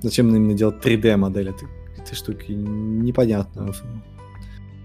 Зачем 0.03 0.29
именно 0.29 0.55
делать 0.55 0.85
3D 0.85 1.17
модель 1.17 1.49
этой, 1.49 1.69
этой 1.97 2.15
штуки? 2.15 2.53
Непонятно. 2.53 3.73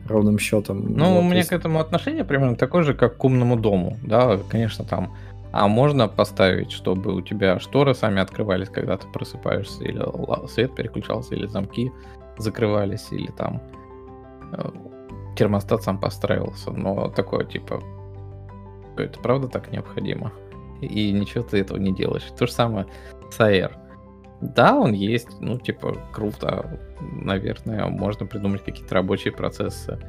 Ровным 0.08 0.40
счетом. 0.40 0.94
Ну, 0.94 1.14
вот, 1.14 1.20
у 1.20 1.24
меня 1.24 1.38
есть... 1.38 1.50
к 1.50 1.54
этому 1.54 1.80
отношение 1.80 2.24
примерно 2.24 2.56
такое 2.56 2.84
же, 2.84 2.94
как 2.94 3.18
к 3.18 3.24
умному 3.24 3.58
дому. 3.58 3.98
Да, 4.04 4.40
конечно, 4.50 4.86
там 4.86 5.14
а 5.52 5.68
можно 5.68 6.08
поставить, 6.08 6.72
чтобы 6.72 7.14
у 7.14 7.22
тебя 7.22 7.60
шторы 7.60 7.96
сами 7.96 8.22
открывались, 8.22 8.70
когда 8.70 8.98
ты 8.98 9.08
просыпаешься, 9.08 9.84
или 9.84 10.04
свет 10.48 10.76
переключался, 10.76 11.36
или 11.36 11.48
замки 11.48 11.92
закрывались, 12.38 13.08
или 13.12 13.32
там 13.32 13.62
э, 14.54 14.70
термостат 15.40 15.84
сам 15.84 16.00
построился. 16.00 16.72
Но 16.72 17.10
такое 17.10 17.46
типа, 17.46 17.82
это 18.98 19.20
правда 19.20 19.48
так 19.48 19.72
необходимо? 19.72 20.32
и 20.82 21.12
ничего 21.12 21.44
ты 21.44 21.58
этого 21.58 21.78
не 21.78 21.94
делаешь. 21.94 22.24
То 22.38 22.48
же 22.48 22.54
самое 22.54 22.88
с 23.32 23.40
AR. 23.40 23.72
Да, 24.42 24.76
он 24.76 24.94
есть, 24.94 25.28
ну, 25.42 25.60
типа, 25.60 25.98
круто, 26.14 26.80
наверное, 27.02 27.88
можно 27.88 28.26
придумать 28.26 28.64
какие-то 28.64 28.96
рабочие 28.96 29.34
процессы, 29.34 30.00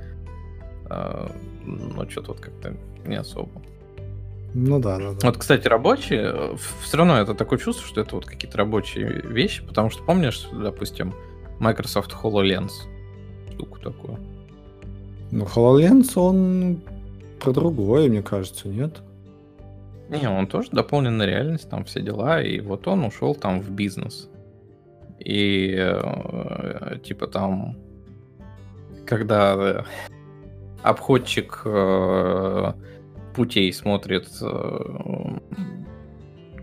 а, 0.88 1.30
но 1.64 2.08
что-то 2.08 2.32
вот 2.32 2.40
как-то 2.40 2.76
не 3.04 3.16
особо. 3.16 3.60
Ну 4.54 4.78
да, 4.78 4.98
да, 4.98 5.12
да. 5.12 5.26
Вот, 5.26 5.36
кстати, 5.36 5.66
рабочие, 5.66 6.56
все 6.82 6.96
равно 6.96 7.18
это 7.18 7.34
такое 7.34 7.58
чувство, 7.58 7.86
что 7.86 8.00
это 8.00 8.14
вот 8.14 8.24
какие-то 8.24 8.58
рабочие 8.58 9.20
вещи, 9.22 9.64
потому 9.66 9.90
что 9.90 10.04
помнишь, 10.04 10.48
допустим, 10.52 11.12
Microsoft 11.58 12.12
HoloLens, 12.12 12.70
штуку 13.52 13.80
такую? 13.80 14.18
Ну, 15.32 15.44
HoloLens, 15.44 16.12
он 16.16 16.80
про 17.40 17.52
другое, 17.52 18.08
мне 18.08 18.22
кажется, 18.22 18.68
нет? 18.68 19.00
Не, 20.08 20.28
он 20.28 20.48
тоже 20.48 20.70
дополненная 20.72 21.26
реальность, 21.26 21.70
там 21.70 21.84
все 21.84 22.00
дела, 22.00 22.42
и 22.42 22.60
вот 22.60 22.88
он 22.88 23.04
ушел 23.04 23.34
там 23.34 23.60
в 23.60 23.70
бизнес. 23.70 24.28
И 25.20 25.76
э, 25.78 26.98
типа 27.04 27.28
там, 27.28 27.76
когда 29.06 29.84
обходчик 30.82 31.62
э, 31.64 32.72
путей 33.36 33.72
смотрит, 33.72 34.28
э, 34.42 35.38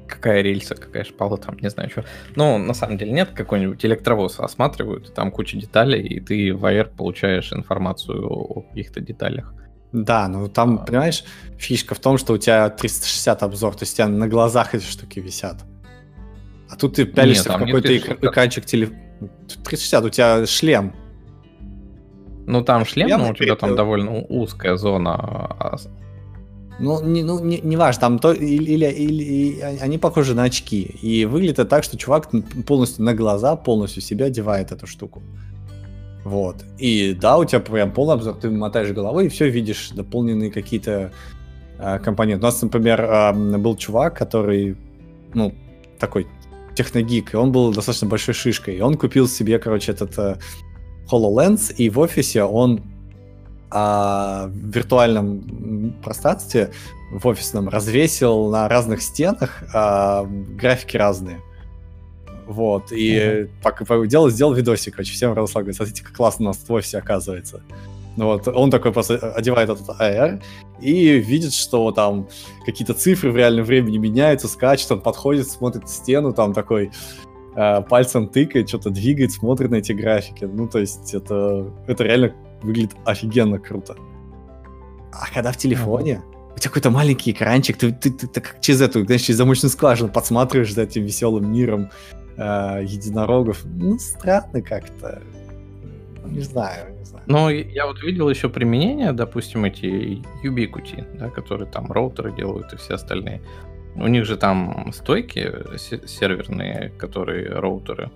какая 0.08 0.41
рельса, 0.41 0.76
какая 0.76 1.03
шпала 1.03 1.38
там, 1.38 1.58
не 1.62 1.70
знаю 1.70 1.89
что. 1.89 2.05
Ну, 2.36 2.58
на 2.58 2.74
самом 2.74 2.97
деле 2.97 3.12
нет, 3.12 3.30
какой-нибудь 3.30 3.84
электровоз 3.86 4.39
осматривают, 4.39 5.14
там 5.14 5.32
куча 5.32 5.58
деталей, 5.58 6.01
и 6.01 6.20
ты 6.20 6.53
в 6.53 6.66
AR 6.66 6.95
получаешь 6.95 7.53
информацию 7.53 8.26
о 8.28 8.62
каких-то 8.62 9.01
деталях. 9.01 9.53
Да, 9.91 10.28
ну 10.28 10.47
там, 10.49 10.86
понимаешь, 10.86 11.24
фишка 11.58 11.95
в 11.95 11.99
том, 11.99 12.18
что 12.18 12.34
у 12.34 12.38
тебя 12.38 12.70
360 12.70 13.43
обзор, 13.43 13.76
то 13.76 13.84
есть 13.84 13.93
у 13.93 13.97
тебя 13.97 14.08
на 14.08 14.28
глазах 14.28 14.76
эти 14.76 14.84
штуки 14.84 15.20
висят. 15.20 15.64
А 16.70 16.76
тут 16.76 16.95
ты 16.95 17.05
пялишься 17.05 17.49
Нет, 17.49 17.58
в 17.58 17.66
какой-то 17.66 17.93
эк- 17.93 18.18
экранчик 18.22 18.66
телефона. 18.66 18.99
360, 19.64 20.03
у 20.03 20.10
тебя 20.10 20.45
шлем. 20.45 20.93
Ну 22.45 22.62
там 22.64 22.86
шлем, 22.86 23.08
шлем 23.08 23.20
но 23.22 23.30
у 23.30 23.34
тебя 23.34 23.55
там 23.55 23.76
довольно 23.76 24.22
узкая 24.22 24.76
зона. 24.76 25.78
Ну, 26.80 27.03
не, 27.03 27.23
ну, 27.23 27.39
не, 27.39 27.59
не 27.59 27.75
важно, 27.75 28.01
там 28.01 28.19
то, 28.19 28.34
или, 28.34 28.71
или, 28.71 29.23
или 29.23 29.61
они 29.82 29.97
похожи 29.97 30.36
на 30.36 30.43
очки. 30.43 30.82
И 31.01 31.25
выглядит 31.25 31.69
так, 31.69 31.84
что 31.84 31.97
чувак 31.97 32.30
полностью 32.67 33.03
на 33.03 33.13
глаза, 33.15 33.55
полностью 33.55 34.01
себя 34.01 34.28
одевает 34.28 34.71
эту 34.71 34.86
штуку. 34.86 35.23
Вот. 36.23 36.65
И 36.78 37.13
да, 37.13 37.38
у 37.38 37.45
тебя 37.45 37.61
прям 37.61 37.91
полный 37.91 38.15
обзор, 38.15 38.36
ты 38.36 38.49
мотаешь 38.49 38.91
головой 38.91 39.25
и 39.25 39.30
все 39.30 39.49
видишь 39.49 39.91
дополненные 39.91 40.51
какие-то 40.51 41.11
э, 41.80 41.99
компоненты. 41.99 42.43
У 42.43 42.45
нас, 42.45 42.61
например, 42.61 43.01
э, 43.01 43.57
был 43.57 43.75
чувак, 43.75 44.17
который, 44.17 44.75
ну, 45.34 45.53
такой 45.97 46.28
техногик, 46.75 47.34
и 47.34 47.38
он 47.38 47.51
был 47.51 47.73
достаточно 47.73 48.07
большой 48.07 48.36
шишкой. 48.36 48.75
И 48.75 48.82
он 48.82 48.95
купил 48.95 49.28
себе, 49.28 49.57
короче, 49.57 49.93
этот 49.93 50.17
э, 50.19 50.36
HoloLens, 51.11 51.73
и 51.75 51.89
в 51.89 51.97
офисе 51.97 52.43
он 52.43 52.84
а, 53.70 54.47
в 54.47 54.76
виртуальном 54.76 55.93
пространстве 56.03 56.72
в 57.11 57.28
офисном 57.28 57.70
развесил 57.70 58.49
на 58.49 58.68
разных 58.68 59.01
стенах, 59.01 59.63
а, 59.74 60.26
графики 60.26 60.97
разные. 60.97 61.39
Вот, 62.45 62.93
и 62.93 63.15
mm-hmm. 63.15 63.49
пока 63.61 64.05
делал, 64.05 64.30
сделал 64.30 64.53
видосик, 64.53 64.95
короче, 64.95 65.11
всем 65.11 65.34
разослал, 65.34 65.63
говорит, 65.63 65.76
смотрите, 65.76 66.03
как 66.03 66.13
классно 66.13 66.45
у 66.45 66.47
нас 66.47 66.57
в 66.57 66.72
офисе 66.72 66.97
оказывается. 66.97 67.61
Вот, 68.15 68.47
он 68.47 68.72
такой 68.72 68.93
просто 68.93 69.15
одевает 69.34 69.70
этот 69.70 69.89
AR 69.89 70.41
и 70.82 71.20
видит, 71.20 71.53
что 71.53 71.91
там 71.91 72.30
какие-то 72.65 72.93
цифры 72.93 73.32
в 73.32 73.38
реальном 73.38 73.65
времени 73.65 73.97
меняются, 73.97 74.47
скачет, 74.47 74.91
он 74.91 75.01
подходит, 75.01 75.49
смотрит 75.49 75.84
в 75.84 75.89
стену, 75.89 76.34
там 76.34 76.53
такой 76.53 76.91
э, 77.55 77.82
пальцем 77.82 78.28
тыкает, 78.28 78.70
что-то 78.70 78.89
двигает, 78.89 79.34
смотрит 79.34 79.70
на 79.70 79.76
эти 79.76 79.91
графики. 79.91 80.45
Ну, 80.45 80.68
то 80.68 80.80
есть 80.80 81.13
это, 81.13 81.72
это 81.86 82.03
реально 82.03 82.34
выглядит 82.62 82.95
офигенно 83.05 83.60
круто. 83.60 83.95
А 85.12 85.34
когда 85.34 85.51
в 85.51 85.58
телефоне, 85.58 86.22
у 86.55 86.60
тебя 86.60 86.70
какой-то 86.70 86.89
маленький 86.89 87.32
экранчик, 87.32 87.78
ты, 87.78 87.91
ты, 87.91 88.12
ты, 88.12 88.28
ты 88.28 88.41
как 88.41 88.62
через 88.62 88.82
эту, 88.82 89.05
знаешь, 89.05 89.22
через 89.22 89.38
замочную 89.38 89.72
скважину 89.72 90.10
подсматриваешь 90.10 90.74
за 90.74 90.84
этим 90.84 91.03
веселым 91.03 91.51
миром 91.51 91.89
э, 92.36 92.84
единорогов. 92.84 93.64
Ну, 93.66 93.97
странно 93.99 94.62
как-то. 94.62 95.22
Не 96.26 96.41
знаю, 96.41 96.95
не 96.97 97.05
знаю. 97.05 97.24
Ну, 97.28 97.49
я 97.49 97.86
вот 97.88 98.01
видел 98.03 98.30
еще 98.30 98.49
применение, 98.49 99.14
допустим, 99.14 99.66
эти 99.66 100.24
Ubiquiti, 100.43 101.05
да, 101.18 101.30
которые 101.30 101.70
там 101.70 101.91
роутеры 101.91 102.36
делают 102.36 102.74
и 102.74 102.78
все 102.78 102.95
остальные. 102.95 103.41
У 103.95 104.08
них 104.08 104.26
же 104.26 104.38
там 104.38 104.91
стойки 104.93 105.51
серверные, 105.78 106.91
которые 106.97 107.49
роутеры. 107.49 108.12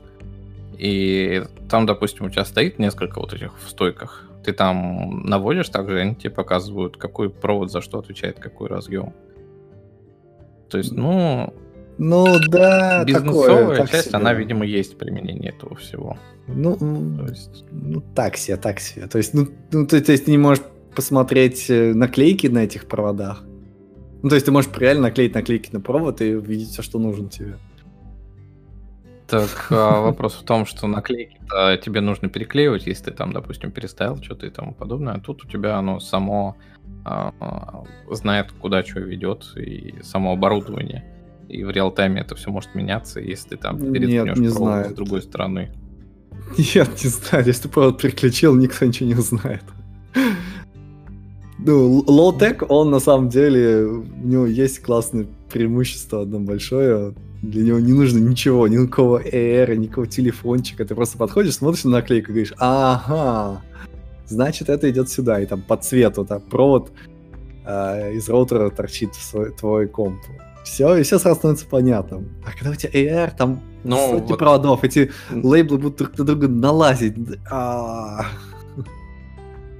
И 0.78 1.44
там, 1.70 1.86
допустим, 1.86 2.26
у 2.26 2.30
тебя 2.30 2.46
стоит 2.46 2.80
несколько 2.80 3.20
вот 3.20 3.34
этих 3.34 3.58
в 3.60 3.70
стойках. 3.70 4.30
Ты 4.44 4.54
там 4.54 5.22
наводишь, 5.24 5.70
также 5.70 6.00
они 6.00 6.16
тебе 6.16 6.32
показывают, 6.32 6.98
какой 6.98 7.30
провод 7.30 7.72
за 7.72 7.82
что 7.82 8.00
отвечает, 8.00 8.40
какой 8.40 8.70
разъем. 8.70 9.14
То 10.70 10.78
есть, 10.78 10.94
ну, 10.94 11.54
ну 11.98 12.40
да, 12.50 13.04
бизнесовая 13.04 13.78
такое, 13.78 13.88
часть, 13.88 14.08
себе. 14.08 14.18
она, 14.18 14.34
видимо, 14.34 14.66
есть 14.66 14.98
применение 14.98 15.52
этого 15.52 15.76
всего. 15.76 16.18
Ну, 16.48 16.76
то 16.76 17.26
есть... 17.28 17.66
ну 17.72 18.02
так 18.16 18.38
себе, 18.38 18.58
так 18.58 18.80
себе. 18.80 19.08
То 19.08 19.18
есть, 19.18 19.34
ну, 19.34 19.48
ну 19.72 19.86
то, 19.86 20.02
то 20.02 20.12
есть 20.12 20.26
ты 20.26 20.32
не 20.32 20.38
можешь 20.38 20.64
посмотреть 20.96 21.70
э, 21.70 21.94
наклейки 21.94 22.48
на 22.48 22.64
этих 22.64 22.88
проводах. 22.88 23.44
Ну, 24.24 24.30
то 24.30 24.36
есть 24.36 24.46
ты 24.46 24.52
можешь 24.52 24.72
реально 24.78 25.04
наклеить 25.04 25.34
наклейки 25.36 25.70
на 25.72 25.80
провод 25.80 26.22
и 26.22 26.36
увидеть 26.36 26.70
все, 26.70 26.82
что 26.82 27.00
нужно 27.00 27.30
тебе. 27.30 27.58
Так 29.32 29.68
а 29.70 30.02
вопрос 30.02 30.34
в 30.34 30.44
том, 30.44 30.66
что 30.66 30.88
наклейки 30.88 31.40
тебе 31.82 32.02
нужно 32.02 32.28
переклеивать, 32.28 32.86
если 32.86 33.06
ты 33.06 33.12
там, 33.12 33.32
допустим, 33.32 33.72
переставил 33.72 34.22
что-то 34.22 34.46
и 34.46 34.50
тому 34.50 34.74
подобное. 34.74 35.14
А 35.14 35.20
тут 35.20 35.46
у 35.46 35.48
тебя 35.48 35.78
оно 35.78 36.02
само 36.02 36.58
а, 37.06 37.34
знает, 38.10 38.52
куда 38.52 38.84
что 38.84 39.00
ведет, 39.00 39.54
и 39.56 39.96
само 40.04 40.34
оборудование. 40.34 41.06
И 41.48 41.64
в 41.64 41.70
реал-тайме 41.70 42.22
это 42.22 42.36
все 42.36 42.52
может 42.52 42.76
меняться, 42.76 43.22
если 43.22 43.50
ты 43.50 43.58
там 43.58 43.78
переткнешь 43.78 44.38
не 44.38 44.48
провод 44.50 44.58
знает. 44.58 44.92
с 44.92 44.94
другой 44.94 45.22
стороны. 45.22 45.72
Нет, 46.58 46.90
не 47.04 47.10
знаю. 47.10 47.46
Если 47.46 47.64
ты 47.64 47.70
провод 47.70 48.02
переключил, 48.02 48.56
никто 48.56 48.86
ничего 48.86 49.10
не 49.10 49.16
узнает. 49.16 49.64
Ну, 51.60 52.04
Lowtech, 52.04 52.66
он 52.68 52.90
на 52.90 53.00
самом 53.00 53.30
деле, 53.30 53.86
у 53.86 54.04
него 54.04 54.46
есть 54.46 54.82
классное 54.82 55.28
преимущество 55.52 56.22
одно 56.22 56.40
большое. 56.40 57.14
Для 57.42 57.64
него 57.64 57.80
не 57.80 57.94
нужно 57.94 58.20
ничего, 58.20 58.68
никакого 58.68 59.22
AR, 59.22 59.76
никакого 59.76 60.08
телефончика. 60.08 60.86
Ты 60.86 60.94
просто 60.96 61.18
подходишь, 61.18 61.56
смотришь 61.56 61.84
на 61.84 61.92
наклейку 61.92 62.30
и 62.30 62.34
говоришь, 62.34 62.54
ага, 62.58 63.62
значит, 64.28 64.70
это 64.70 64.90
идет 64.90 65.10
сюда. 65.10 65.40
И 65.40 65.46
там 65.46 65.62
по 65.62 65.78
цвету, 65.78 66.24
там 66.24 66.42
провод 66.42 66.92
э, 67.66 68.14
из 68.14 68.30
роутера 68.30 68.70
торчит 68.70 69.16
в 69.16 69.24
свой, 69.24 69.52
твой 69.52 69.88
комп. 69.88 70.20
Все, 70.64 70.96
и 70.96 71.04
все 71.04 71.18
сразу 71.18 71.40
становится 71.40 71.66
понятным. 71.66 72.30
А 72.46 72.52
когда 72.52 72.70
у 72.70 72.76
тебя 72.76 72.92
AR, 72.92 73.34
там 73.36 73.62
ну, 73.84 73.98
сотни 73.98 74.30
вот... 74.30 74.40
проводов, 74.40 74.84
эти 74.84 75.12
лейблы 75.32 75.80
будут 75.80 75.98
друг 75.98 76.18
на 76.18 76.26
друга 76.26 76.48
налазить. 76.48 77.16
А-а-а. 77.50 78.26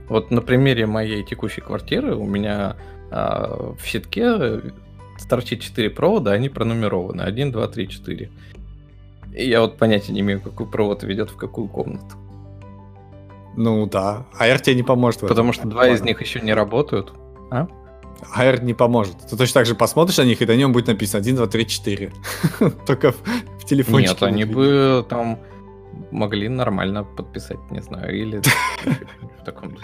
Вот 0.10 0.30
на 0.30 0.42
примере 0.42 0.88
моей 0.88 1.24
текущей 1.24 1.62
квартиры 1.62 2.16
у 2.16 2.26
меня 2.26 2.76
а, 3.12 3.74
в 3.78 3.86
щитке 3.86 4.62
торчит 5.28 5.62
4 5.62 5.90
провода, 5.90 6.32
они 6.32 6.50
пронумерованы. 6.50 7.22
1, 7.22 7.52
2, 7.52 7.68
3, 7.68 7.88
4. 7.88 8.32
И 9.34 9.48
я 9.48 9.62
вот 9.62 9.78
понятия 9.78 10.14
не 10.14 10.22
имею, 10.22 10.42
какой 10.42 10.68
провод 10.68 11.04
ведет 11.04 11.30
в 11.30 11.38
какую 11.38 11.68
комнату. 11.68 12.16
Ну 13.56 13.86
да, 13.86 14.26
AR 14.40 14.62
тебе 14.62 14.76
не 14.76 14.84
поможет. 14.84 15.22
Потому 15.22 15.54
что 15.54 15.68
два 15.68 15.88
из 15.88 16.02
них 16.02 16.22
еще 16.22 16.40
не 16.40 16.54
работают. 16.54 17.14
А? 17.50 17.68
AR 18.38 18.64
не 18.64 18.74
поможет. 18.74 19.18
Ты 19.30 19.36
точно 19.36 19.62
так 19.62 19.66
же 19.66 19.76
посмотришь 19.76 20.18
на 20.18 20.24
них, 20.24 20.42
и 20.42 20.46
на 20.46 20.56
нем 20.56 20.72
будет 20.72 20.88
написано 20.88 21.20
1, 21.20 21.36
2, 21.36 21.48
3, 21.48 21.68
4. 21.68 22.14
Только 22.86 23.12
в 23.12 23.66
телефоне. 23.66 24.08
Нет, 24.08 24.24
они 24.24 24.46
бы 24.46 25.06
там 25.10 25.40
могли 26.12 26.50
нормально 26.50 27.04
подписать, 27.04 27.60
не 27.72 27.82
знаю, 27.82 28.16
или 28.16 28.42
в 29.42 29.46
таком 29.46 29.78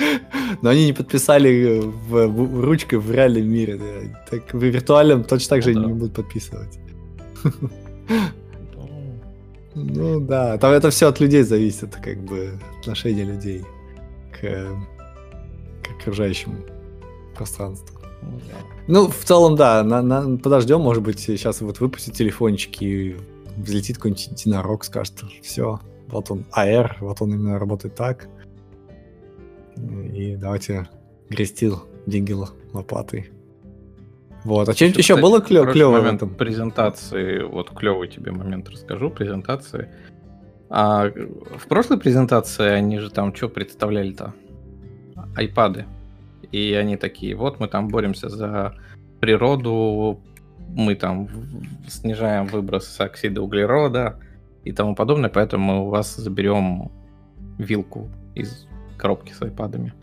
Но 0.61 0.69
они 0.69 0.85
не 0.85 0.93
подписали 0.93 1.79
в, 1.79 2.27
в, 2.27 2.61
ручкой 2.61 2.99
в 2.99 3.11
реальном 3.11 3.47
мире. 3.47 3.77
Да. 3.77 4.25
Так 4.29 4.53
в 4.53 4.63
виртуальном 4.63 5.23
точно 5.23 5.49
так 5.49 5.63
же 5.63 5.73
ну, 5.73 5.81
да. 5.81 5.87
не 5.87 5.93
будут 5.93 6.13
подписывать. 6.13 6.79
Ну 9.75 10.19
да, 10.19 10.57
там 10.57 10.71
это 10.71 10.89
все 10.89 11.07
от 11.07 11.19
людей 11.19 11.43
зависит, 11.43 11.95
как 11.95 12.17
бы 12.23 12.59
отношение 12.79 13.25
людей 13.25 13.63
к, 14.31 14.41
к 15.83 16.01
окружающему 16.01 16.55
пространству. 17.35 17.97
Ну, 18.87 19.07
в 19.09 19.23
целом, 19.23 19.55
да, 19.55 19.83
на, 19.83 20.01
на, 20.01 20.37
подождем, 20.37 20.81
может 20.81 21.03
быть, 21.03 21.19
сейчас 21.19 21.61
вот 21.61 21.79
выпустят 21.79 22.15
телефончики, 22.15 22.83
и 22.83 23.15
взлетит 23.57 23.97
какой-нибудь 23.97 24.27
единорог, 24.27 24.83
скажет, 24.83 25.23
все, 25.43 25.79
вот 26.07 26.31
он 26.31 26.45
AR, 26.55 26.95
вот 26.99 27.21
он 27.21 27.33
именно 27.33 27.59
работает 27.59 27.95
так. 27.95 28.27
И 30.13 30.35
давайте 30.35 30.87
грести 31.29 31.71
деньги 32.05 32.33
лопатой. 32.73 33.29
Вот, 34.43 34.69
а 34.69 34.73
что-нибудь 34.73 34.97
еще 34.97 35.17
было 35.17 35.39
клё- 35.39 35.71
клевое 35.71 36.01
момент 36.01 36.37
презентации, 36.37 37.43
вот 37.43 37.71
клевый 37.71 38.07
тебе 38.07 38.31
момент 38.31 38.69
расскажу, 38.69 39.09
презентации. 39.09 39.89
А 40.69 41.09
в 41.09 41.67
прошлой 41.67 41.99
презентации 41.99 42.69
они 42.69 42.99
же 42.99 43.09
там 43.09 43.35
что 43.35 43.49
представляли-то? 43.49 44.33
Айпады. 45.35 45.85
И 46.51 46.73
они 46.73 46.97
такие, 46.97 47.35
вот 47.35 47.59
мы 47.59 47.67
там 47.67 47.89
боремся 47.89 48.29
за 48.29 48.75
природу, 49.19 50.21
мы 50.69 50.95
там 50.95 51.27
снижаем 51.87 52.45
выброс 52.45 52.99
оксида 52.99 53.41
углерода, 53.41 54.19
и 54.67 54.71
тому 54.71 54.95
подобное, 54.95 55.29
поэтому 55.29 55.73
мы 55.73 55.87
у 55.87 55.89
вас 55.89 56.15
заберем 56.15 56.91
вилку 57.57 58.09
из 58.35 58.67
коробки 58.97 59.33
с 59.33 59.41
айпадами. 59.41 59.93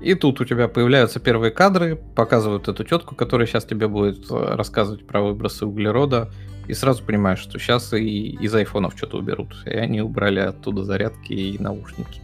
И 0.00 0.14
тут 0.14 0.40
у 0.40 0.44
тебя 0.44 0.68
появляются 0.68 1.18
первые 1.18 1.50
кадры, 1.50 1.96
показывают 2.14 2.68
эту 2.68 2.84
тетку, 2.84 3.14
которая 3.14 3.46
сейчас 3.46 3.64
тебе 3.64 3.88
будет 3.88 4.30
э, 4.30 4.54
рассказывать 4.54 5.06
про 5.06 5.22
выбросы 5.22 5.66
углерода, 5.66 6.30
и 6.68 6.74
сразу 6.74 7.02
понимаешь, 7.02 7.40
что 7.40 7.58
сейчас 7.58 7.92
и 7.92 8.30
из 8.30 8.54
айфонов 8.54 8.94
что-то 8.96 9.18
уберут. 9.18 9.56
И 9.66 9.70
они 9.70 10.00
убрали 10.00 10.38
оттуда 10.38 10.84
зарядки 10.84 11.32
и 11.32 11.58
наушники. 11.58 12.22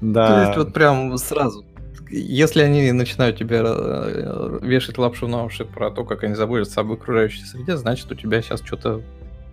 Да. 0.00 0.28
То 0.28 0.42
есть 0.46 0.56
вот 0.56 0.72
прям 0.72 1.16
сразу. 1.18 1.64
Если 2.10 2.62
они 2.62 2.90
начинают 2.92 3.38
тебе 3.38 3.62
э, 3.64 4.58
вешать 4.62 4.98
лапшу 4.98 5.28
на 5.28 5.44
уши 5.44 5.64
про 5.64 5.90
то, 5.90 6.04
как 6.04 6.24
они 6.24 6.34
заботятся 6.34 6.80
об 6.80 6.90
окружающей 6.90 7.44
среде, 7.44 7.76
значит 7.76 8.10
у 8.10 8.14
тебя 8.14 8.42
сейчас 8.42 8.62
что-то 8.62 9.02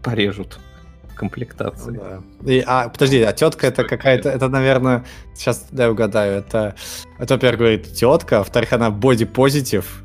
порежут 0.04 0.60
комплектации. 1.16 1.92
Да. 1.92 2.50
И, 2.50 2.64
а, 2.66 2.88
подожди, 2.88 3.22
а 3.22 3.34
тетка 3.34 3.68
это 3.68 3.84
какая-то, 3.84 4.30
это, 4.30 4.48
наверное, 4.48 5.04
сейчас 5.36 5.68
дай 5.72 5.90
угадаю, 5.90 6.38
это, 6.38 6.76
это 7.18 7.34
во-первых, 7.34 7.60
говорит 7.60 7.94
тетка, 7.94 8.38
а 8.38 8.40
во-вторых, 8.40 8.72
она 8.72 8.90
боди-позитив, 8.90 10.04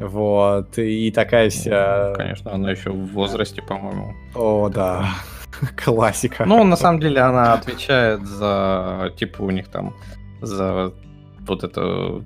вот, 0.00 0.76
и 0.78 1.10
такая 1.12 1.50
вся... 1.50 2.08
Ну, 2.10 2.16
конечно, 2.16 2.52
она 2.52 2.70
еще 2.70 2.90
в 2.90 3.12
возрасте, 3.12 3.62
по-моему. 3.62 4.14
О, 4.34 4.68
да, 4.68 5.10
классика. 5.84 6.44
Ну, 6.46 6.64
на 6.64 6.76
самом 6.76 7.00
деле, 7.00 7.20
она 7.20 7.52
отвечает 7.52 8.26
за, 8.26 9.12
типа, 9.16 9.42
у 9.42 9.50
них 9.50 9.68
там, 9.68 9.94
за 10.40 10.92
вот 11.40 11.64
это 11.64 12.24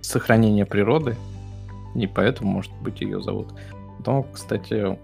сохранение 0.00 0.66
природы, 0.66 1.16
не 1.94 2.06
поэтому, 2.06 2.50
может 2.50 2.72
быть, 2.80 3.00
ее 3.00 3.20
зовут. 3.22 3.48
Но, 4.04 4.22
кстати, 4.22 4.98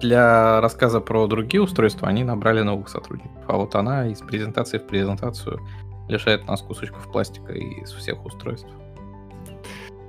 для 0.00 0.60
рассказа 0.60 1.00
про 1.00 1.26
другие 1.26 1.62
устройства 1.62 2.08
они 2.08 2.24
набрали 2.24 2.62
новых 2.62 2.88
сотрудников. 2.88 3.42
А 3.46 3.56
вот 3.56 3.74
она 3.74 4.06
из 4.08 4.20
презентации 4.20 4.78
в 4.78 4.86
презентацию 4.86 5.60
лишает 6.08 6.46
нас 6.46 6.62
кусочков 6.62 7.10
пластика 7.12 7.52
из 7.52 7.92
всех 7.92 8.24
устройств. 8.24 8.68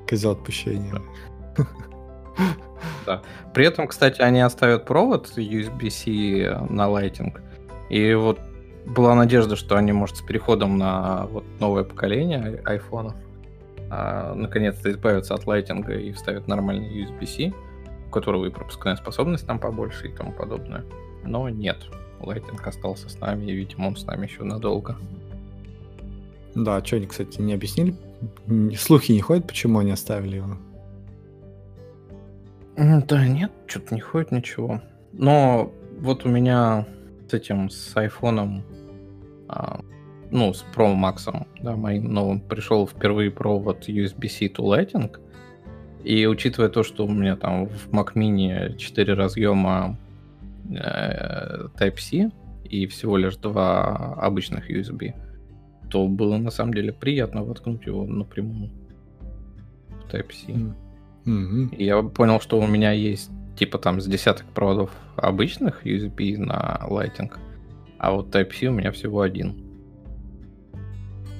Козел 0.07 0.31
отпущения. 0.31 0.93
Да. 1.57 1.65
да. 3.05 3.21
При 3.53 3.65
этом, 3.65 3.87
кстати, 3.87 4.21
они 4.21 4.41
оставят 4.41 4.85
провод 4.85 5.31
USB-C 5.35 6.67
на 6.69 6.87
Lightning. 6.87 7.37
И 7.89 8.13
вот 8.13 8.39
была 8.85 9.15
надежда, 9.15 9.55
что 9.55 9.75
они, 9.75 9.91
может, 9.91 10.17
с 10.17 10.21
переходом 10.21 10.77
на 10.77 11.25
вот 11.27 11.43
новое 11.59 11.83
поколение 11.83 12.61
айфонов 12.65 13.15
а, 13.89 14.33
наконец-то 14.35 14.91
избавятся 14.91 15.33
от 15.33 15.47
лайтинга 15.47 15.93
и 15.93 16.11
вставят 16.11 16.47
нормальный 16.47 17.03
USB-C, 17.03 17.53
у 18.09 18.11
которого 18.11 18.45
и 18.47 18.49
пропускная 18.49 18.95
способность 18.95 19.45
там 19.45 19.59
побольше 19.59 20.07
и 20.07 20.11
тому 20.11 20.31
подобное. 20.33 20.83
Но 21.23 21.47
нет, 21.47 21.77
лайтинг 22.19 22.65
остался 22.65 23.07
с 23.07 23.19
нами, 23.19 23.45
и, 23.45 23.53
видимо, 23.53 23.87
он 23.87 23.95
с 23.95 24.05
нами 24.05 24.25
еще 24.25 24.43
надолго. 24.43 24.97
Да, 26.55 26.83
что 26.83 26.95
они, 26.95 27.05
кстати, 27.05 27.39
не 27.39 27.53
объяснили? 27.53 27.95
Слухи 28.75 29.11
не 29.11 29.21
ходят, 29.21 29.47
почему 29.47 29.79
они 29.79 29.91
оставили 29.91 30.37
его? 30.37 30.57
Да 32.75 33.27
нет, 33.27 33.51
что-то 33.67 33.93
не 33.93 34.01
ходит 34.01 34.31
ничего. 34.31 34.81
Но 35.13 35.71
вот 35.99 36.25
у 36.25 36.29
меня 36.29 36.87
с 37.29 37.33
этим, 37.33 37.69
с 37.69 37.95
айфоном, 37.95 38.63
а, 39.47 39.81
ну, 40.31 40.53
с 40.53 40.65
Pro 40.75 40.95
Max, 40.95 41.31
да, 41.61 41.75
моим 41.75 42.11
новым, 42.11 42.41
пришел 42.41 42.87
впервые 42.87 43.29
провод 43.29 43.87
USB-C 43.87 44.47
to 44.47 44.63
Lighting. 44.63 45.15
И 46.03 46.25
учитывая 46.25 46.69
то, 46.69 46.83
что 46.83 47.05
у 47.05 47.11
меня 47.11 47.35
там 47.35 47.67
в 47.67 47.89
Mac 47.89 48.13
Mini 48.13 48.77
4 48.77 49.13
разъема 49.13 49.97
э, 50.69 51.67
Type-C 51.77 52.31
и 52.63 52.87
всего 52.87 53.17
лишь 53.17 53.35
два 53.35 54.13
обычных 54.15 54.69
USB, 54.71 55.13
то 55.89 56.07
было 56.07 56.37
на 56.37 56.51
самом 56.51 56.73
деле 56.73 56.93
приятно 56.93 57.43
воткнуть 57.43 57.85
его 57.85 58.05
напрямую 58.05 58.69
в 59.89 60.13
Type-C. 60.13 60.53
Mm-hmm. 61.25 61.75
И 61.75 61.83
я 61.83 62.01
понял, 62.01 62.39
что 62.39 62.59
у 62.59 62.67
меня 62.67 62.91
есть 62.91 63.29
типа 63.57 63.77
там 63.77 63.99
с 63.99 64.05
десяток 64.05 64.45
проводов 64.47 64.91
обычных 65.17 65.85
USB 65.85 66.37
на 66.37 66.79
Lighting, 66.89 67.31
а 67.97 68.13
вот 68.13 68.33
Type-C 68.33 68.67
у 68.67 68.73
меня 68.73 68.91
всего 68.91 69.21
один. 69.21 69.65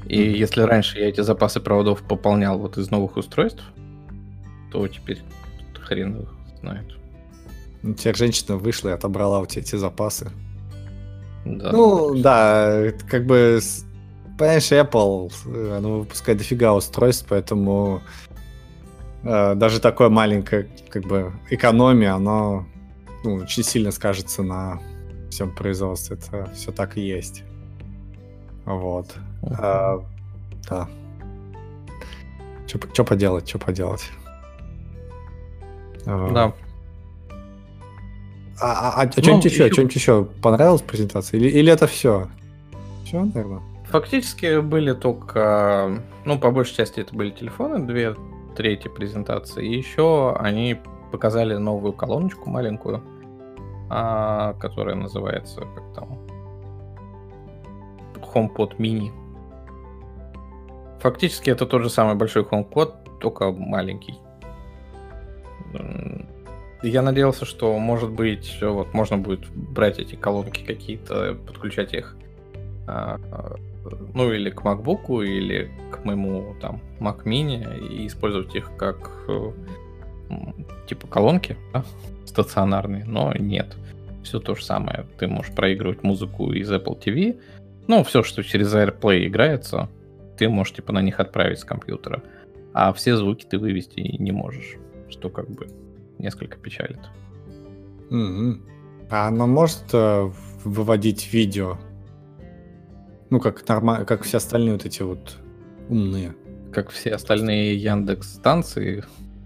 И 0.06 0.20
mm-hmm. 0.20 0.38
если 0.38 0.62
раньше 0.64 1.00
я 1.00 1.08
эти 1.08 1.22
запасы 1.22 1.62
проводов 1.62 2.02
пополнял 2.02 2.60
вот 2.60 2.78
из 2.78 2.92
новых 2.92 3.16
устройств, 3.16 3.64
то 4.72 4.88
теперь 4.88 5.22
хрен 5.80 6.22
их 6.22 6.30
знает. 6.60 6.86
Ну, 7.82 7.94
теперь 7.94 8.16
женщина 8.16 8.58
вышла 8.58 8.90
и 8.90 8.92
отобрала 8.92 9.40
у 9.40 9.46
тебя 9.46 9.62
эти 9.62 9.76
запасы. 9.76 10.32
Да. 11.46 11.72
Ну, 11.72 12.16
да, 12.16 12.92
как 13.10 13.26
бы, 13.26 13.60
понимаешь, 14.38 14.72
Apple, 14.72 15.32
э, 15.46 15.78
она 15.78 15.88
выпускает 15.88 16.38
дофига 16.38 16.74
устройств, 16.74 17.26
поэтому 17.30 18.02
э, 19.24 19.56
даже 19.56 19.80
такое 19.80 20.10
маленькое, 20.10 20.70
как 20.90 21.04
бы, 21.04 21.34
экономия, 21.50 22.14
оно 22.14 22.66
ну, 23.24 23.36
очень 23.36 23.64
сильно 23.64 23.92
скажется 23.92 24.44
на 24.44 24.82
всем 25.30 25.54
производстве. 25.54 26.18
Это 26.18 26.52
все 26.54 26.72
так 26.72 26.98
и 26.98 27.02
есть. 27.02 27.44
Вот. 28.66 29.08
Uh-huh. 29.42 29.56
А, 29.58 30.06
да. 30.70 30.90
Что 32.68 33.04
поделать, 33.04 33.48
что 33.48 33.58
поделать. 33.58 34.04
А, 36.06 36.32
да. 36.32 36.54
А, 38.62 38.72
а, 38.72 39.02
а, 39.02 39.06
ну, 39.06 39.12
что-нибудь 39.12 39.46
еще, 39.46 39.64
еще... 39.66 39.74
что-нибудь 39.74 39.96
еще 39.96 40.26
понравилось 40.42 40.82
презентация? 40.82 41.40
Или, 41.40 41.50
или 41.50 41.72
это 41.72 41.88
все? 41.88 42.28
Все, 43.06 43.24
наверное? 43.24 43.62
Фактически 43.86 44.60
были 44.60 44.94
только, 44.94 46.04
ну, 46.26 46.38
по 46.38 46.52
большей 46.52 46.76
части 46.76 47.00
это 47.00 47.16
были 47.16 47.32
телефоны, 47.32 47.86
две 47.86 48.16
трети 48.56 48.88
презентации. 48.88 49.66
И 49.66 49.78
еще 49.78 50.36
они 50.38 50.78
показали 51.12 51.56
новую 51.56 51.94
колоночку 51.94 52.50
маленькую, 52.50 53.02
а, 53.90 54.54
которая 54.60 54.96
называется, 54.96 55.62
как 55.62 55.94
там, 55.96 56.20
HomePod 58.34 58.78
Mini. 58.78 59.12
Фактически 61.00 61.50
это 61.50 61.66
тот 61.66 61.82
же 61.82 61.90
самый 61.90 62.16
большой 62.16 62.44
HomePod, 62.44 63.20
только 63.20 63.52
маленький. 63.52 64.20
Я 66.82 67.02
надеялся, 67.02 67.46
что, 67.46 67.78
может 67.78 68.10
быть, 68.10 68.58
вот 68.62 68.94
можно 68.94 69.18
будет 69.18 69.48
брать 69.50 70.00
эти 70.00 70.16
колонки 70.16 70.64
какие-то, 70.64 71.38
подключать 71.46 71.94
их, 71.94 72.16
а, 72.88 73.20
ну, 74.14 74.32
или 74.32 74.50
к 74.50 74.62
MacBook, 74.62 75.26
или 75.26 75.70
к 75.92 76.06
моему 76.06 76.56
там 76.62 76.80
Mac 77.00 77.26
Mini, 77.26 77.86
и 77.86 78.08
использовать 78.08 78.56
их 78.56 78.72
как 78.78 79.12
э, 79.28 79.52
типа 80.88 81.08
колонки, 81.08 81.58
да, 81.74 81.84
стационарные, 82.26 83.04
но 83.06 83.34
нет. 83.34 83.76
Все 84.24 84.40
то 84.40 84.56
же 84.56 84.64
самое. 84.64 85.06
Ты 85.18 85.28
можешь 85.28 85.54
проигрывать 85.54 86.04
музыку 86.04 86.54
из 86.54 86.72
Apple 86.72 86.98
TV, 86.98 87.40
ну, 87.90 88.04
все, 88.04 88.22
что 88.22 88.44
через 88.44 88.72
AirPlay 88.74 89.26
играется, 89.26 89.90
ты 90.38 90.48
можешь 90.48 90.76
типа 90.76 90.94
на 90.94 91.02
них 91.02 91.20
отправить 91.20 91.58
с 91.58 91.64
компьютера. 91.64 92.22
А 92.72 92.94
все 92.94 93.18
звуки 93.18 93.46
ты 93.50 93.58
вывести 93.58 94.00
не 94.00 94.32
можешь. 94.32 94.78
Что 95.10 95.30
как 95.30 95.50
бы 95.50 95.68
несколько 96.18 96.58
печалит. 96.58 97.00
Mm-hmm. 98.10 99.08
А 99.10 99.28
оно 99.28 99.48
может 99.48 99.84
э, 99.94 100.32
выводить 100.64 101.32
видео? 101.34 101.78
Ну, 103.30 103.40
как 103.40 103.68
нормально, 103.68 104.06
как 104.06 104.24
все 104.24 104.38
остальные 104.38 104.74
вот 104.74 104.86
эти 104.86 105.02
вот 105.02 105.38
умные. 105.88 106.36
Как 106.72 106.90
все 106.90 107.16
остальные 107.16 107.76
Яндекс 107.78 108.36
станции 108.36 109.04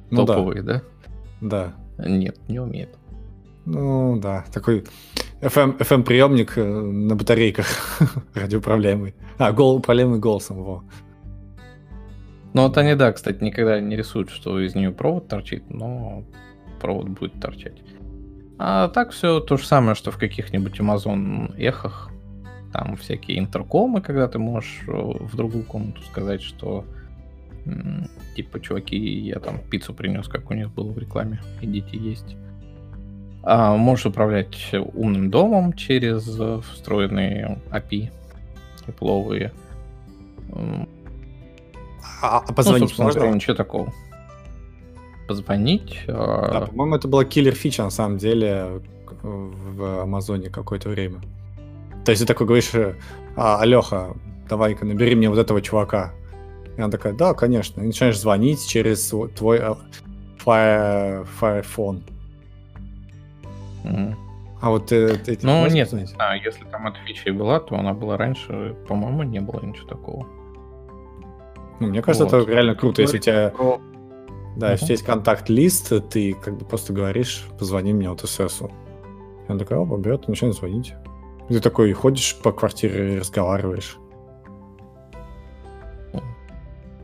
ну, 0.09 0.25
топовые, 0.25 0.61
да? 0.61 0.81
Да. 1.41 1.73
Нет, 1.97 2.37
не 2.47 2.59
умеет. 2.59 2.97
Ну 3.65 4.19
да, 4.19 4.43
такой 4.53 4.83
FM, 5.41 5.77
FM 5.77 6.03
приемник 6.03 6.57
э, 6.57 6.63
на 6.63 7.15
батарейках 7.15 7.67
радиоуправляемый. 8.33 9.15
А, 9.37 9.51
гол, 9.51 9.77
управляемый 9.77 10.19
голосом, 10.19 10.63
во. 10.63 10.83
Ну 12.53 12.63
вот 12.63 12.77
они, 12.77 12.95
да, 12.95 13.11
кстати, 13.11 13.43
никогда 13.43 13.79
не 13.79 13.95
рисуют, 13.95 14.29
что 14.29 14.59
из 14.59 14.75
нее 14.75 14.91
провод 14.91 15.27
торчит, 15.27 15.69
но 15.69 16.23
провод 16.79 17.09
будет 17.09 17.39
торчать. 17.39 17.81
А 18.59 18.89
так 18.89 19.11
все 19.11 19.39
то 19.39 19.57
же 19.57 19.65
самое, 19.65 19.95
что 19.95 20.11
в 20.11 20.17
каких-нибудь 20.17 20.79
Amazon 20.79 21.55
эхах. 21.57 22.09
Там 22.71 22.95
всякие 22.95 23.37
интеркомы, 23.37 24.01
когда 24.01 24.27
ты 24.27 24.39
можешь 24.39 24.81
э, 24.87 24.91
в 24.91 25.35
другую 25.35 25.63
комнату 25.63 26.01
сказать, 26.03 26.41
что 26.41 26.85
типа, 28.35 28.59
чуваки, 28.59 28.97
я 28.97 29.39
там 29.39 29.59
пиццу 29.69 29.93
принес, 29.93 30.27
как 30.27 30.49
у 30.49 30.53
них 30.53 30.73
было 30.73 30.91
в 30.91 30.97
рекламе, 30.97 31.39
идите 31.61 31.97
есть. 31.97 32.35
А, 33.43 33.75
можешь 33.75 34.05
управлять 34.05 34.73
умным 34.73 35.29
домом 35.29 35.73
через 35.73 36.23
встроенные 36.65 37.59
API 37.69 38.11
тепловые. 38.85 39.51
А, 42.21 42.43
а 42.47 42.53
позвонить 42.53 42.93
ну, 42.97 43.03
можно? 43.03 43.19
Говоря, 43.19 43.35
ничего 43.35 43.55
такого. 43.55 43.93
Позвонить? 45.27 45.99
А, 46.07 46.51
да, 46.51 46.61
по-моему, 46.67 46.95
это 46.95 47.07
была 47.07 47.25
киллер 47.25 47.53
фича 47.53 47.83
на 47.83 47.89
самом 47.89 48.17
деле 48.17 48.81
в 49.21 50.01
Амазоне 50.01 50.49
какое-то 50.49 50.89
время. 50.89 51.21
То 52.05 52.11
есть 52.11 52.21
ты 52.21 52.27
такой 52.27 52.45
говоришь, 52.47 52.71
а, 53.35 53.59
Алёха, 53.59 54.15
давай-ка 54.49 54.85
набери 54.85 55.15
мне 55.15 55.29
вот 55.29 55.39
этого 55.39 55.61
чувака. 55.61 56.11
И 56.77 56.81
она 56.81 56.89
такая, 56.89 57.13
да, 57.13 57.33
конечно. 57.33 57.81
И 57.81 57.85
начинаешь 57.85 58.19
звонить 58.19 58.67
через 58.67 59.13
твой 59.35 59.59
а, 59.59 59.77
Fire, 60.43 61.27
Fire 61.39 61.65
Phone. 61.75 62.01
А 64.61 64.69
вот 64.69 64.93
э, 64.93 65.19
эти 65.27 65.45
Ну, 65.45 65.67
нет, 65.67 65.91
не 65.91 66.05
знаю, 66.05 66.41
если 66.41 66.63
там 66.63 66.87
эта 66.87 66.97
фича 67.05 67.29
и 67.29 67.31
была, 67.31 67.59
то 67.59 67.75
она 67.75 67.93
была 67.93 68.15
раньше, 68.15 68.77
по-моему, 68.87 69.23
не 69.23 69.41
было 69.41 69.59
ничего 69.61 69.87
такого. 69.89 70.25
Ну, 71.83 71.89
мне 71.89 72.01
кажется, 72.01 72.25
вот. 72.25 72.43
это 72.43 72.51
реально 72.51 72.75
круто, 72.75 73.01
если 73.01 73.17
у 73.17 73.21
тебя... 73.21 73.49
Про... 73.49 73.81
Да, 74.55 74.69
uh-huh. 74.69 74.71
если 74.73 74.91
есть 74.93 75.03
контакт-лист, 75.03 76.09
ты 76.09 76.33
как 76.33 76.57
бы 76.57 76.65
просто 76.65 76.93
говоришь, 76.93 77.45
позвони 77.59 77.93
мне 77.93 78.09
вот 78.09 78.21
ССу. 78.21 78.71
И 79.47 79.51
он 79.51 79.57
такой, 79.57 79.77
о, 79.77 79.97
берет 79.97 80.25
и 80.27 80.31
начинает 80.31 80.55
звонить. 80.55 80.93
И 81.49 81.53
ты 81.53 81.59
такой 81.59 81.91
ходишь 81.93 82.35
по 82.41 82.51
квартире 82.51 83.15
и 83.15 83.19
разговариваешь. 83.19 83.97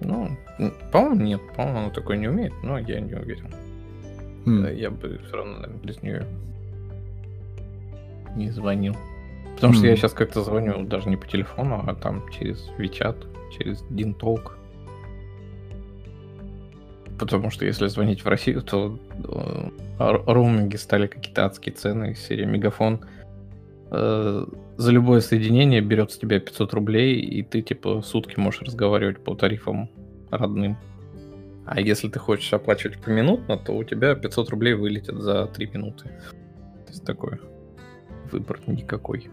Ну, 0.01 0.29
по-моему, 0.91 1.21
нет. 1.21 1.41
По-моему, 1.55 1.79
она 1.79 1.89
такое 1.89 2.17
не 2.17 2.27
умеет, 2.27 2.53
но 2.63 2.77
я 2.79 2.99
не 2.99 3.13
уверен. 3.13 3.53
Mm. 4.45 4.75
Я 4.75 4.89
бы 4.91 5.19
все 5.25 5.35
равно, 5.35 5.53
наверное, 5.53 5.81
без 5.83 6.01
нее 6.01 6.25
не 8.35 8.49
звонил. 8.51 8.95
Потому 9.55 9.73
mm 9.73 9.77
что 9.77 9.87
я 9.87 9.95
сейчас 9.95 10.13
как-то 10.13 10.41
звоню 10.41 10.83
даже 10.85 11.09
не 11.09 11.17
по 11.17 11.27
телефону, 11.27 11.83
а 11.85 11.93
там 11.95 12.23
через 12.29 12.69
WeChat, 12.77 13.25
через 13.57 13.83
DinTalk. 13.89 14.53
Потому 17.19 17.49
что 17.49 17.65
если 17.65 17.87
звонить 17.87 18.23
в 18.23 18.27
Россию, 18.27 18.61
то 18.61 18.97
э, 19.17 19.69
роуминги 19.99 20.77
стали 20.77 21.07
какие-то 21.07 21.45
адские 21.45 21.75
цены. 21.75 22.15
Серия 22.15 22.45
Мегафон 22.45 23.01
э, 23.91 24.45
за 24.77 24.91
любое 24.91 25.19
соединение 25.19 25.81
берет 25.81 26.11
с 26.11 26.17
тебя 26.17 26.39
500 26.39 26.73
рублей, 26.73 27.19
и 27.19 27.43
ты 27.43 27.61
типа 27.61 28.01
сутки 28.01 28.39
можешь 28.39 28.61
разговаривать 28.61 29.23
по 29.23 29.35
тарифам 29.35 29.89
родным. 30.31 30.77
А 31.65 31.81
если 31.81 32.07
ты 32.07 32.19
хочешь 32.19 32.51
оплачивать 32.53 32.99
поминутно, 32.99 33.57
то 33.57 33.73
у 33.73 33.83
тебя 33.83 34.15
500 34.15 34.49
рублей 34.49 34.73
вылетят 34.73 35.21
за 35.21 35.45
3 35.45 35.71
минуты. 35.73 36.05
То 36.05 36.91
есть 36.91 37.03
такое 37.03 37.39
выбор 38.31 38.59
никакой. 38.67 39.29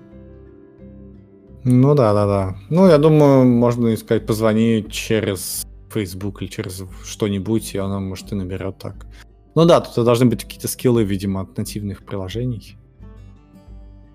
Ну 1.65 1.95
да, 1.95 2.13
да, 2.13 2.27
да. 2.27 2.57
Ну, 2.69 2.87
я 2.89 2.99
думаю, 2.99 3.45
можно 3.45 3.95
искать, 3.95 4.27
позвони 4.27 4.85
через 4.91 5.67
Facebook 5.97 6.43
или 6.43 6.49
через 6.49 6.83
что-нибудь, 7.05 7.75
и 7.75 7.79
она, 7.79 8.01
может, 8.01 8.33
и 8.33 8.35
наберет 8.35 8.79
так. 8.79 9.07
Ну 9.55 9.65
да, 9.65 9.81
тут 9.81 10.05
должны 10.05 10.27
быть 10.27 10.45
какие-то 10.45 10.69
скиллы, 10.69 11.05
видимо, 11.05 11.41
от 11.41 11.57
нативных 11.57 12.05
приложений. 12.05 12.77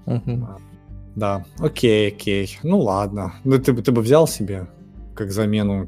Мгм. 0.06 0.48
Да, 1.16 1.46
окей, 1.60 2.08
окей. 2.10 2.60
Ну 2.64 2.80
ладно. 2.80 3.34
Ну 3.44 3.58
ты, 3.58 3.74
бы- 3.74 3.82
ты 3.82 3.92
бы 3.92 4.02
взял 4.02 4.28
себе 4.28 4.68
как 5.16 5.32
замену 5.32 5.88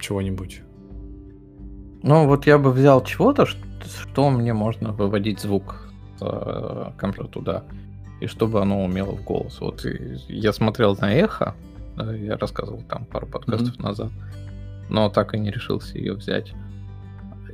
чего-нибудь. 0.00 0.62
Ну, 2.02 2.26
вот 2.26 2.46
я 2.46 2.58
бы 2.58 2.70
взял 2.72 3.02
чего-то, 3.04 3.46
ш- 3.46 3.56
что 4.02 4.30
мне 4.30 4.52
можно 4.52 4.92
выводить 4.92 5.40
звук 5.40 5.90
с 6.18 6.22
э, 6.22 6.92
компьютера 6.98 7.28
туда, 7.28 7.64
и 8.20 8.26
чтобы 8.26 8.60
оно 8.60 8.84
умело 8.84 9.12
в 9.16 9.24
голос. 9.24 9.60
Вот 9.60 9.86
я 10.28 10.52
смотрел 10.52 10.96
на 11.00 11.12
эхо, 11.14 11.54
да, 11.96 12.14
я 12.14 12.36
рассказывал 12.36 12.82
там 12.88 13.04
пару 13.06 13.26
подкастов 13.26 13.78
назад, 13.78 14.10
но 14.88 15.08
так 15.08 15.34
и 15.34 15.38
не 15.38 15.50
решился 15.50 15.98
ее 15.98 16.14
взять. 16.14 16.52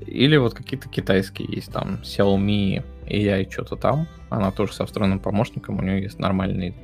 Или 0.06 0.36
вот 0.36 0.54
какие-то 0.54 0.88
китайские 0.88 1.48
есть, 1.50 1.72
там 1.72 2.00
Xiaomi 2.02 2.84
AI 3.06 3.50
что-то 3.50 3.76
там. 3.76 4.08
Она 4.30 4.50
тоже 4.50 4.72
со 4.72 4.86
встроенным 4.86 5.20
помощником, 5.20 5.78
у 5.78 5.82
нее 5.82 6.02
есть 6.02 6.18
нормальный 6.18 6.74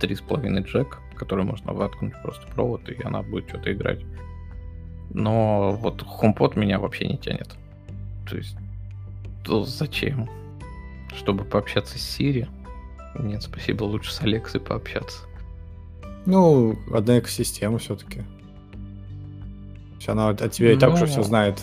3,5 0.00 0.64
джек, 0.64 0.98
который 1.16 1.44
можно 1.44 1.72
воткнуть 1.72 2.14
просто 2.22 2.46
провод, 2.48 2.88
и 2.88 3.02
она 3.02 3.22
будет 3.22 3.48
что-то 3.48 3.72
играть. 3.72 4.00
Но 5.10 5.72
вот 5.72 6.02
HomePod 6.02 6.58
меня 6.58 6.78
вообще 6.78 7.08
не 7.08 7.18
тянет. 7.18 7.56
То 8.28 8.36
есть, 8.36 8.56
то 9.44 9.64
зачем? 9.64 10.28
Чтобы 11.16 11.44
пообщаться 11.44 11.98
с 11.98 12.20
Siri? 12.20 12.46
Нет, 13.18 13.42
спасибо, 13.42 13.84
лучше 13.84 14.12
с 14.12 14.20
Алексой 14.20 14.60
пообщаться. 14.60 15.20
Ну, 16.26 16.76
одна 16.92 17.18
экосистема 17.18 17.78
все-таки. 17.78 18.22
Она 20.06 20.28
от 20.30 20.52
тебя 20.52 20.72
и 20.72 20.76
так 20.76 20.92
уже 20.94 21.04
Ну. 21.04 21.10
все 21.10 21.22
знает. 21.22 21.62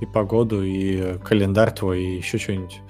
И 0.00 0.06
погоду, 0.06 0.62
и 0.62 1.18
календарь 1.18 1.72
твой, 1.72 2.02
и 2.02 2.16
еще 2.16 2.38
что-нибудь. 2.38 2.80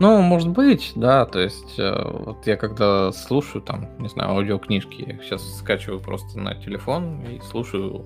Ну, 0.00 0.20
может 0.22 0.48
быть, 0.48 0.92
да, 0.96 1.24
то 1.24 1.38
есть, 1.38 1.78
э, 1.78 1.92
вот 2.12 2.46
я 2.46 2.56
когда 2.56 3.12
слушаю 3.12 3.62
там, 3.62 3.88
не 4.00 4.08
знаю, 4.08 4.30
аудиокнижки, 4.30 5.02
я 5.06 5.14
их 5.14 5.22
сейчас 5.22 5.58
скачиваю 5.58 6.00
просто 6.00 6.38
на 6.40 6.54
телефон 6.56 7.20
и 7.22 7.40
слушаю 7.40 8.04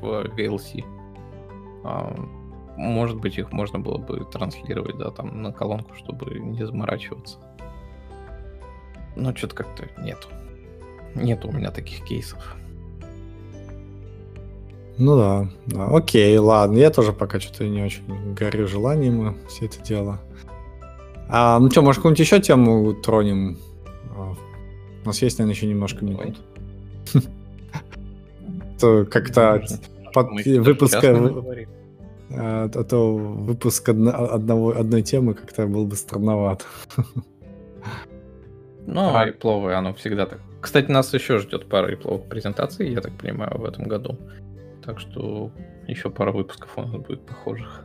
в 0.00 0.04
VLC. 0.36 0.84
А, 1.84 2.14
Может 2.76 3.18
быть, 3.18 3.36
их 3.38 3.52
можно 3.52 3.78
было 3.78 3.98
бы 3.98 4.24
транслировать, 4.24 4.96
да, 4.96 5.10
там 5.10 5.42
на 5.42 5.52
колонку, 5.52 5.94
чтобы 5.94 6.38
не 6.38 6.64
заморачиваться. 6.64 7.38
Но 9.14 9.34
что-то 9.36 9.56
как-то 9.56 9.88
нету. 10.00 10.28
Нету 11.14 11.48
у 11.48 11.52
меня 11.52 11.70
таких 11.70 12.02
кейсов. 12.04 12.56
Ну 14.98 15.16
да, 15.16 15.48
да. 15.66 15.86
Окей, 15.86 16.36
ладно. 16.38 16.76
Я 16.78 16.90
тоже 16.90 17.12
пока 17.12 17.40
что-то 17.40 17.66
не 17.66 17.82
очень 17.82 18.34
горю 18.34 18.68
желанием 18.68 19.38
все 19.48 19.66
это 19.66 19.80
дело. 19.82 20.20
А, 21.28 21.58
ну 21.58 21.70
что, 21.70 21.82
может, 21.82 21.98
какую-нибудь 22.00 22.20
еще 22.20 22.40
тему 22.40 22.92
тронем? 22.94 23.58
А, 24.14 24.34
У 25.02 25.06
нас 25.06 25.22
есть, 25.22 25.38
наверное, 25.38 25.54
еще 25.56 25.66
немножко 25.66 26.04
Давай. 26.04 26.26
минут. 26.26 26.38
То 28.80 29.04
как-то 29.06 29.64
под 30.12 30.28
говорим. 31.30 31.68
а, 32.30 32.68
то 32.68 33.16
выпуск 33.16 33.88
одно- 33.88 34.30
одного, 34.34 34.76
одной 34.78 35.02
темы 35.02 35.34
как-то 35.34 35.66
был 35.66 35.86
бы 35.86 35.96
странноват. 35.96 36.66
Ну, 38.86 39.00
А- 39.00 39.22
айпловое, 39.22 39.78
оно 39.78 39.94
всегда 39.94 40.26
так. 40.26 40.40
Кстати, 40.60 40.90
нас 40.90 41.14
еще 41.14 41.38
ждет 41.38 41.66
пара 41.68 41.86
айпловых 41.88 42.24
презентаций, 42.28 42.90
я 42.92 43.00
так 43.00 43.12
понимаю, 43.12 43.58
в 43.58 43.64
этом 43.64 43.84
году. 43.84 44.18
Так 44.84 45.00
что 45.00 45.50
еще 45.86 46.10
пара 46.10 46.32
выпусков 46.32 46.70
у 46.76 46.82
нас 46.82 46.90
будет 46.90 47.24
похожих. 47.26 47.84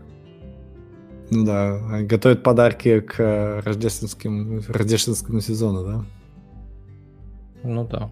Ну 1.30 1.46
да, 1.46 2.02
готовят 2.04 2.42
подарки 2.42 3.02
к 3.02 3.20
э, 3.20 3.60
рождественским, 3.60 4.62
рождественскому 4.70 5.42
сезону, 5.42 5.86
да? 5.86 6.06
Ну 7.64 7.86
да. 7.88 8.10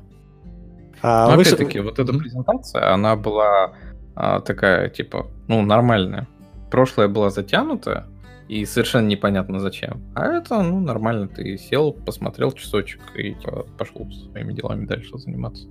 А 1.02 1.30
Но 1.30 1.36
вы 1.36 1.44
опять-таки, 1.44 1.80
вот 1.80 2.00
эта 2.00 2.14
презентация, 2.14 2.94
она 2.94 3.16
была 3.16 3.74
а, 4.16 4.40
такая, 4.42 4.90
типа, 4.90 5.28
ну, 5.48 5.62
нормальная. 5.62 6.28
Прошлая 6.72 7.08
была 7.08 7.30
затянутая, 7.30 8.08
и 8.48 8.66
совершенно 8.66 9.08
непонятно 9.08 9.60
зачем. 9.60 10.02
А 10.14 10.26
это, 10.26 10.62
ну, 10.62 10.80
нормально. 10.80 11.28
Ты 11.28 11.58
сел, 11.58 11.94
посмотрел 11.94 12.52
часочек 12.52 13.02
и 13.16 13.34
типа, 13.34 13.66
пошел 13.78 14.10
своими 14.12 14.54
делами 14.54 14.86
дальше 14.86 15.18
заниматься. 15.18 15.68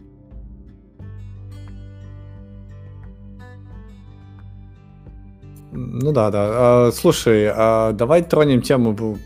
Ну 5.76 6.12
да, 6.12 6.30
да. 6.30 6.46
А, 6.86 6.92
слушай, 6.92 7.48
а 7.52 7.92
давай 7.92 8.22
тронем 8.22 8.62
тему 8.62 9.18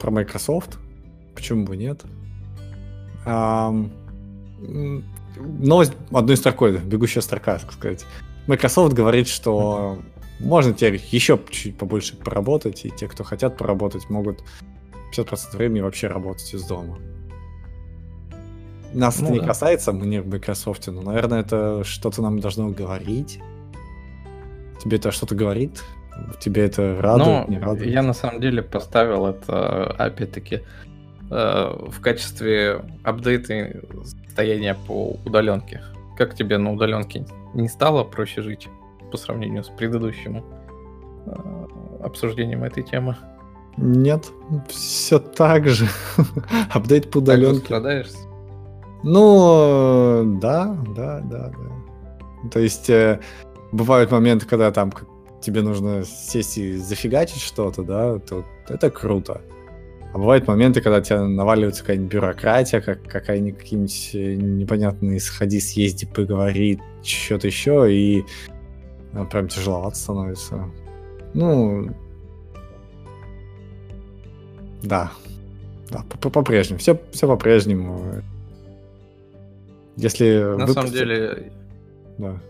про 0.00 0.10
Microsoft. 0.10 0.78
Почему 1.34 1.64
бы 1.64 1.76
нет? 1.76 2.02
М, 3.24 3.92
новость 5.38 5.92
одной 6.12 6.36
строкой, 6.36 6.78
бегущая 6.78 7.22
строка, 7.22 7.58
так 7.58 7.72
сказать. 7.72 8.04
Microsoft 8.48 8.92
говорит, 8.92 9.28
что 9.28 9.98
можно 10.40 10.74
теперь 10.74 11.00
еще 11.10 11.38
чуть 11.50 11.78
побольше 11.78 12.16
поработать, 12.16 12.84
и 12.84 12.90
те, 12.90 13.06
кто 13.06 13.22
хотят 13.24 13.56
поработать, 13.56 14.10
могут 14.10 14.42
50% 15.16 15.56
времени 15.56 15.80
вообще 15.80 16.08
работать 16.08 16.52
из 16.52 16.64
дома. 16.64 16.98
Нас 18.92 19.18
Ну 19.18 19.26
это 19.26 19.32
не 19.32 19.40
да. 19.40 19.46
касается, 19.46 19.92
мы 19.92 20.06
не 20.06 20.20
в 20.20 20.26
Microsoft, 20.26 20.86
но, 20.88 21.02
наверное, 21.02 21.40
это 21.40 21.82
что-то 21.84 22.20
нам 22.22 22.40
должно 22.40 22.68
говорить. 22.70 23.40
Тебе 24.84 24.98
это 24.98 25.10
что-то 25.10 25.34
говорит? 25.34 25.82
Тебе 26.40 26.66
это 26.66 27.00
радует, 27.00 27.48
не 27.48 27.56
Ну, 27.58 27.64
радует? 27.66 27.86
я 27.90 28.02
на 28.02 28.12
самом 28.12 28.40
деле 28.40 28.62
поставил 28.62 29.26
это, 29.26 29.86
опять-таки, 29.98 30.60
э, 31.30 31.88
в 31.88 32.00
качестве 32.00 32.82
апдейта 33.02 33.80
состояния 34.04 34.76
по 34.86 35.16
удаленке. 35.24 35.82
Как 36.16 36.34
тебе 36.36 36.58
на 36.58 36.72
удаленке 36.72 37.26
не 37.54 37.68
стало 37.68 38.04
проще 38.04 38.42
жить 38.42 38.68
по 39.10 39.16
сравнению 39.16 39.64
с 39.64 39.68
предыдущим 39.68 40.44
э, 41.26 41.66
обсуждением 42.04 42.62
этой 42.62 42.82
темы? 42.84 43.16
Нет, 43.76 44.30
все 44.68 45.18
так 45.18 45.66
же. 45.68 45.88
Апдейт 46.72 47.06
по 47.06 47.20
Так 47.20 47.22
удаленке. 47.22 47.64
страдаешь? 47.64 48.10
Ну, 49.02 49.54
э, 49.56 50.24
да, 50.40 50.76
да, 50.94 51.20
да, 51.24 51.48
да. 51.48 52.48
То 52.52 52.60
есть 52.60 52.88
бывают 53.74 54.10
моменты, 54.10 54.46
когда 54.46 54.70
там 54.70 54.92
тебе 55.40 55.62
нужно 55.62 56.04
сесть 56.04 56.58
и 56.58 56.76
зафигачить 56.76 57.40
что-то, 57.42 57.82
да, 57.82 58.18
то 58.18 58.44
это 58.68 58.90
круто. 58.90 59.40
А 60.12 60.18
бывают 60.18 60.46
моменты, 60.46 60.80
когда 60.80 61.00
тебя 61.00 61.22
наваливается 61.24 61.82
какая-нибудь 61.82 62.12
бюрократия, 62.12 62.80
как 62.80 63.02
какая-нибудь 63.02 63.58
какие-нибудь 63.58 64.10
э, 64.14 64.34
непонятные 64.36 65.18
сходи, 65.20 65.58
съезди, 65.60 66.06
поговори, 66.06 66.78
что-то 67.02 67.48
еще, 67.48 67.92
и 67.92 68.24
э, 69.12 69.24
прям 69.24 69.48
тяжеловато 69.48 69.96
становится. 69.96 70.70
Ну, 71.34 71.90
да, 74.82 75.10
да, 75.90 76.04
по- 76.08 76.18
по- 76.18 76.30
по-прежнему, 76.30 76.78
все, 76.78 76.96
все 77.10 77.26
по-прежнему. 77.26 78.22
Если 79.96 80.38
На 80.42 80.64
выпустят- 80.66 80.74
самом 80.74 80.92
деле, 80.92 81.52
да. 82.18 82.40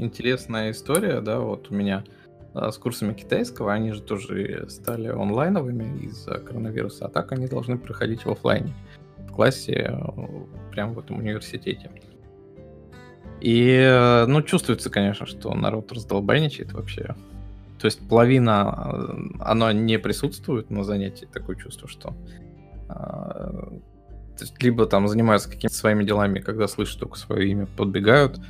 Интересная 0.00 0.70
история, 0.70 1.20
да, 1.20 1.38
вот 1.40 1.70
у 1.70 1.74
меня 1.74 2.04
а, 2.54 2.72
с 2.72 2.78
курсами 2.78 3.12
китайского, 3.12 3.72
они 3.72 3.92
же 3.92 4.02
тоже 4.02 4.66
стали 4.68 5.08
онлайновыми 5.08 6.04
из-за 6.04 6.38
коронавируса, 6.38 7.06
а 7.06 7.08
так 7.08 7.32
они 7.32 7.46
должны 7.46 7.78
проходить 7.78 8.24
в 8.24 8.30
оффлайне, 8.30 8.72
в 9.18 9.32
классе, 9.32 9.90
э, 9.92 10.26
прямо 10.72 10.94
в 10.94 10.98
этом 10.98 11.18
университете. 11.18 11.90
И, 13.40 13.70
э, 13.70 14.26
ну, 14.26 14.42
чувствуется, 14.42 14.90
конечно, 14.90 15.26
что 15.26 15.54
народ 15.54 15.92
раздолбайничает 15.92 16.72
вообще. 16.72 17.14
То 17.78 17.86
есть 17.86 18.06
половина, 18.08 18.92
э, 18.92 19.14
оно 19.40 19.72
не 19.72 19.98
присутствует 19.98 20.70
на 20.70 20.84
занятии, 20.84 21.28
такое 21.32 21.56
чувство, 21.56 21.88
что 21.88 22.14
а, 22.88 23.72
либо 24.58 24.86
там 24.86 25.06
занимаются 25.06 25.48
какими-то 25.48 25.76
своими 25.76 26.04
делами, 26.04 26.40
когда 26.40 26.66
слышат 26.66 27.00
только 27.00 27.16
свое 27.16 27.48
имя, 27.48 27.66
подбегают, 27.66 28.40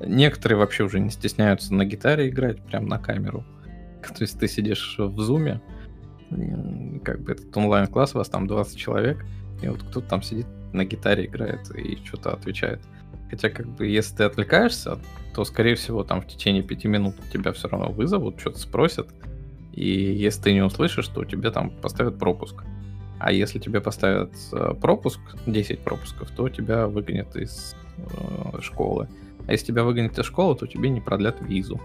Некоторые 0.00 0.58
вообще 0.58 0.84
уже 0.84 1.00
не 1.00 1.10
стесняются 1.10 1.74
на 1.74 1.84
гитаре 1.84 2.28
играть 2.28 2.62
прям 2.62 2.86
на 2.86 2.98
камеру. 2.98 3.44
То 4.02 4.22
есть 4.22 4.38
ты 4.38 4.48
сидишь 4.48 4.96
в 4.98 5.20
зуме, 5.20 5.60
как 7.04 7.20
бы 7.20 7.32
этот 7.32 7.56
онлайн-класс, 7.56 8.14
у 8.14 8.18
вас 8.18 8.28
там 8.28 8.46
20 8.46 8.76
человек, 8.76 9.24
и 9.62 9.68
вот 9.68 9.82
кто-то 9.82 10.08
там 10.08 10.22
сидит 10.22 10.46
на 10.72 10.84
гитаре 10.84 11.26
играет 11.26 11.70
и 11.76 11.96
что-то 12.04 12.32
отвечает. 12.32 12.80
Хотя, 13.30 13.48
как 13.48 13.66
бы, 13.66 13.86
если 13.86 14.16
ты 14.16 14.24
отвлекаешься, 14.24 14.98
то, 15.34 15.44
скорее 15.44 15.76
всего, 15.76 16.04
там 16.04 16.20
в 16.20 16.26
течение 16.26 16.62
пяти 16.62 16.88
минут 16.88 17.16
тебя 17.32 17.52
все 17.52 17.68
равно 17.68 17.90
вызовут, 17.90 18.40
что-то 18.40 18.58
спросят, 18.58 19.08
и 19.72 19.88
если 19.88 20.42
ты 20.42 20.52
не 20.52 20.62
услышишь, 20.62 21.08
то 21.08 21.24
тебе 21.24 21.50
там 21.50 21.70
поставят 21.70 22.18
пропуск. 22.18 22.62
А 23.18 23.32
если 23.32 23.58
тебе 23.58 23.80
поставят 23.80 24.32
э, 24.52 24.74
пропуск, 24.80 25.20
10 25.46 25.80
пропусков, 25.80 26.30
то 26.30 26.48
тебя 26.48 26.86
выгонят 26.86 27.34
из 27.36 27.74
э, 27.96 28.60
школы. 28.60 29.08
А 29.46 29.52
если 29.52 29.66
тебя 29.66 29.84
выгонят 29.84 30.18
из 30.18 30.24
школы, 30.24 30.56
то 30.56 30.66
тебе 30.66 30.88
не 30.88 31.00
продлят 31.00 31.40
визу. 31.40 31.80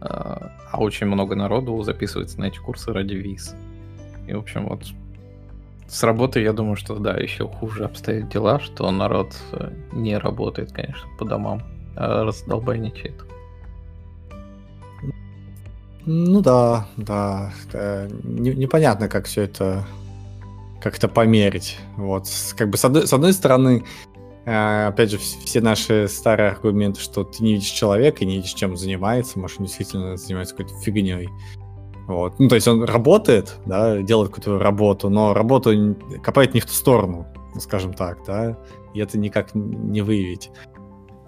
Э, 0.00 0.04
а 0.70 0.78
очень 0.78 1.06
много 1.06 1.36
народу 1.36 1.82
записывается 1.82 2.40
на 2.40 2.46
эти 2.46 2.58
курсы 2.58 2.92
ради 2.92 3.14
виз. 3.14 3.54
И, 4.26 4.32
в 4.32 4.38
общем, 4.38 4.68
вот 4.68 4.84
с 5.88 6.02
работы, 6.02 6.40
я 6.40 6.52
думаю, 6.52 6.76
что 6.76 6.96
да, 6.98 7.14
еще 7.14 7.46
хуже 7.46 7.84
обстоят 7.84 8.28
дела, 8.30 8.58
что 8.60 8.90
народ 8.90 9.36
э, 9.52 9.70
не 9.92 10.16
работает, 10.16 10.72
конечно, 10.72 11.08
по 11.18 11.24
домам, 11.24 11.62
а 11.96 12.24
раздолбайничает. 12.24 13.24
Ну 16.04 16.40
да, 16.40 16.88
да. 16.96 17.52
Не- 18.24 18.54
непонятно, 18.54 19.08
как 19.08 19.26
все 19.26 19.42
это 19.42 19.84
как-то 20.82 21.08
померить. 21.08 21.78
Вот. 21.96 22.26
Как 22.56 22.70
бы 22.70 22.76
с 22.76 22.84
одной, 22.84 23.06
с 23.06 23.12
одной 23.12 23.32
стороны, 23.32 23.84
э, 24.11 24.11
опять 24.44 25.10
же, 25.10 25.18
вс- 25.18 25.44
все 25.44 25.60
наши 25.60 26.08
старые 26.08 26.50
аргументы, 26.50 27.00
что 27.00 27.24
ты 27.24 27.42
не 27.44 27.54
видишь 27.54 27.68
человека 27.68 28.24
и 28.24 28.26
не 28.26 28.36
видишь, 28.36 28.54
чем 28.54 28.72
он 28.72 28.76
занимается, 28.76 29.38
может, 29.38 29.60
он 29.60 29.66
действительно 29.66 30.16
занимается 30.16 30.54
какой-то 30.54 30.78
фигней. 30.80 31.28
Вот. 32.06 32.38
Ну, 32.38 32.48
то 32.48 32.56
есть 32.56 32.66
он 32.66 32.82
работает, 32.84 33.56
да, 33.66 33.98
делает 33.98 34.30
какую-то 34.30 34.58
работу, 34.58 35.08
но 35.08 35.32
работу 35.34 35.96
копает 36.22 36.54
не 36.54 36.60
в 36.60 36.66
ту 36.66 36.72
сторону, 36.72 37.26
ну, 37.54 37.60
скажем 37.60 37.94
так, 37.94 38.24
да, 38.26 38.58
и 38.94 39.00
это 39.00 39.18
никак 39.18 39.54
не 39.54 40.02
выявить. 40.02 40.50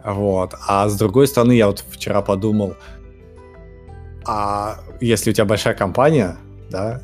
Вот. 0.04 0.54
А 0.66 0.88
с 0.88 0.98
другой 0.98 1.28
стороны, 1.28 1.52
я 1.52 1.68
вот 1.68 1.84
вчера 1.88 2.20
подумал, 2.20 2.74
а 4.26 4.80
если 5.00 5.30
у 5.30 5.32
тебя 5.32 5.44
большая 5.44 5.74
компания, 5.74 6.36
да, 6.70 7.00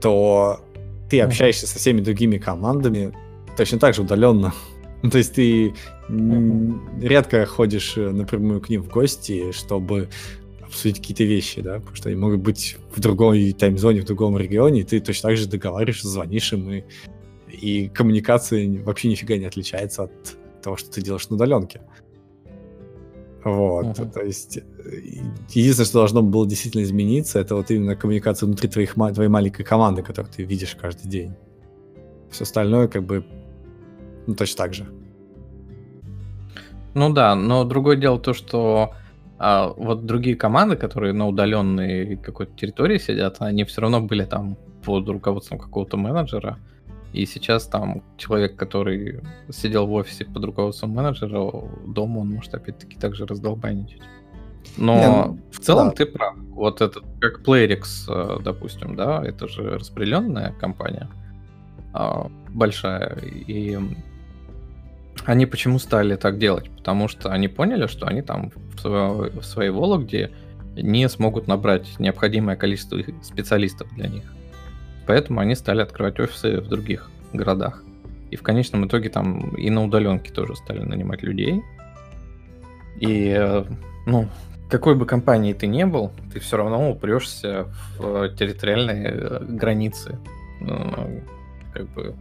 то 0.00 0.60
ты 1.08 1.20
общаешься 1.20 1.66
со 1.66 1.78
всеми 1.78 2.00
другими 2.00 2.38
командами 2.38 3.12
точно 3.56 3.78
так 3.78 3.94
же 3.94 4.02
удаленно. 4.02 4.52
Ну, 5.02 5.10
то 5.10 5.18
есть 5.18 5.34
ты 5.34 5.74
редко 7.00 7.44
ходишь 7.46 7.96
э, 7.96 8.10
напрямую 8.10 8.60
к 8.60 8.68
ним 8.68 8.82
в 8.82 8.88
гости, 8.88 9.50
чтобы 9.52 10.08
обсудить 10.62 10.98
какие-то 10.98 11.24
вещи, 11.24 11.60
да, 11.60 11.78
потому 11.78 11.96
что 11.96 12.08
они 12.08 12.18
могут 12.18 12.40
быть 12.40 12.76
в 12.94 13.00
другой 13.00 13.52
таймзоне, 13.52 14.00
в 14.00 14.04
другом 14.04 14.38
регионе, 14.38 14.80
и 14.80 14.84
ты 14.84 15.00
точно 15.00 15.30
так 15.30 15.36
же 15.36 15.48
договариваешься, 15.48 16.08
звонишь 16.08 16.52
им, 16.52 16.70
и, 16.70 16.84
и 17.48 17.88
коммуникация 17.88 18.82
вообще 18.82 19.08
нифига 19.08 19.36
не 19.36 19.44
отличается 19.44 20.04
от 20.04 20.12
того, 20.62 20.76
что 20.76 20.90
ты 20.90 21.02
делаешь 21.02 21.28
на 21.28 21.36
удаленке. 21.36 21.82
Вот, 23.44 23.98
Мгм. 23.98 24.10
то 24.10 24.20
есть 24.22 24.58
э, 24.58 24.62
единственное, 25.50 25.86
что 25.86 25.98
должно 25.98 26.22
было 26.22 26.46
действительно 26.46 26.82
измениться, 26.82 27.40
это 27.40 27.56
вот 27.56 27.70
именно 27.70 27.96
коммуникация 27.96 28.46
внутри 28.46 28.68
твоих, 28.68 28.94
твоей 28.94 29.28
маленькой 29.28 29.64
команды, 29.64 30.02
которую 30.02 30.32
ты 30.32 30.44
видишь 30.44 30.76
каждый 30.80 31.08
день. 31.08 31.32
Все 32.30 32.44
остальное 32.44 32.86
как 32.86 33.02
бы 33.04 33.26
ну, 34.26 34.34
точно 34.34 34.56
так 34.56 34.74
же. 34.74 34.86
Ну 36.94 37.12
да, 37.12 37.34
но 37.34 37.64
другое 37.64 37.96
дело 37.96 38.18
то, 38.18 38.34
что 38.34 38.92
а, 39.38 39.72
вот 39.76 40.04
другие 40.06 40.36
команды, 40.36 40.76
которые 40.76 41.12
на 41.12 41.26
удаленной 41.26 42.16
какой-то 42.16 42.54
территории 42.54 42.98
сидят, 42.98 43.36
они 43.40 43.64
все 43.64 43.80
равно 43.80 44.00
были 44.00 44.24
там 44.24 44.56
под 44.84 45.08
руководством 45.08 45.58
какого-то 45.58 45.96
менеджера. 45.96 46.58
И 47.12 47.26
сейчас 47.26 47.66
там 47.66 48.02
человек, 48.16 48.56
который 48.56 49.20
сидел 49.50 49.86
в 49.86 49.92
офисе 49.92 50.24
под 50.24 50.44
руководством 50.44 50.90
менеджера, 50.90 51.50
дома 51.86 52.20
он 52.20 52.30
может 52.30 52.54
опять-таки 52.54 52.96
также 52.96 53.26
раздолбайничать. 53.26 54.02
Но 54.76 54.94
Не, 54.94 55.06
ну, 55.06 55.38
в 55.50 55.58
целом 55.58 55.88
да. 55.88 55.94
ты 55.94 56.06
прав. 56.06 56.36
Вот 56.50 56.80
это 56.80 57.00
как 57.20 57.42
Playrix, 57.42 58.06
э, 58.08 58.38
допустим, 58.42 58.96
да, 58.96 59.22
это 59.24 59.48
же 59.48 59.78
распределенная 59.78 60.52
компания 60.52 61.08
а, 61.92 62.30
большая. 62.48 63.18
И 63.46 63.78
они 65.24 65.46
почему 65.46 65.78
стали 65.78 66.16
так 66.16 66.38
делать? 66.38 66.70
Потому 66.76 67.08
что 67.08 67.30
они 67.30 67.48
поняли, 67.48 67.86
что 67.86 68.06
они 68.06 68.22
там 68.22 68.50
в, 68.74 68.80
своё- 68.80 69.40
в 69.40 69.44
своей 69.44 69.70
Вологде 69.70 70.30
не 70.76 71.08
смогут 71.08 71.46
набрать 71.48 71.98
необходимое 71.98 72.56
количество 72.56 72.98
специалистов 73.22 73.88
для 73.94 74.08
них. 74.08 74.24
Поэтому 75.06 75.40
они 75.40 75.54
стали 75.54 75.82
открывать 75.82 76.18
офисы 76.20 76.60
в 76.60 76.68
других 76.68 77.10
городах. 77.32 77.82
И 78.30 78.36
в 78.36 78.42
конечном 78.42 78.86
итоге 78.86 79.10
там 79.10 79.54
и 79.56 79.68
на 79.70 79.84
удаленке 79.84 80.32
тоже 80.32 80.56
стали 80.56 80.80
нанимать 80.80 81.22
людей. 81.22 81.62
И, 82.98 83.34
э, 83.36 83.64
ну, 84.06 84.28
какой 84.70 84.94
бы 84.94 85.04
компании 85.04 85.52
ты 85.52 85.66
не 85.66 85.84
был, 85.84 86.12
ты 86.32 86.40
все 86.40 86.56
равно 86.56 86.90
упрешься 86.90 87.66
в 87.98 88.30
территориальные 88.30 89.08
э, 89.12 89.44
границы 89.44 90.18
э, 90.60 91.20
как 91.74 91.88
бы 91.90 92.14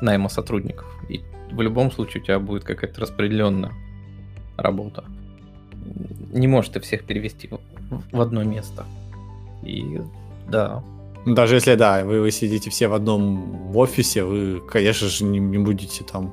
найма 0.00 0.28
сотрудников. 0.28 0.86
И 1.08 1.22
в 1.50 1.60
любом 1.60 1.90
случае 1.90 2.22
у 2.22 2.26
тебя 2.26 2.38
будет 2.38 2.64
какая-то 2.64 3.00
распределенная 3.00 3.72
работа. 4.56 5.04
Не 6.32 6.46
можешь 6.48 6.70
ты 6.70 6.80
всех 6.80 7.04
перевести 7.04 7.48
в- 8.12 8.20
одно 8.20 8.42
место. 8.44 8.84
И 9.62 10.00
да, 10.48 10.82
Ну, 11.24 11.34
Даже 11.34 11.56
если, 11.56 11.74
да, 11.74 12.04
вы, 12.04 12.20
вы 12.20 12.30
сидите 12.30 12.70
все 12.70 12.86
в 12.88 12.94
одном 12.94 13.76
офисе, 13.76 14.22
вы, 14.24 14.60
конечно 14.60 15.08
же, 15.08 15.24
не, 15.24 15.40
не 15.40 15.58
будете 15.58 16.04
там 16.04 16.32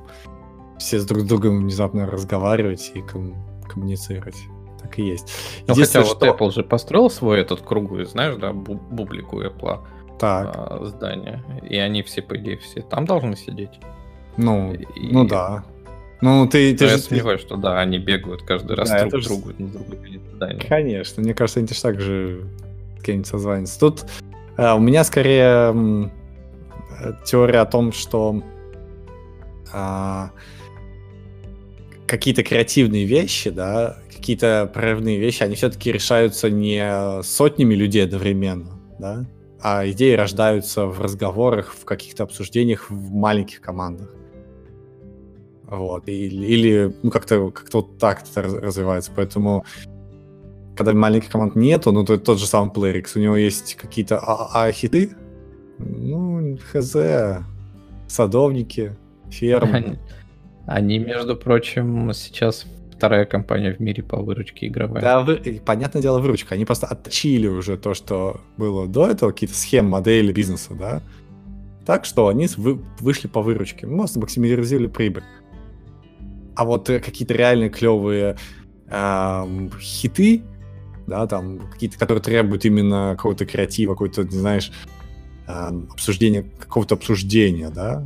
все 0.78 0.98
с 1.00 1.06
друг 1.06 1.22
с 1.22 1.24
другом 1.24 1.60
внезапно 1.62 2.06
разговаривать 2.06 2.92
и 2.94 3.00
ком- 3.00 3.34
коммуницировать. 3.68 4.36
Так 4.80 4.98
и 4.98 5.02
есть. 5.02 5.26
Ну, 5.60 5.60
хотя 5.68 5.72
Единственное, 5.72 6.04
вот 6.06 6.16
что- 6.16 6.26
Apple 6.28 6.52
же 6.52 6.62
построил 6.62 7.10
свой 7.10 7.40
этот 7.40 7.62
круглый, 7.62 8.04
знаешь, 8.04 8.36
да, 8.36 8.50
бу- 8.52 8.80
бублику 8.90 9.40
Apple 9.42 9.80
Так, 10.20 10.54
а, 10.54 10.84
здание. 10.84 11.42
И 11.68 11.76
они 11.76 12.02
все, 12.02 12.22
по 12.22 12.36
идее, 12.36 12.58
все 12.58 12.80
там 12.82 13.04
должны 13.04 13.36
сидеть. 13.36 13.80
Ну, 14.36 14.72
И- 14.74 15.12
ну 15.12 15.26
да. 15.26 15.64
Ну, 16.20 16.46
ты, 16.46 16.72
Но 16.72 16.78
ты 16.78 16.84
я 16.84 16.90
же... 16.96 16.98
сомневаюсь, 16.98 17.40
что 17.40 17.56
да, 17.56 17.80
они 17.80 17.98
бегают 17.98 18.42
каждый 18.42 18.76
раз 18.76 18.88
Да, 18.88 19.00
друг 19.00 19.08
это 19.08 19.20
ж- 19.20 19.26
другу 19.26 19.50
на 19.58 19.68
другой 19.68 20.20
здания. 20.34 20.60
Конечно, 20.60 21.22
мне 21.22 21.34
кажется, 21.34 21.60
они 21.60 21.68
так 21.68 22.00
же 22.00 22.44
какие-нибудь 22.98 23.26
созванятся. 23.26 23.78
Тут 23.78 24.04
э, 24.56 24.72
у 24.72 24.78
меня 24.78 25.04
скорее 25.04 25.74
э, 25.74 27.12
теория 27.26 27.58
о 27.60 27.66
том, 27.66 27.92
что 27.92 28.42
а, 29.72 30.30
какие-то 32.06 32.42
креативные 32.42 33.04
вещи, 33.04 33.50
да, 33.50 33.98
какие-то 34.14 34.70
прорывные 34.72 35.18
вещи, 35.18 35.42
они 35.42 35.56
все-таки 35.56 35.90
решаются 35.92 36.48
не 36.48 37.22
сотнями 37.22 37.74
людей 37.74 38.04
одновременно, 38.04 38.78
да, 38.98 39.26
а 39.60 39.86
идеи 39.90 40.14
рождаются 40.14 40.86
в 40.86 41.00
разговорах, 41.00 41.74
в 41.74 41.84
каких-то 41.84 42.22
обсуждениях 42.22 42.88
в 42.88 43.12
маленьких 43.12 43.60
командах. 43.60 44.14
Вот. 45.68 46.08
Или, 46.08 46.46
или 46.46 46.96
ну, 47.02 47.10
как-то 47.10 47.50
как 47.50 47.72
вот 47.72 47.98
так 47.98 48.22
это 48.22 48.42
раз- 48.42 48.54
развивается. 48.54 49.10
Поэтому 49.14 49.64
когда 50.76 50.92
маленьких 50.92 51.30
команд 51.30 51.56
нету, 51.56 51.92
ну, 51.92 52.04
то 52.04 52.18
тот 52.18 52.38
же 52.38 52.46
самый 52.46 52.70
Playrix, 52.72 53.12
у 53.16 53.20
него 53.20 53.36
есть 53.36 53.76
какие-то 53.76 54.18
а, 54.18 54.66
а 54.66 54.72
хиты, 54.72 55.10
ну, 55.78 56.58
хз, 56.72 56.96
садовники, 58.08 58.92
фермы. 59.30 59.72
Они, 59.72 59.98
они, 60.66 60.98
между 60.98 61.36
прочим, 61.36 62.12
сейчас 62.12 62.66
вторая 62.92 63.24
компания 63.24 63.72
в 63.72 63.80
мире 63.80 64.02
по 64.02 64.16
выручке 64.16 64.66
игровая. 64.66 65.02
Да, 65.02 65.20
вы, 65.20 65.36
и, 65.36 65.58
понятное 65.58 66.00
дело, 66.02 66.20
выручка. 66.20 66.54
Они 66.54 66.64
просто 66.64 66.86
отточили 66.86 67.46
уже 67.46 67.76
то, 67.76 67.94
что 67.94 68.40
было 68.56 68.86
до 68.86 69.08
этого, 69.08 69.30
какие-то 69.30 69.56
схемы, 69.56 69.90
модели 69.90 70.32
бизнеса, 70.32 70.74
да. 70.74 71.02
Так 71.84 72.04
что 72.04 72.28
они 72.28 72.48
вы- 72.56 72.80
вышли 73.00 73.28
по 73.28 73.42
выручке. 73.42 73.86
Просто 73.86 74.20
максимизировали 74.20 74.86
прибыль. 74.86 75.24
А 76.56 76.64
вот 76.64 76.88
э, 76.90 77.00
какие-то 77.00 77.34
реальные 77.34 77.70
клевые 77.70 78.36
ам, 78.88 79.70
хиты, 79.80 80.42
да, 81.06 81.26
там, 81.26 81.58
какие-то, 81.70 81.98
которые 81.98 82.22
требуют 82.22 82.64
именно 82.64 83.14
какого-то 83.16 83.46
креатива, 83.46 83.92
какой-то, 83.92 84.24
не 84.24 84.38
знаешь, 84.38 84.72
ам, 85.46 85.88
обсуждения, 85.92 86.42
какого-то 86.42 86.94
обсуждения, 86.94 87.70
да, 87.70 88.04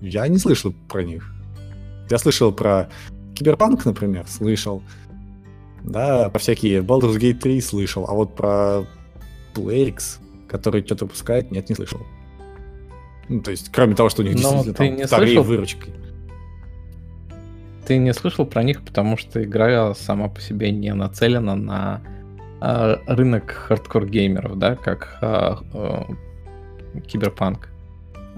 я 0.00 0.26
не 0.28 0.38
слышал 0.38 0.74
про 0.88 1.02
них. 1.02 1.30
Я 2.10 2.18
слышал 2.18 2.52
про 2.52 2.90
Киберпанк, 3.34 3.84
например, 3.84 4.26
слышал. 4.28 4.82
Да, 5.84 6.28
про 6.30 6.38
всякие 6.38 6.80
Baldur's 6.80 7.18
Gate 7.18 7.38
3 7.38 7.60
слышал, 7.60 8.06
а 8.08 8.14
вот 8.14 8.36
про 8.36 8.84
Playrix, 9.54 10.18
который 10.48 10.84
что-то 10.84 11.06
выпускает, 11.06 11.50
нет, 11.50 11.68
не 11.68 11.74
слышал. 11.74 12.00
Ну, 13.28 13.40
то 13.40 13.50
есть, 13.50 13.70
кроме 13.72 13.94
того, 13.94 14.08
что 14.08 14.22
у 14.22 14.24
них 14.24 14.34
Но 14.34 14.40
действительно 14.40 14.74
ты 14.74 14.78
там 14.78 14.96
не 14.96 15.06
вторые 15.06 15.34
слышал? 15.34 15.44
выручки. 15.44 15.90
Ты 17.86 17.98
не 17.98 18.12
слышал 18.14 18.46
про 18.46 18.62
них, 18.62 18.82
потому 18.82 19.16
что 19.16 19.42
игра 19.42 19.94
сама 19.94 20.28
по 20.28 20.40
себе 20.40 20.70
не 20.70 20.94
нацелена 20.94 21.56
на 21.56 22.00
а, 22.60 23.00
рынок 23.06 23.50
хардкор-геймеров, 23.68 24.56
да, 24.56 24.76
как 24.76 25.18
а, 25.20 25.58
а, 25.74 26.06
Киберпанк. 27.08 27.68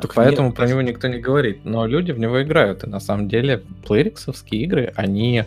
Так 0.00 0.14
Поэтому 0.14 0.48
нет. 0.48 0.56
про 0.56 0.66
него 0.66 0.82
никто 0.82 1.08
не 1.08 1.18
говорит. 1.18 1.64
Но 1.64 1.86
люди 1.86 2.10
в 2.12 2.18
него 2.18 2.42
играют. 2.42 2.84
И 2.84 2.88
на 2.88 3.00
самом 3.00 3.28
деле 3.28 3.62
плейриксовские 3.86 4.62
игры, 4.62 4.92
они 4.96 5.44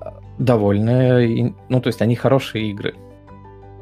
а, 0.00 0.20
довольно... 0.38 1.20
Ну, 1.68 1.80
то 1.80 1.88
есть 1.88 2.00
они 2.00 2.14
хорошие 2.14 2.70
игры. 2.70 2.94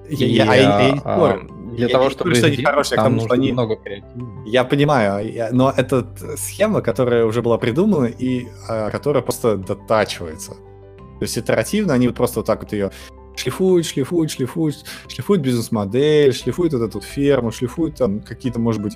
Я, 0.09 0.27
И, 0.27 0.31
я- 0.31 0.45
я- 0.45 0.55
я 0.55 0.93
не 0.93 1.01
а, 1.05 1.17
спорю. 1.17 1.51
Для 1.77 1.87
я 1.87 1.93
того, 1.93 2.05
не 2.05 2.11
чтобы 2.11 2.31
говорю, 2.31 2.37
что 2.39 2.47
они 2.47 2.65
хорошие, 2.65 2.97
там 2.97 3.17
нужно 3.17 3.35
они- 3.35 3.53
много 3.53 3.77
креатива. 3.77 4.43
Я 4.47 4.65
понимаю, 4.65 5.33
я- 5.33 5.51
но 5.53 5.73
это 5.77 6.07
схема, 6.37 6.81
которая 6.81 7.25
уже 7.25 7.43
была 7.43 7.59
придумана 7.59 8.07
и 8.07 8.47
а, 8.69 8.91
которая 8.91 9.23
просто 9.23 9.57
дотачивается. 9.57 10.53
То 10.53 11.23
есть 11.23 11.39
итеративно 11.39 11.95
они 11.95 12.07
вот 12.09 12.17
просто 12.17 12.41
вот 12.41 12.47
так 12.47 12.63
вот 12.63 12.73
ее 12.73 12.91
шлифуют, 13.37 13.87
шлифуют, 13.87 14.31
шлифуют, 14.31 14.85
шлифуют 15.09 15.43
бизнес-модель, 15.43 16.33
шлифуют 16.33 16.73
вот 16.73 16.83
эту 16.83 17.01
ферму, 17.01 17.53
шлифуют 17.53 17.97
там 17.97 18.21
какие-то, 18.21 18.59
может 18.59 18.83
быть, 18.83 18.95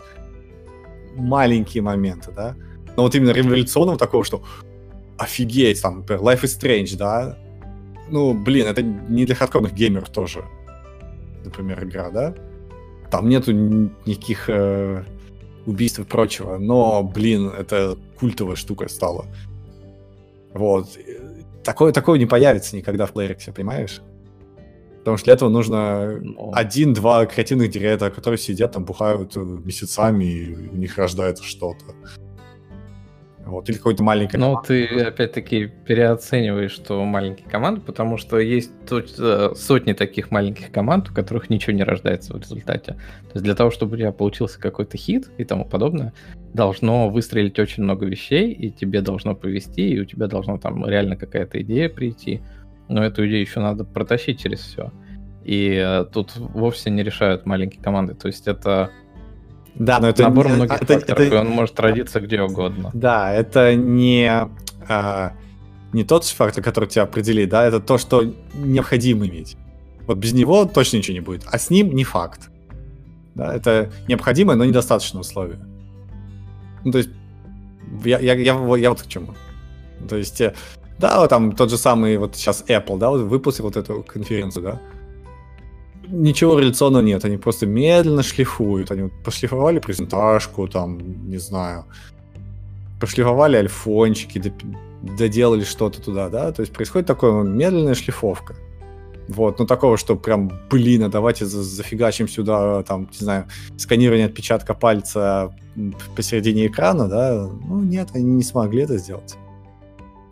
маленькие 1.17 1.83
моменты, 1.83 2.33
да. 2.35 2.57
Но 2.97 3.03
вот 3.05 3.15
именно 3.15 3.31
революционного 3.31 3.99
такого, 3.99 4.25
что 4.25 4.43
офигеть, 5.19 5.83
там, 5.83 5.99
например, 5.99 6.23
Life 6.23 6.43
is 6.43 6.59
Strange, 6.61 6.97
да. 6.97 7.39
Ну, 8.11 8.35
блин, 8.35 8.67
это 8.67 8.83
не 8.83 9.25
для 9.27 9.35
хардкорных 9.35 9.73
геймеров 9.75 10.09
тоже, 10.11 10.45
например, 11.45 11.85
игра, 11.85 12.11
да. 12.11 12.35
Там 13.11 13.29
нету 13.29 13.53
ни- 13.53 13.91
никаких 14.07 14.49
э, 14.49 15.05
убийств 15.67 15.99
и 15.99 16.05
прочего, 16.05 16.59
но, 16.59 17.03
блин, 17.03 17.49
это 17.49 17.97
культовая 18.19 18.57
штука 18.57 18.89
стала. 18.89 19.27
Вот. 20.55 20.89
Такое, 21.65 21.93
такое 21.93 22.19
не 22.19 22.27
появится 22.27 22.77
никогда 22.77 23.07
в 23.07 23.13
Playrix, 23.13 23.53
понимаешь? 23.53 24.01
Потому 25.01 25.17
что 25.17 25.25
для 25.25 25.35
этого 25.35 25.49
нужно 25.49 26.19
Но- 26.21 26.51
один-два 26.55 27.27
креативных 27.27 27.71
директора, 27.71 28.11
которые 28.11 28.39
сидят 28.39 28.73
там, 28.73 28.85
бухают 28.85 29.37
э, 29.37 29.41
месяцами, 29.41 30.25
и 30.25 30.55
у 30.69 30.77
них 30.77 30.99
рождается 30.99 31.43
что-то. 31.45 31.85
Вот. 33.51 33.69
Или 33.69 33.77
какой-то 33.77 34.05
маленький... 34.05 34.37
Ну, 34.37 34.57
ты 34.65 34.87
опять-таки 34.87 35.67
переоцениваешь, 35.67 36.71
что 36.71 37.05
маленькие 37.05 37.49
команды, 37.49 37.81
потому 37.81 38.17
что 38.17 38.39
есть 38.39 38.71
э, 38.91 39.51
сотни 39.57 39.93
таких 39.93 40.31
маленьких 40.31 40.71
команд, 40.71 41.11
у 41.11 41.13
которых 41.15 41.51
ничего 41.51 41.73
не 41.73 41.83
рождается 41.83 42.33
в 42.33 42.39
результате. 42.39 42.93
То 42.93 43.35
есть 43.35 43.45
для 43.45 43.57
того, 43.57 43.73
чтобы 43.73 43.95
у 43.95 43.99
тебя 43.99 44.13
получился 44.13 44.61
какой-то 44.61 44.97
хит 44.97 45.31
и 45.37 45.45
тому 45.45 45.65
подобное, 45.65 46.13
должно 46.55 47.11
выстрелить 47.11 47.59
очень 47.59 47.83
много 47.83 48.07
вещей, 48.07 48.53
и 48.53 48.71
тебе 48.71 49.01
должно 49.01 49.35
повести, 49.35 49.91
и 49.91 49.99
у 49.99 50.05
тебя 50.05 50.29
должна 50.29 50.59
там 50.59 50.87
реально 50.87 51.17
какая-то 51.17 51.61
идея 51.63 51.89
прийти. 51.89 52.41
Но 52.89 53.05
эту 53.05 53.27
идею 53.27 53.41
еще 53.41 53.59
надо 53.59 53.85
протащить 53.85 54.41
через 54.41 54.61
все. 54.61 54.93
И 55.45 55.75
э, 55.75 56.05
тут 56.13 56.37
вовсе 56.37 56.91
не 56.91 57.03
решают 57.03 57.47
маленькие 57.47 57.83
команды. 57.83 58.15
То 58.15 58.29
есть 58.29 58.47
это 58.47 58.91
Да, 59.81 59.99
но 59.99 60.09
это... 60.09 60.25
набор 60.25 60.47
не- 60.47 60.53
многих 60.57 60.75
это- 60.83 60.95
факторов, 60.95 61.21
это- 61.21 61.35
и 61.35 61.39
он 61.39 61.49
может 61.49 61.81
родиться 61.81 62.21
где 62.21 62.43
угодно. 62.43 62.91
Да, 62.93 63.33
это 63.33 63.75
не, 63.75 64.31
а, 64.87 65.33
не 65.95 66.05
тот 66.05 66.27
фактор, 66.27 66.63
который 66.63 66.87
тебя 66.87 67.05
определит, 67.05 67.49
да, 67.49 67.65
это 67.65 67.81
то, 67.81 67.97
что 67.97 68.23
необходимо 68.55 69.27
иметь. 69.27 69.57
Вот 70.07 70.19
без 70.19 70.35
него 70.35 70.67
точно 70.67 70.99
ничего 70.99 71.15
не 71.15 71.21
будет, 71.21 71.45
а 71.51 71.59
с 71.59 71.71
ним 71.71 71.95
не 71.95 72.05
факт. 72.05 72.51
Да, 73.35 73.55
это 73.55 73.91
необходимое, 74.07 74.55
но 74.57 74.67
недостаточное 74.67 75.23
условие. 75.23 75.61
Ну, 76.85 76.93
то 76.93 76.99
есть, 76.99 77.11
я, 78.05 78.19
я, 78.19 78.35
я, 78.35 78.55
вот- 78.55 78.77
я 78.77 78.91
вот 78.91 79.01
к 79.01 79.07
чему. 79.07 79.35
То 80.11 80.17
есть, 80.17 80.43
э, 80.43 80.55
да, 80.99 81.21
вот 81.21 81.31
там 81.31 81.53
тот 81.53 81.71
же 81.71 81.79
самый, 81.79 82.19
вот 82.19 82.37
сейчас 82.37 82.65
Apple, 82.69 82.99
да, 82.99 83.09
вот 83.09 83.23
выпустил 83.23 83.65
вот 83.65 83.77
эту 83.79 84.03
конференцию, 84.03 84.63
да. 84.63 84.81
Ничего 86.11 86.59
революционного 86.59 87.03
нет, 87.03 87.25
они 87.25 87.37
просто 87.37 87.67
медленно 87.67 88.23
шлифуют. 88.23 88.91
Они 88.91 89.11
пошлифовали 89.25 89.79
презентажку, 89.79 90.67
там, 90.67 91.29
не 91.29 91.39
знаю, 91.39 91.85
пошлифовали 93.01 93.57
альфончики, 93.57 94.53
доделали 95.03 95.65
что-то 95.65 96.03
туда, 96.03 96.29
да, 96.29 96.53
то 96.53 96.61
есть 96.61 96.73
происходит 96.73 97.07
такая 97.07 97.43
медленная 97.43 97.95
шлифовка. 97.95 98.55
Вот, 99.29 99.61
ну 99.61 99.67
такого, 99.67 99.97
что 99.97 100.17
прям, 100.17 100.51
блин, 100.69 101.05
а 101.05 101.09
давайте 101.09 101.47
за- 101.47 101.63
зафигачим 101.63 102.29
сюда, 102.29 102.83
там, 102.83 103.09
не 103.13 103.25
знаю, 103.25 103.47
сканирование 103.77 104.27
отпечатка 104.27 104.75
пальца 104.75 105.55
посередине 106.17 106.67
экрана, 106.67 107.09
да, 107.09 107.49
ну 107.69 107.81
нет, 107.81 108.09
они 108.15 108.25
не 108.25 108.43
смогли 108.43 108.83
это 108.83 108.99
сделать. 108.99 109.37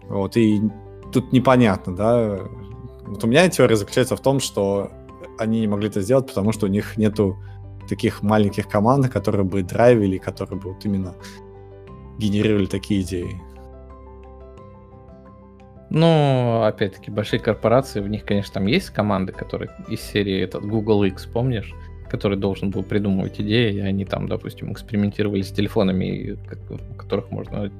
Вот, 0.09 0.37
и 0.37 0.61
тут 1.13 1.33
непонятно, 1.33 1.95
да, 1.95 2.41
вот 3.07 3.23
у 3.23 3.27
меня 3.29 3.49
теория 3.49 3.77
заключается 3.77 4.17
в 4.17 4.21
том, 4.21 4.41
что 4.41 4.91
они 5.39 5.61
не 5.61 5.67
могли 5.67 5.89
это 5.89 6.01
сделать, 6.01 6.27
потому 6.27 6.53
что 6.53 6.67
у 6.67 6.69
них 6.69 6.97
нету 6.97 7.37
таких 7.89 8.23
маленьких 8.23 8.69
команд, 8.69 9.09
которые 9.09 9.45
бы 9.45 9.63
драйвили, 9.63 10.19
которые 10.19 10.61
бы 10.61 10.73
вот 10.75 10.85
именно 10.85 11.15
генерировали 12.19 12.67
такие 12.67 13.03
идеи. 13.03 13.41
Ну, 15.91 16.63
опять-таки, 16.65 17.11
большие 17.11 17.41
корпорации, 17.41 18.01
в 18.01 18.09
них, 18.09 18.25
конечно, 18.25 18.55
там 18.55 18.67
есть 18.67 18.91
команды, 18.91 19.33
которые 19.33 19.71
из 19.89 20.01
серии 20.03 20.43
этот 20.43 20.65
Google 20.67 21.05
X, 21.05 21.25
помнишь? 21.25 21.73
Который 22.11 22.37
должен 22.37 22.71
был 22.71 22.83
придумывать 22.83 23.41
идеи, 23.41 23.75
и 23.75 23.81
они 23.81 24.05
там, 24.05 24.29
допустим, 24.29 24.71
экспериментировали 24.73 25.41
с 25.41 25.51
телефонами, 25.51 26.37
в 26.69 26.97
которых 26.97 27.31
можно 27.31 27.71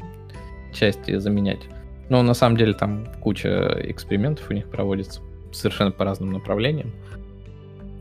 части 0.73 1.19
заменять. 1.19 1.61
Но 2.09 2.23
на 2.23 2.33
самом 2.33 2.57
деле 2.57 2.73
там 2.73 3.07
куча 3.21 3.77
экспериментов 3.85 4.49
у 4.49 4.55
них 4.55 4.71
проводится 4.71 5.21
совершенно 5.53 5.91
по 5.91 6.05
разным 6.05 6.33
направлениям. 6.33 6.93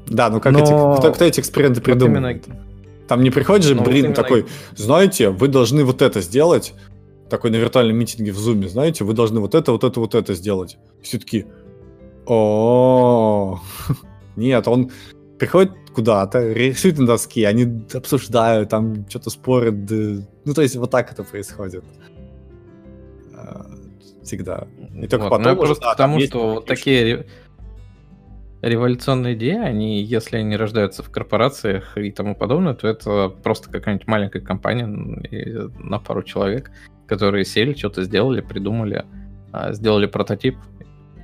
Да, 0.08 0.30
ну 0.30 0.40
как 0.40 0.54
Но 0.54 0.60
эти, 0.60 1.00
кто, 1.00 1.12
кто 1.14 1.26
эти 1.26 1.40
эксперименты 1.40 1.80
вот 1.80 1.86
придумывает? 1.86 2.46
Там 3.08 3.24
не 3.24 3.30
приходит 3.30 3.66
же 3.66 3.74
Ну, 3.76 3.82
вот 3.82 3.90
Брин 3.90 4.06
именно- 4.06 4.16
такой, 4.16 4.46
знаете, 4.76 5.30
вы 5.30 5.48
должны 5.48 5.84
вот 5.86 6.02
это 6.02 6.22
сделать, 6.22 6.74
такой 7.30 7.52
на 7.52 7.56
виртуальном 7.56 7.98
митинге 7.98 8.32
в 8.32 8.38
зуме, 8.38 8.68
знаете, 8.68 9.04
вы 9.04 9.14
должны 9.14 9.40
вот 9.40 9.56
это, 9.56 9.72
вот 9.72 9.84
это, 9.84 10.00
вот 10.00 10.16
это 10.16 10.34
сделать. 10.34 10.78
Все 11.02 11.18
таки 11.18 11.46
о 12.26 13.60
Нет, 14.36 14.68
он 14.68 14.92
приходит 15.40 15.72
куда-то, 15.94 16.52
рисует 16.54 17.00
на 17.00 17.08
доске, 17.08 17.48
они 17.48 17.84
обсуждают, 17.94 18.70
там 18.70 19.10
что-то 19.10 19.30
спорят. 19.30 19.76
Ну, 20.46 20.54
то 20.54 20.62
есть 20.62 20.76
вот 20.76 20.92
так 20.92 21.12
это 21.12 21.24
происходит. 21.24 21.84
А, 23.36 23.66
Всегда. 24.24 24.68
И 24.96 25.08
только 25.08 25.24
Вот, 25.24 25.30
потом 25.30 25.56
ну, 25.56 25.62
уже, 25.62 25.68
просто 25.68 25.84
да, 25.86 25.94
к 25.94 25.98
там 25.98 26.10
тому, 26.10 26.20
есть 26.20 26.32
что 26.32 26.54
вот 26.56 26.66
такие 26.66 27.26
революционные 28.68 29.34
идеи, 29.36 29.58
они, 29.58 30.02
если 30.02 30.38
они 30.38 30.56
рождаются 30.56 31.04
в 31.04 31.10
корпорациях 31.10 31.98
и 31.98 32.12
тому 32.12 32.36
подобное, 32.36 32.74
то 32.74 32.88
это 32.88 33.30
просто 33.30 33.70
какая-нибудь 33.72 34.08
маленькая 34.08 34.42
компания 34.42 34.86
на 34.86 36.00
пару 36.00 36.24
человек, 36.24 36.72
которые 37.08 37.46
сели, 37.46 37.74
что-то 37.74 38.04
сделали, 38.04 38.42
придумали, 38.42 39.06
а, 39.52 39.74
сделали 39.74 40.06
прототип, 40.06 40.58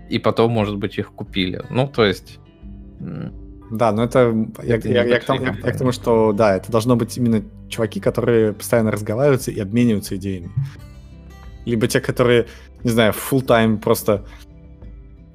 и 0.10 0.20
потом, 0.20 0.52
может 0.52 0.78
быть, 0.78 0.98
их 0.98 1.12
купили. 1.14 1.62
Ну, 1.70 1.88
то 1.88 2.06
есть... 2.06 2.40
Да, 3.72 3.92
но 3.92 4.04
это, 4.04 4.34
я, 4.62 4.76
Это 4.76 4.90
я- 4.90 5.04
я 5.04 5.20
к 5.20 5.28
небольшие 5.28 5.40
тому, 5.40 5.46
я- 5.46 5.68
я 5.68 5.72
к 5.74 5.78
тому, 5.78 5.92
что 5.92 6.32
да, 6.34 6.56
это 6.56 6.72
должно 6.72 6.96
быть 6.96 7.18
именно 7.18 7.44
чуваки, 7.70 8.00
которые 8.00 8.54
постоянно 8.54 8.92
разговариваются 8.92 9.52
и 9.52 9.60
обмениваются 9.60 10.16
идеями. 10.16 10.52
Либо 11.66 11.88
те, 11.88 12.00
которые, 12.00 12.46
не 12.84 12.92
знаю, 12.92 13.14
full 13.14 13.42
тайм 13.42 13.80
просто 13.80 14.26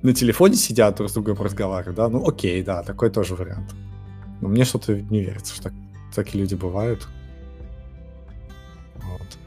на 0.02 0.12
телефоне 0.12 0.54
сидят, 0.54 0.96
друг 0.96 1.10
с 1.10 1.14
другом 1.14 1.40
разговаривают, 1.40 1.96
да, 1.96 2.08
ну 2.08 2.26
окей, 2.26 2.62
да, 2.62 2.82
такой 2.82 3.10
тоже 3.10 3.34
вариант. 3.34 3.74
Но 4.40 4.48
мне 4.48 4.64
что-то 4.64 4.94
не 4.94 5.20
верится, 5.20 5.54
что 5.54 5.64
так- 5.64 5.72
такие 6.14 6.40
люди 6.40 6.54
бывают. 6.54 7.08
Вот. 8.96 9.38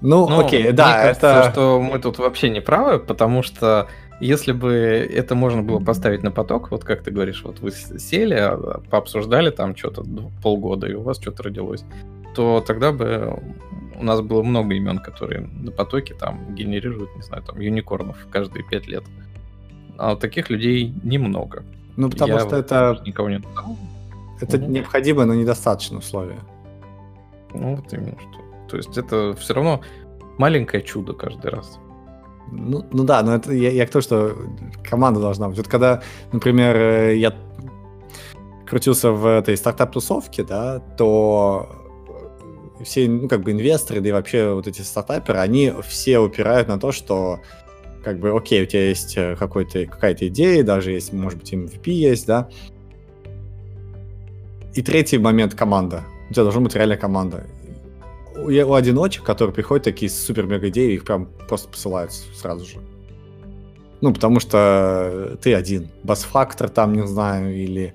Ну, 0.00 0.28
Ну, 0.28 0.40
окей, 0.40 0.72
да, 0.72 0.92
кажется, 0.92 1.26
это... 1.26 1.50
что 1.50 1.80
мы 1.80 1.98
тут 1.98 2.18
вообще 2.18 2.50
не 2.50 2.60
правы, 2.60 2.98
потому 2.98 3.42
что 3.42 3.88
если 4.20 4.52
бы 4.52 4.72
это 4.72 5.34
можно 5.34 5.62
было 5.62 5.80
поставить 5.80 6.22
на 6.22 6.30
поток, 6.30 6.70
вот 6.70 6.84
как 6.84 7.02
ты 7.02 7.10
говоришь, 7.10 7.42
вот 7.42 7.60
вы 7.60 7.72
сели, 7.72 8.34
а, 8.34 8.80
пообсуждали 8.90 9.50
там 9.50 9.74
что-то 9.74 10.04
полгода, 10.42 10.86
и 10.86 10.94
у 10.94 11.02
вас 11.02 11.20
что-то 11.20 11.42
родилось, 11.44 11.84
то 12.34 12.62
тогда 12.66 12.92
бы 12.92 13.42
у 13.96 14.04
нас 14.04 14.20
было 14.20 14.42
много 14.42 14.74
имен, 14.74 14.98
которые 14.98 15.40
на 15.40 15.70
потоке 15.70 16.14
там 16.14 16.54
генерируют, 16.54 17.14
не 17.16 17.22
знаю, 17.22 17.42
там 17.42 17.60
юникорнов 17.60 18.16
каждые 18.30 18.64
пять 18.64 18.86
лет. 18.86 19.04
А 19.98 20.16
таких 20.16 20.50
людей 20.50 20.92
немного. 21.02 21.64
Ну, 21.96 22.10
потому 22.10 22.32
Я 22.32 22.40
что 22.40 22.56
это, 22.56 23.00
никого 23.06 23.30
не 23.30 23.40
это 24.40 24.58
Мгм. 24.58 24.72
необходимое, 24.72 25.26
но 25.26 25.34
недостаточное 25.34 25.98
условие. 25.98 26.40
Ну, 27.52 27.76
вот 27.76 27.92
именно 27.92 28.18
что. 28.18 28.40
То 28.68 28.76
есть 28.76 28.98
это 28.98 29.34
все 29.38 29.54
равно 29.54 29.80
маленькое 30.38 30.82
чудо 30.82 31.12
каждый 31.12 31.50
раз. 31.50 31.78
Ну, 32.50 32.84
ну 32.92 33.04
да, 33.04 33.22
но 33.22 33.34
это 33.34 33.52
я, 33.52 33.70
я 33.70 33.86
к 33.86 33.90
тому, 33.90 34.02
что 34.02 34.36
команда 34.88 35.20
должна 35.20 35.48
быть. 35.48 35.56
Вот 35.56 35.68
когда, 35.68 36.02
например, 36.32 36.76
э, 36.76 37.16
я 37.16 37.32
крутился 38.66 39.12
в 39.12 39.26
этой 39.26 39.56
стартап-тусовке, 39.56 40.44
да, 40.44 40.80
то 40.98 41.68
все, 42.82 43.08
ну, 43.08 43.28
как 43.28 43.42
бы 43.42 43.52
инвесторы, 43.52 44.00
да 44.00 44.08
и 44.08 44.12
вообще 44.12 44.52
вот 44.52 44.66
эти 44.66 44.82
стартаперы, 44.82 45.38
они 45.38 45.72
все 45.86 46.18
упирают 46.18 46.68
на 46.68 46.78
то, 46.78 46.92
что 46.92 47.40
как 48.04 48.20
бы, 48.20 48.36
окей, 48.36 48.62
у 48.62 48.66
тебя 48.66 48.88
есть 48.88 49.16
э, 49.16 49.34
какой-то, 49.36 49.86
какая-то 49.86 50.28
идея, 50.28 50.62
даже 50.62 50.92
если, 50.92 51.16
может 51.16 51.38
быть, 51.38 51.52
MVP 51.52 51.90
есть, 51.90 52.26
да. 52.26 52.48
И 54.74 54.82
третий 54.82 55.18
момент— 55.18 55.54
команда. 55.56 56.04
У 56.30 56.32
тебя 56.32 56.42
должна 56.42 56.60
быть 56.60 56.74
реальная 56.74 56.96
команда. 56.96 57.46
У, 58.36 58.50
у 58.50 58.74
одиночек, 58.74 59.24
которые 59.24 59.54
приходят 59.54 59.84
такие 59.84 60.10
супер-мега 60.10 60.68
идеи, 60.68 60.94
их 60.94 61.04
прям 61.04 61.26
просто 61.48 61.68
посылают 61.68 62.12
сразу 62.12 62.64
же. 62.64 62.78
Ну, 64.00 64.12
потому 64.12 64.40
что 64.40 65.38
ты 65.40 65.54
один. 65.54 65.88
Бас-фактор 66.02 66.68
там, 66.68 66.92
не 66.92 67.06
знаю, 67.06 67.56
или 67.56 67.94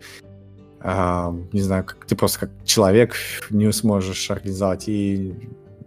а, 0.82 1.36
не 1.52 1.62
знаю, 1.62 1.86
как 1.86 2.06
ты 2.06 2.16
просто 2.16 2.40
как 2.40 2.50
человек 2.66 3.16
не 3.50 3.72
сможешь 3.72 4.32
организовать, 4.32 4.88
и 4.88 5.36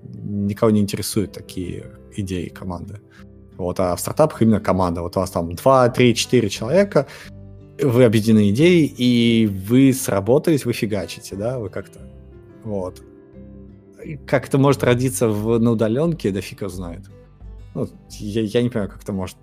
никого 0.02 0.70
не 0.70 0.80
интересуют 0.80 1.32
такие 1.32 1.86
идеи 2.16 2.48
команды. 2.48 3.00
Вот, 3.62 3.78
а 3.80 3.94
в 3.94 4.00
стартапах 4.00 4.42
именно 4.42 4.60
команда. 4.60 5.02
Вот 5.02 5.16
у 5.16 5.20
вас 5.20 5.30
там 5.30 5.54
2, 5.54 5.88
3, 5.88 6.14
4 6.14 6.48
человека, 6.48 7.06
вы 7.80 8.04
объединены 8.04 8.50
идеей, 8.50 8.86
и 8.86 9.46
вы 9.46 9.92
сработались, 9.92 10.64
вы 10.64 10.72
фигачите, 10.72 11.36
да, 11.36 11.58
вы 11.58 11.68
как-то, 11.68 12.00
вот. 12.64 13.02
Как 14.26 14.48
это 14.48 14.58
может 14.58 14.82
родиться 14.82 15.28
в, 15.28 15.58
на 15.58 15.70
удаленке, 15.70 16.32
да 16.32 16.40
фиг 16.40 16.62
его 16.62 16.70
знает. 16.70 17.08
Ну, 17.74 17.88
я, 18.10 18.42
я 18.42 18.62
не 18.62 18.68
понимаю, 18.68 18.90
как 18.90 19.02
это 19.02 19.12
может 19.12 19.36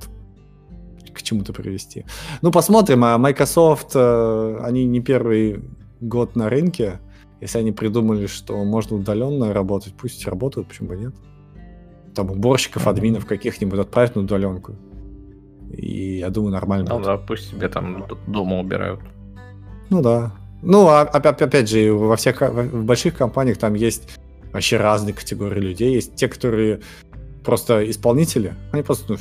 к 1.13 1.21
чему-то 1.21 1.53
привести. 1.53 2.05
Ну, 2.41 2.51
посмотрим. 2.51 3.03
А 3.05 3.17
Microsoft, 3.17 3.91
э, 3.95 4.59
они 4.61 4.85
не 4.85 4.99
первый 4.99 5.63
год 6.01 6.35
на 6.35 6.49
рынке. 6.49 6.99
Если 7.41 7.57
они 7.57 7.71
придумали, 7.71 8.27
что 8.27 8.63
можно 8.65 8.97
удаленно 8.97 9.53
работать, 9.53 9.93
пусть 9.97 10.27
работают, 10.27 10.67
почему 10.67 10.89
бы 10.89 10.97
нет. 10.97 11.15
Там 12.19 12.31
уборщиков, 12.31 12.85
админов 12.85 13.25
каких-нибудь 13.25 13.79
отправить 13.79 14.13
на 14.15 14.23
удаленку. 14.23 14.75
И 15.71 16.17
я 16.17 16.29
думаю, 16.29 16.51
нормально 16.51 16.87
Ну 16.89 16.95
будет. 16.97 17.05
да, 17.05 17.17
пусть 17.17 17.49
себе 17.49 17.69
там 17.69 18.05
дома 18.27 18.59
убирают. 18.59 18.99
Ну 19.89 20.01
да. 20.01 20.33
Ну, 20.61 20.89
а, 20.89 21.03
опять, 21.03 21.41
опять 21.41 21.69
же, 21.69 21.93
во 21.93 22.17
всех 22.17 22.41
в 22.41 22.83
больших 22.83 23.15
компаниях 23.15 23.57
там 23.57 23.73
есть 23.73 24.19
вообще 24.51 24.75
разные 24.75 25.13
категории 25.13 25.61
людей. 25.61 25.93
Есть 25.93 26.15
те, 26.15 26.27
которые 26.27 26.81
просто 27.45 27.89
исполнители. 27.89 28.53
Они 28.73 28.83
просто 28.83 29.15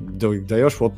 ну, 0.00 0.40
даешь 0.44 0.80
вот 0.80 0.94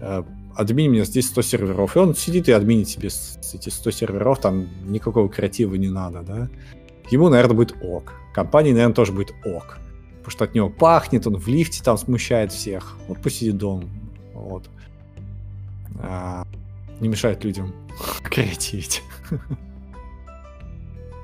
э, 0.00 0.24
админ 0.56 0.90
мне 0.90 1.04
здесь 1.04 1.28
100 1.28 1.42
серверов, 1.42 1.94
и 1.94 2.00
он 2.00 2.16
сидит 2.16 2.48
и 2.48 2.52
админит 2.52 2.88
себе 2.88 3.10
эти 3.54 3.68
100 3.68 3.90
серверов, 3.92 4.40
там 4.40 4.66
никакого 4.86 5.28
креатива 5.28 5.76
не 5.76 5.88
надо, 5.88 6.22
да. 6.22 6.48
Ему, 7.12 7.28
наверное, 7.28 7.54
будет 7.54 7.76
ок. 7.80 8.14
Компании, 8.34 8.72
наверное, 8.72 8.94
тоже 8.96 9.12
будет 9.12 9.32
ок. 9.44 9.78
Потому 10.28 10.36
что 10.36 10.44
от 10.44 10.54
него 10.54 10.68
пахнет, 10.68 11.26
он 11.26 11.36
в 11.36 11.48
лифте 11.48 11.82
там 11.82 11.96
смущает 11.96 12.52
всех. 12.52 12.98
Вот 13.08 13.16
пусть 13.22 13.38
сидит 13.38 13.56
дома. 13.56 13.88
Вот. 14.34 14.68
А, 16.02 16.44
не 17.00 17.08
мешает 17.08 17.44
людям 17.44 17.72
креативить. 18.24 19.02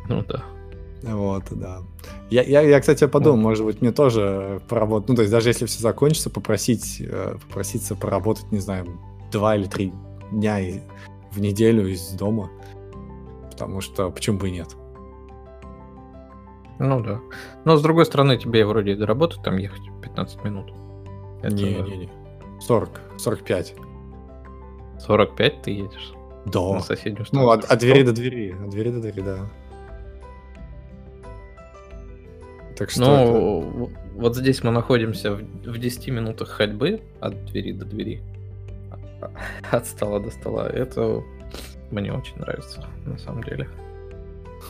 Ну 0.09 0.25
да. 0.27 0.43
Вот, 1.03 1.45
да. 1.51 1.81
Я, 2.31 2.45
я, 2.45 2.63
я, 2.63 2.81
кстати, 2.81 3.07
подумал, 3.07 3.37
может 3.37 3.67
быть, 3.67 3.83
мне 3.83 3.93
тоже 3.93 4.63
поработать. 4.69 5.11
Ну, 5.11 5.17
то 5.17 5.21
есть, 5.21 5.31
даже 5.31 5.51
если 5.51 5.67
все 5.67 5.83
закончится, 5.83 6.31
попросить, 6.31 7.03
э, 7.07 7.37
попроситься 7.47 7.95
поработать, 7.95 8.51
не 8.53 8.59
знаю, 8.59 8.87
два 9.31 9.55
или 9.55 9.67
три 9.67 9.93
дня 10.33 10.61
в 11.31 11.41
неделю 11.43 11.89
из 11.89 12.09
дома. 12.13 12.51
Потому 13.51 13.83
что 13.83 14.11
почему 14.11 14.39
бы 14.39 14.49
и 14.49 14.53
нет? 14.53 14.75
Ну 16.79 17.01
да. 17.01 17.21
Но 17.65 17.77
с 17.77 17.83
другой 17.83 18.07
стороны, 18.07 18.37
тебе 18.37 18.67
вроде 18.67 18.97
до 18.97 19.07
работы 19.07 19.37
там 19.43 19.57
ехать 19.57 19.83
15 20.03 20.45
минут. 20.45 20.73
Не-не-не. 21.43 22.11
40, 22.61 23.01
45. 23.19 23.75
45 24.99 25.63
ты 25.63 25.71
едешь? 25.71 26.13
Да. 26.47 26.75
На 26.75 26.81
соседнюю 26.81 27.27
Ну, 27.33 27.51
от, 27.51 27.65
от 27.65 27.79
двери 27.79 28.03
до 28.03 28.13
двери. 28.13 28.53
От 28.53 28.71
двери 28.71 28.91
до 28.91 29.01
двери, 29.01 29.21
да. 29.21 29.39
Так 32.77 32.91
что 32.91 33.01
ну, 33.01 33.87
это... 33.87 33.93
вот 34.17 34.37
здесь 34.37 34.65
мы 34.65 34.73
находимся 34.73 35.33
в, 35.35 35.39
в 35.39 35.79
10 35.79 36.09
минутах 36.09 36.49
ходьбы 36.49 37.03
от 37.21 37.45
двери 37.47 37.73
до 37.73 37.85
двери. 37.85 38.21
От 39.71 39.87
стола 39.87 40.19
до 40.19 40.31
стола. 40.31 40.69
Это 40.69 41.23
мне 41.91 42.13
очень 42.13 42.37
нравится, 42.37 42.85
на 43.07 43.17
самом 43.19 43.43
деле. 43.45 43.69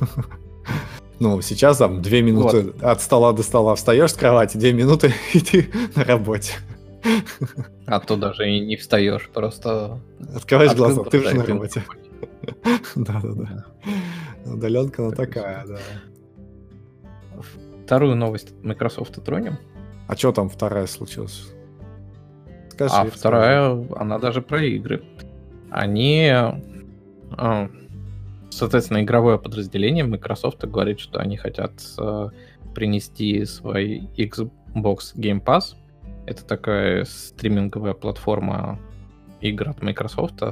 Ну, 1.20 1.40
сейчас 1.40 1.78
там 1.78 2.02
две 2.02 2.22
минуты 2.22 2.62
вот. 2.62 2.82
от 2.82 3.00
стола 3.00 3.32
до 3.32 3.42
стола 3.42 3.74
встаешь 3.74 4.10
с 4.10 4.14
кровати, 4.14 4.56
две 4.56 4.72
минуты, 4.72 5.12
и 5.32 5.40
ты 5.40 5.68
на 5.94 6.04
работе. 6.04 6.54
А 7.86 8.00
то 8.00 8.16
даже 8.16 8.50
и 8.50 8.60
не 8.60 8.76
встаешь, 8.76 9.28
просто... 9.32 10.00
Открываешь 10.34 10.74
глаза, 10.74 11.04
ты 11.04 11.20
уже 11.20 11.34
на 11.34 11.44
работе. 11.44 11.84
Да-да-да. 12.94 13.64
Удаленка 14.52 15.06
она 15.06 15.14
такая, 15.14 15.64
да. 15.66 15.78
Вторую 17.84 18.16
новость 18.16 18.54
Microsoft 18.62 19.22
тронем. 19.22 19.58
А 20.06 20.16
что 20.16 20.32
там 20.32 20.48
вторая 20.48 20.86
случилась? 20.86 21.50
Скажи, 22.70 22.94
а 22.94 23.04
вторая, 23.04 23.86
она 23.96 24.18
даже 24.18 24.42
про 24.42 24.62
игры. 24.64 25.04
Они 25.70 26.28
а, 26.28 27.70
соответственно, 28.54 29.02
игровое 29.02 29.38
подразделение 29.38 30.04
Microsoft 30.04 30.64
говорит, 30.64 31.00
что 31.00 31.18
они 31.18 31.36
хотят 31.36 31.72
э, 31.98 32.28
принести 32.74 33.44
свой 33.44 34.08
Xbox 34.16 35.14
Game 35.16 35.42
Pass. 35.42 35.74
Это 36.26 36.44
такая 36.44 37.04
стриминговая 37.04 37.94
платформа 37.94 38.78
игр 39.40 39.70
от 39.70 39.82
Microsoft 39.82 40.42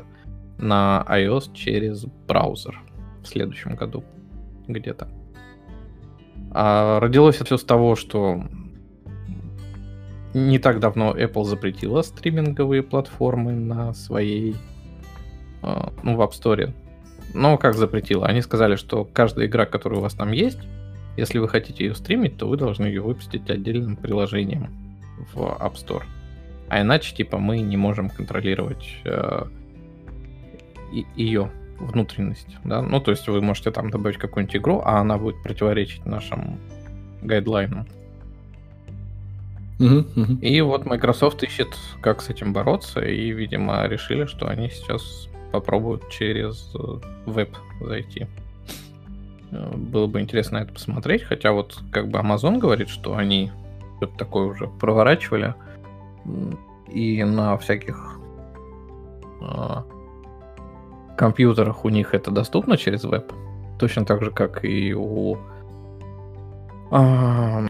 на 0.58 1.04
iOS 1.08 1.54
через 1.54 2.04
браузер 2.04 2.80
в 3.22 3.26
следующем 3.26 3.76
году 3.76 4.04
где-то. 4.66 5.08
А 6.50 7.00
родилось 7.00 7.36
это 7.36 7.46
все 7.46 7.56
с 7.56 7.64
того, 7.64 7.96
что 7.96 8.42
не 10.34 10.58
так 10.58 10.80
давно 10.80 11.16
Apple 11.16 11.44
запретила 11.44 12.02
стриминговые 12.02 12.82
платформы 12.82 13.52
на 13.52 13.94
своей, 13.94 14.56
э, 15.62 15.88
ну, 16.02 16.16
в 16.16 16.20
App 16.20 16.32
Store 16.32 16.72
но 17.34 17.58
как 17.58 17.74
запретила? 17.74 18.26
Они 18.26 18.42
сказали, 18.42 18.76
что 18.76 19.04
каждая 19.04 19.46
игра, 19.46 19.66
которая 19.66 20.00
у 20.00 20.02
вас 20.02 20.14
там 20.14 20.32
есть, 20.32 20.60
если 21.16 21.38
вы 21.38 21.48
хотите 21.48 21.84
ее 21.84 21.94
стримить, 21.94 22.36
то 22.36 22.48
вы 22.48 22.56
должны 22.56 22.86
ее 22.86 23.02
выпустить 23.02 23.48
отдельным 23.50 23.96
приложением 23.96 24.68
в 25.32 25.38
App 25.40 25.74
Store. 25.74 26.04
А 26.68 26.80
иначе, 26.80 27.14
типа, 27.14 27.38
мы 27.38 27.60
не 27.60 27.76
можем 27.76 28.08
контролировать 28.08 28.88
э, 29.04 29.44
ее 31.16 31.50
внутренность. 31.78 32.56
Да? 32.64 32.80
Ну, 32.80 33.00
то 33.00 33.10
есть 33.10 33.28
вы 33.28 33.40
можете 33.42 33.70
там 33.70 33.90
добавить 33.90 34.16
какую-нибудь 34.16 34.56
игру, 34.56 34.82
а 34.84 35.00
она 35.00 35.18
будет 35.18 35.42
противоречить 35.42 36.06
нашим 36.06 36.58
гайдлайнам. 37.22 37.86
Uh-huh, 39.78 40.14
uh-huh. 40.14 40.40
И 40.40 40.60
вот 40.60 40.86
Microsoft 40.86 41.42
ищет, 41.42 41.76
как 42.00 42.22
с 42.22 42.30
этим 42.30 42.52
бороться, 42.52 43.00
и, 43.00 43.32
видимо, 43.32 43.86
решили, 43.86 44.26
что 44.26 44.46
они 44.46 44.70
сейчас 44.70 45.28
попробуют 45.52 46.08
через 46.10 46.72
э, 46.74 47.00
веб 47.26 47.56
зайти. 47.80 48.26
Э, 49.52 49.76
было 49.76 50.06
бы 50.06 50.20
интересно 50.20 50.58
это 50.58 50.72
посмотреть, 50.72 51.22
хотя 51.22 51.52
вот 51.52 51.78
как 51.92 52.08
бы 52.08 52.18
Amazon 52.18 52.58
говорит, 52.58 52.88
что 52.88 53.14
они 53.16 53.52
что-то 53.98 54.18
такое 54.18 54.46
уже 54.46 54.66
проворачивали, 54.66 55.54
и 56.88 57.22
на 57.22 57.56
всяких 57.58 58.18
э, 59.40 59.82
компьютерах 61.16 61.84
у 61.84 61.88
них 61.88 62.14
это 62.14 62.30
доступно 62.30 62.76
через 62.76 63.04
веб, 63.04 63.32
точно 63.78 64.04
так 64.04 64.22
же, 64.24 64.30
как 64.30 64.64
и 64.64 64.94
у 64.94 65.36
э, 66.90 67.68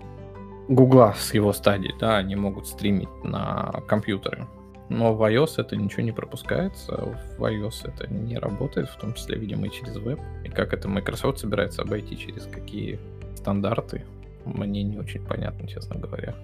с 1.17 1.35
его 1.35 1.53
стадии, 1.53 1.95
да, 2.01 2.17
они 2.17 2.37
могут 2.37 2.67
стримить 2.67 3.25
на 3.25 3.73
компьютеры. 3.87 4.47
Но 4.89 5.15
в 5.15 5.23
iOS 5.23 5.55
это 5.57 5.77
ничего 5.77 6.03
не 6.03 6.13
пропускается, 6.13 7.17
в 7.39 7.45
iOS 7.45 7.89
это 7.89 8.13
не 8.13 8.37
работает, 8.37 8.89
в 8.89 8.99
том 8.99 9.15
числе, 9.15 9.39
видимо, 9.39 9.67
и 9.67 9.71
через 9.71 9.97
веб. 9.97 10.21
И 10.45 10.49
как 10.49 10.75
это 10.75 10.89
Microsoft 10.89 11.39
собирается 11.39 11.83
обойти, 11.83 12.17
через 12.19 12.45
какие 12.45 12.99
стандарты, 13.37 14.05
мне 14.45 14.83
не 14.83 14.99
очень 14.99 15.25
понятно, 15.25 15.67
честно 15.67 15.97
говоря. 15.99 16.35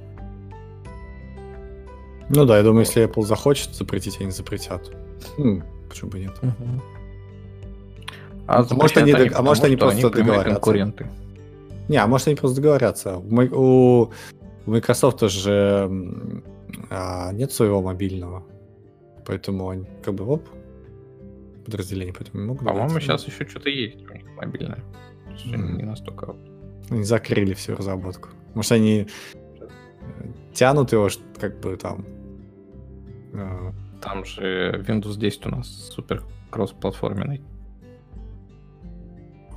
Ну 2.31 2.44
да, 2.44 2.59
я 2.59 2.62
думаю, 2.62 2.85
если 2.85 3.05
Apple 3.05 3.23
захочет 3.23 3.74
запретить, 3.74 4.20
они 4.20 4.31
запретят. 4.31 4.90
Ну, 5.36 5.62
почему 5.89 6.10
бы 6.10 6.19
нет? 6.20 6.32
Угу. 6.43 6.82
А, 8.47 8.65
а 8.69 8.74
может 8.74 8.97
они, 8.97 9.12
они, 9.12 9.31
а 9.35 9.43
может 9.43 9.65
они 9.65 9.77
просто 9.77 9.98
они 9.98 10.10
договорятся. 10.10 10.55
Конкуренты. 10.55 11.06
Не, 11.89 11.97
а 11.98 12.06
может 12.06 12.28
они 12.28 12.36
просто 12.36 12.56
договорятся. 12.56 13.16
У 13.19 14.10
Microsoft 14.66 15.19
тоже 15.19 15.90
а 16.90 17.32
нет 17.32 17.52
своего 17.52 17.82
мобильного. 17.82 18.44
Поэтому 19.27 19.69
они 19.69 19.86
как 20.02 20.15
бы 20.15 20.24
оп, 20.24 20.48
подразделение, 21.65 22.15
поэтому 22.15 22.47
могут. 22.47 22.66
По-моему, 22.66 23.01
сейчас 23.01 23.27
еще 23.27 23.47
что-то 23.47 23.69
есть 23.69 24.02
у 24.09 24.15
них 24.15 24.24
мобильное. 24.36 24.82
Mm. 25.44 25.77
Не 25.77 25.85
настолько. 25.85 26.35
Они 26.90 27.05
закрыли 27.05 27.52
всю 27.52 27.77
разработку. 27.77 28.31
Может, 28.55 28.73
они 28.73 29.06
э, 29.60 29.69
тянут 30.55 30.93
его, 30.93 31.09
как 31.39 31.60
бы 31.60 31.77
там. 31.77 32.06
Э, 33.35 33.73
там 34.01 34.24
же 34.24 34.85
Windows 34.89 35.19
10 35.19 35.47
у 35.47 35.51
нас 35.51 35.69
супер 35.69 36.24
кросс-платформенный. 36.51 37.43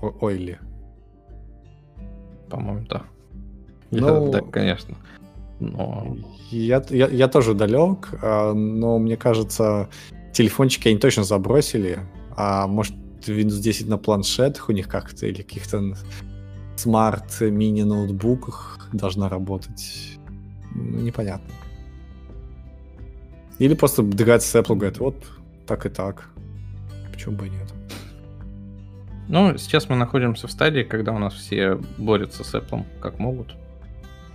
Ой 0.02 0.38
ли. 0.38 0.58
По-моему, 2.50 2.86
да. 2.90 3.04
Ну, 3.92 4.32
да, 4.34 4.42
конечно. 4.42 4.98
Но... 5.62 6.18
Я, 6.50 6.84
я, 6.90 7.08
я 7.08 7.28
тоже 7.28 7.54
далек, 7.54 8.10
а, 8.22 8.54
но 8.54 8.98
мне 8.98 9.16
кажется, 9.16 9.90
телефончики 10.34 10.88
они 10.88 10.98
точно 10.98 11.24
забросили, 11.24 12.00
а 12.36 12.68
может 12.68 12.96
Windows 13.22 13.60
10 13.62 13.88
на 13.88 13.98
планшетах 13.98 14.70
у 14.70 14.72
них 14.72 14.88
как-то 14.88 15.28
или 15.28 15.44
каких-то 15.44 15.96
смарт 16.76 17.40
мини-ноутбуках 17.42 18.90
должна 18.92 19.30
работать. 19.30 20.18
Непонятно. 20.74 21.54
Или 23.60 23.76
просто 23.76 24.02
договорятся 24.02 24.50
с 24.50 24.56
Apple, 24.56 24.76
говорят, 24.76 24.98
вот 24.98 25.16
так 25.68 25.86
и 25.86 25.90
так. 25.90 26.30
Почему 27.14 27.38
бы 27.38 27.46
и 27.46 27.50
нет? 27.52 27.72
Ну, 29.30 29.56
сейчас 29.58 29.88
мы 29.88 29.96
находимся 29.96 30.48
в 30.48 30.52
стадии, 30.52 30.82
когда 30.82 31.12
у 31.12 31.20
нас 31.20 31.36
все 31.36 31.76
борются 32.00 32.44
с 32.44 32.56
Apple 32.56 32.84
как 33.00 33.20
могут 33.20 33.56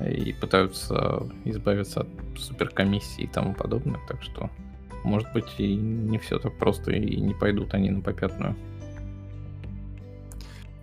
и 0.01 0.33
пытаются 0.33 1.27
избавиться 1.45 2.01
от 2.01 2.09
суперкомиссии 2.39 3.23
и 3.23 3.27
тому 3.27 3.55
подобное, 3.55 4.01
так 4.09 4.23
что, 4.23 4.51
может 5.05 5.33
быть, 5.33 5.49
и 5.59 5.75
не 5.75 6.19
все 6.19 6.39
так 6.39 6.57
просто, 6.59 6.93
и 6.93 7.21
не 7.21 7.35
пойдут 7.35 7.75
они 7.75 7.91
на 7.91 8.01
попятную. 8.01 8.55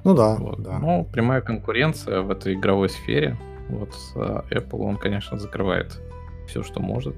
Ну 0.03 0.13
да, 0.13 0.35
Вот. 0.35 0.61
да. 0.61 0.79
Ну, 0.79 1.07
прямая 1.11 1.41
конкуренция 1.41 2.21
в 2.21 2.31
этой 2.31 2.55
игровой 2.55 2.89
сфере. 2.89 3.37
Вот 3.69 3.93
с 3.93 4.11
а, 4.15 4.43
Apple 4.51 4.81
он, 4.81 4.97
конечно, 4.97 5.39
закрывает 5.39 6.01
все, 6.47 6.61
что 6.61 6.81
может 6.81 7.15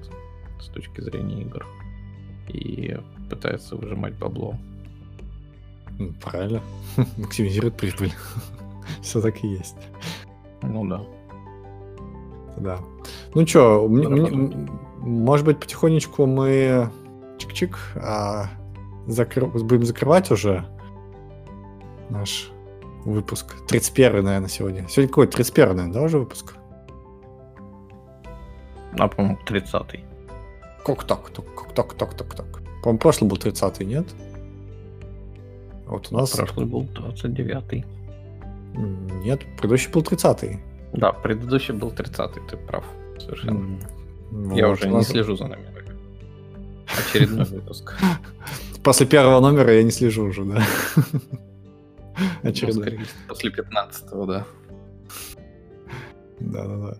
с 0.59 0.67
точки 0.67 1.01
зрения 1.01 1.41
игр. 1.41 1.65
И 2.47 2.95
пытается 3.29 3.75
выжимать 3.75 4.13
бабло. 4.15 4.55
Правильно. 6.21 6.61
Максимизирует 7.17 7.75
прибыль. 7.75 8.13
Все 9.01 9.19
так 9.19 9.43
и 9.43 9.47
есть. 9.47 9.77
Ну 10.61 10.87
да. 10.87 11.01
Да. 12.57 12.79
Ну 13.33 13.45
что, 13.45 13.87
может 14.99 15.45
быть, 15.45 15.59
потихонечку 15.59 16.25
мы 16.25 16.89
чик-чик 17.37 17.75
а, 17.95 18.45
закры- 19.07 19.47
будем 19.63 19.83
закрывать 19.85 20.31
уже 20.31 20.65
наш 22.09 22.51
выпуск. 23.03 23.55
31 23.67 24.23
наверное, 24.23 24.49
сегодня. 24.49 24.87
Сегодня 24.87 25.09
какой? 25.09 25.27
31 25.27 25.75
наверное, 25.75 25.93
да, 25.93 26.01
уже 26.01 26.19
выпуск? 26.19 26.55
А, 28.97 29.07
по-моему, 29.07 29.37
30-й. 29.45 30.03
Как 30.85 31.03
так? 31.03 31.23
Как 31.23 31.73
так, 31.73 31.93
так, 31.93 32.13
так, 32.13 32.33
так? 32.35 32.45
По-моему, 32.81 32.99
прошлый 32.99 33.29
был 33.29 33.37
30 33.37 33.79
нет? 33.81 34.07
Вот 35.87 36.07
у 36.11 36.15
нас... 36.15 36.31
Прошлый 36.31 36.65
был 36.65 36.83
29-й. 36.83 37.85
М, 38.75 39.21
Нет, 39.21 39.41
предыдущий 39.57 39.91
был 39.91 40.01
30 40.01 40.59
Да, 40.97 41.11
предыдущий 41.11 41.73
был 41.73 41.89
30-й, 41.91 42.41
ты 42.49 42.57
прав. 42.57 42.83
Совершенно. 43.19 43.79
М, 44.31 44.51
Я 44.53 44.67
вот 44.67 44.79
уже 44.79 44.87
не 44.87 44.93
нас- 44.95 45.07
слежу 45.07 45.35
за 45.35 45.43
номерами. 45.47 45.91
Очередной 47.09 47.45
выпуск. 47.45 47.93
После 48.83 49.05
первого 49.07 49.39
номера 49.39 49.73
я 49.73 49.83
не 49.83 49.91
слежу 49.91 50.25
уже, 50.25 50.43
да. 50.43 50.63
Ну, 52.43 52.49
Очередной. 52.49 52.99
После 53.27 53.49
15-го, 53.51 54.25
да. 54.25 54.45
Да, 56.39 56.63
да, 56.67 56.77
да. 56.77 56.97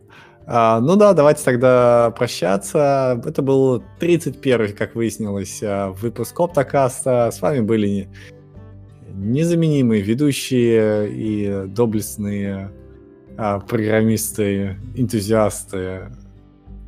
А, 0.48 0.80
ну 0.80 0.96
да, 0.96 1.14
давайте 1.14 1.44
тогда 1.44 2.12
прощаться. 2.18 3.22
Это 3.26 3.42
был 3.42 3.84
31 4.00 4.74
как 4.76 4.96
выяснилось, 4.96 5.62
а, 5.64 5.90
выпуск 5.92 6.40
Оптокаста. 6.40 7.32
С 7.32 7.42
вами 7.42 7.62
были 7.62 8.10
незаменимые 9.14 10.02
ведущие 10.02 11.10
и 11.12 11.68
доблестные 11.68 12.72
а, 13.38 13.60
программисты, 13.60 14.78
энтузиасты 14.96 16.12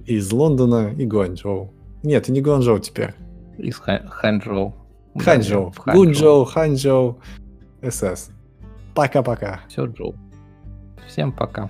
из 0.05 0.31
Лондона 0.31 0.93
и 0.97 1.05
Гуанчжоу. 1.05 1.73
Нет, 2.03 2.29
и 2.29 2.31
не 2.31 2.41
Гуанчжоу 2.41 2.79
теперь. 2.79 3.13
Из 3.57 3.75
Ха- 3.77 4.03
Ханчжоу. 4.07 4.73
Ханчжоу. 5.17 5.73
Гунчжоу, 5.85 6.45
Ханчжоу, 6.45 7.19
СС. 7.81 8.29
Пока-пока. 8.93 9.61
Все, 9.67 9.85
Джоу. 9.85 10.15
Всем 11.07 11.31
пока. 11.31 11.69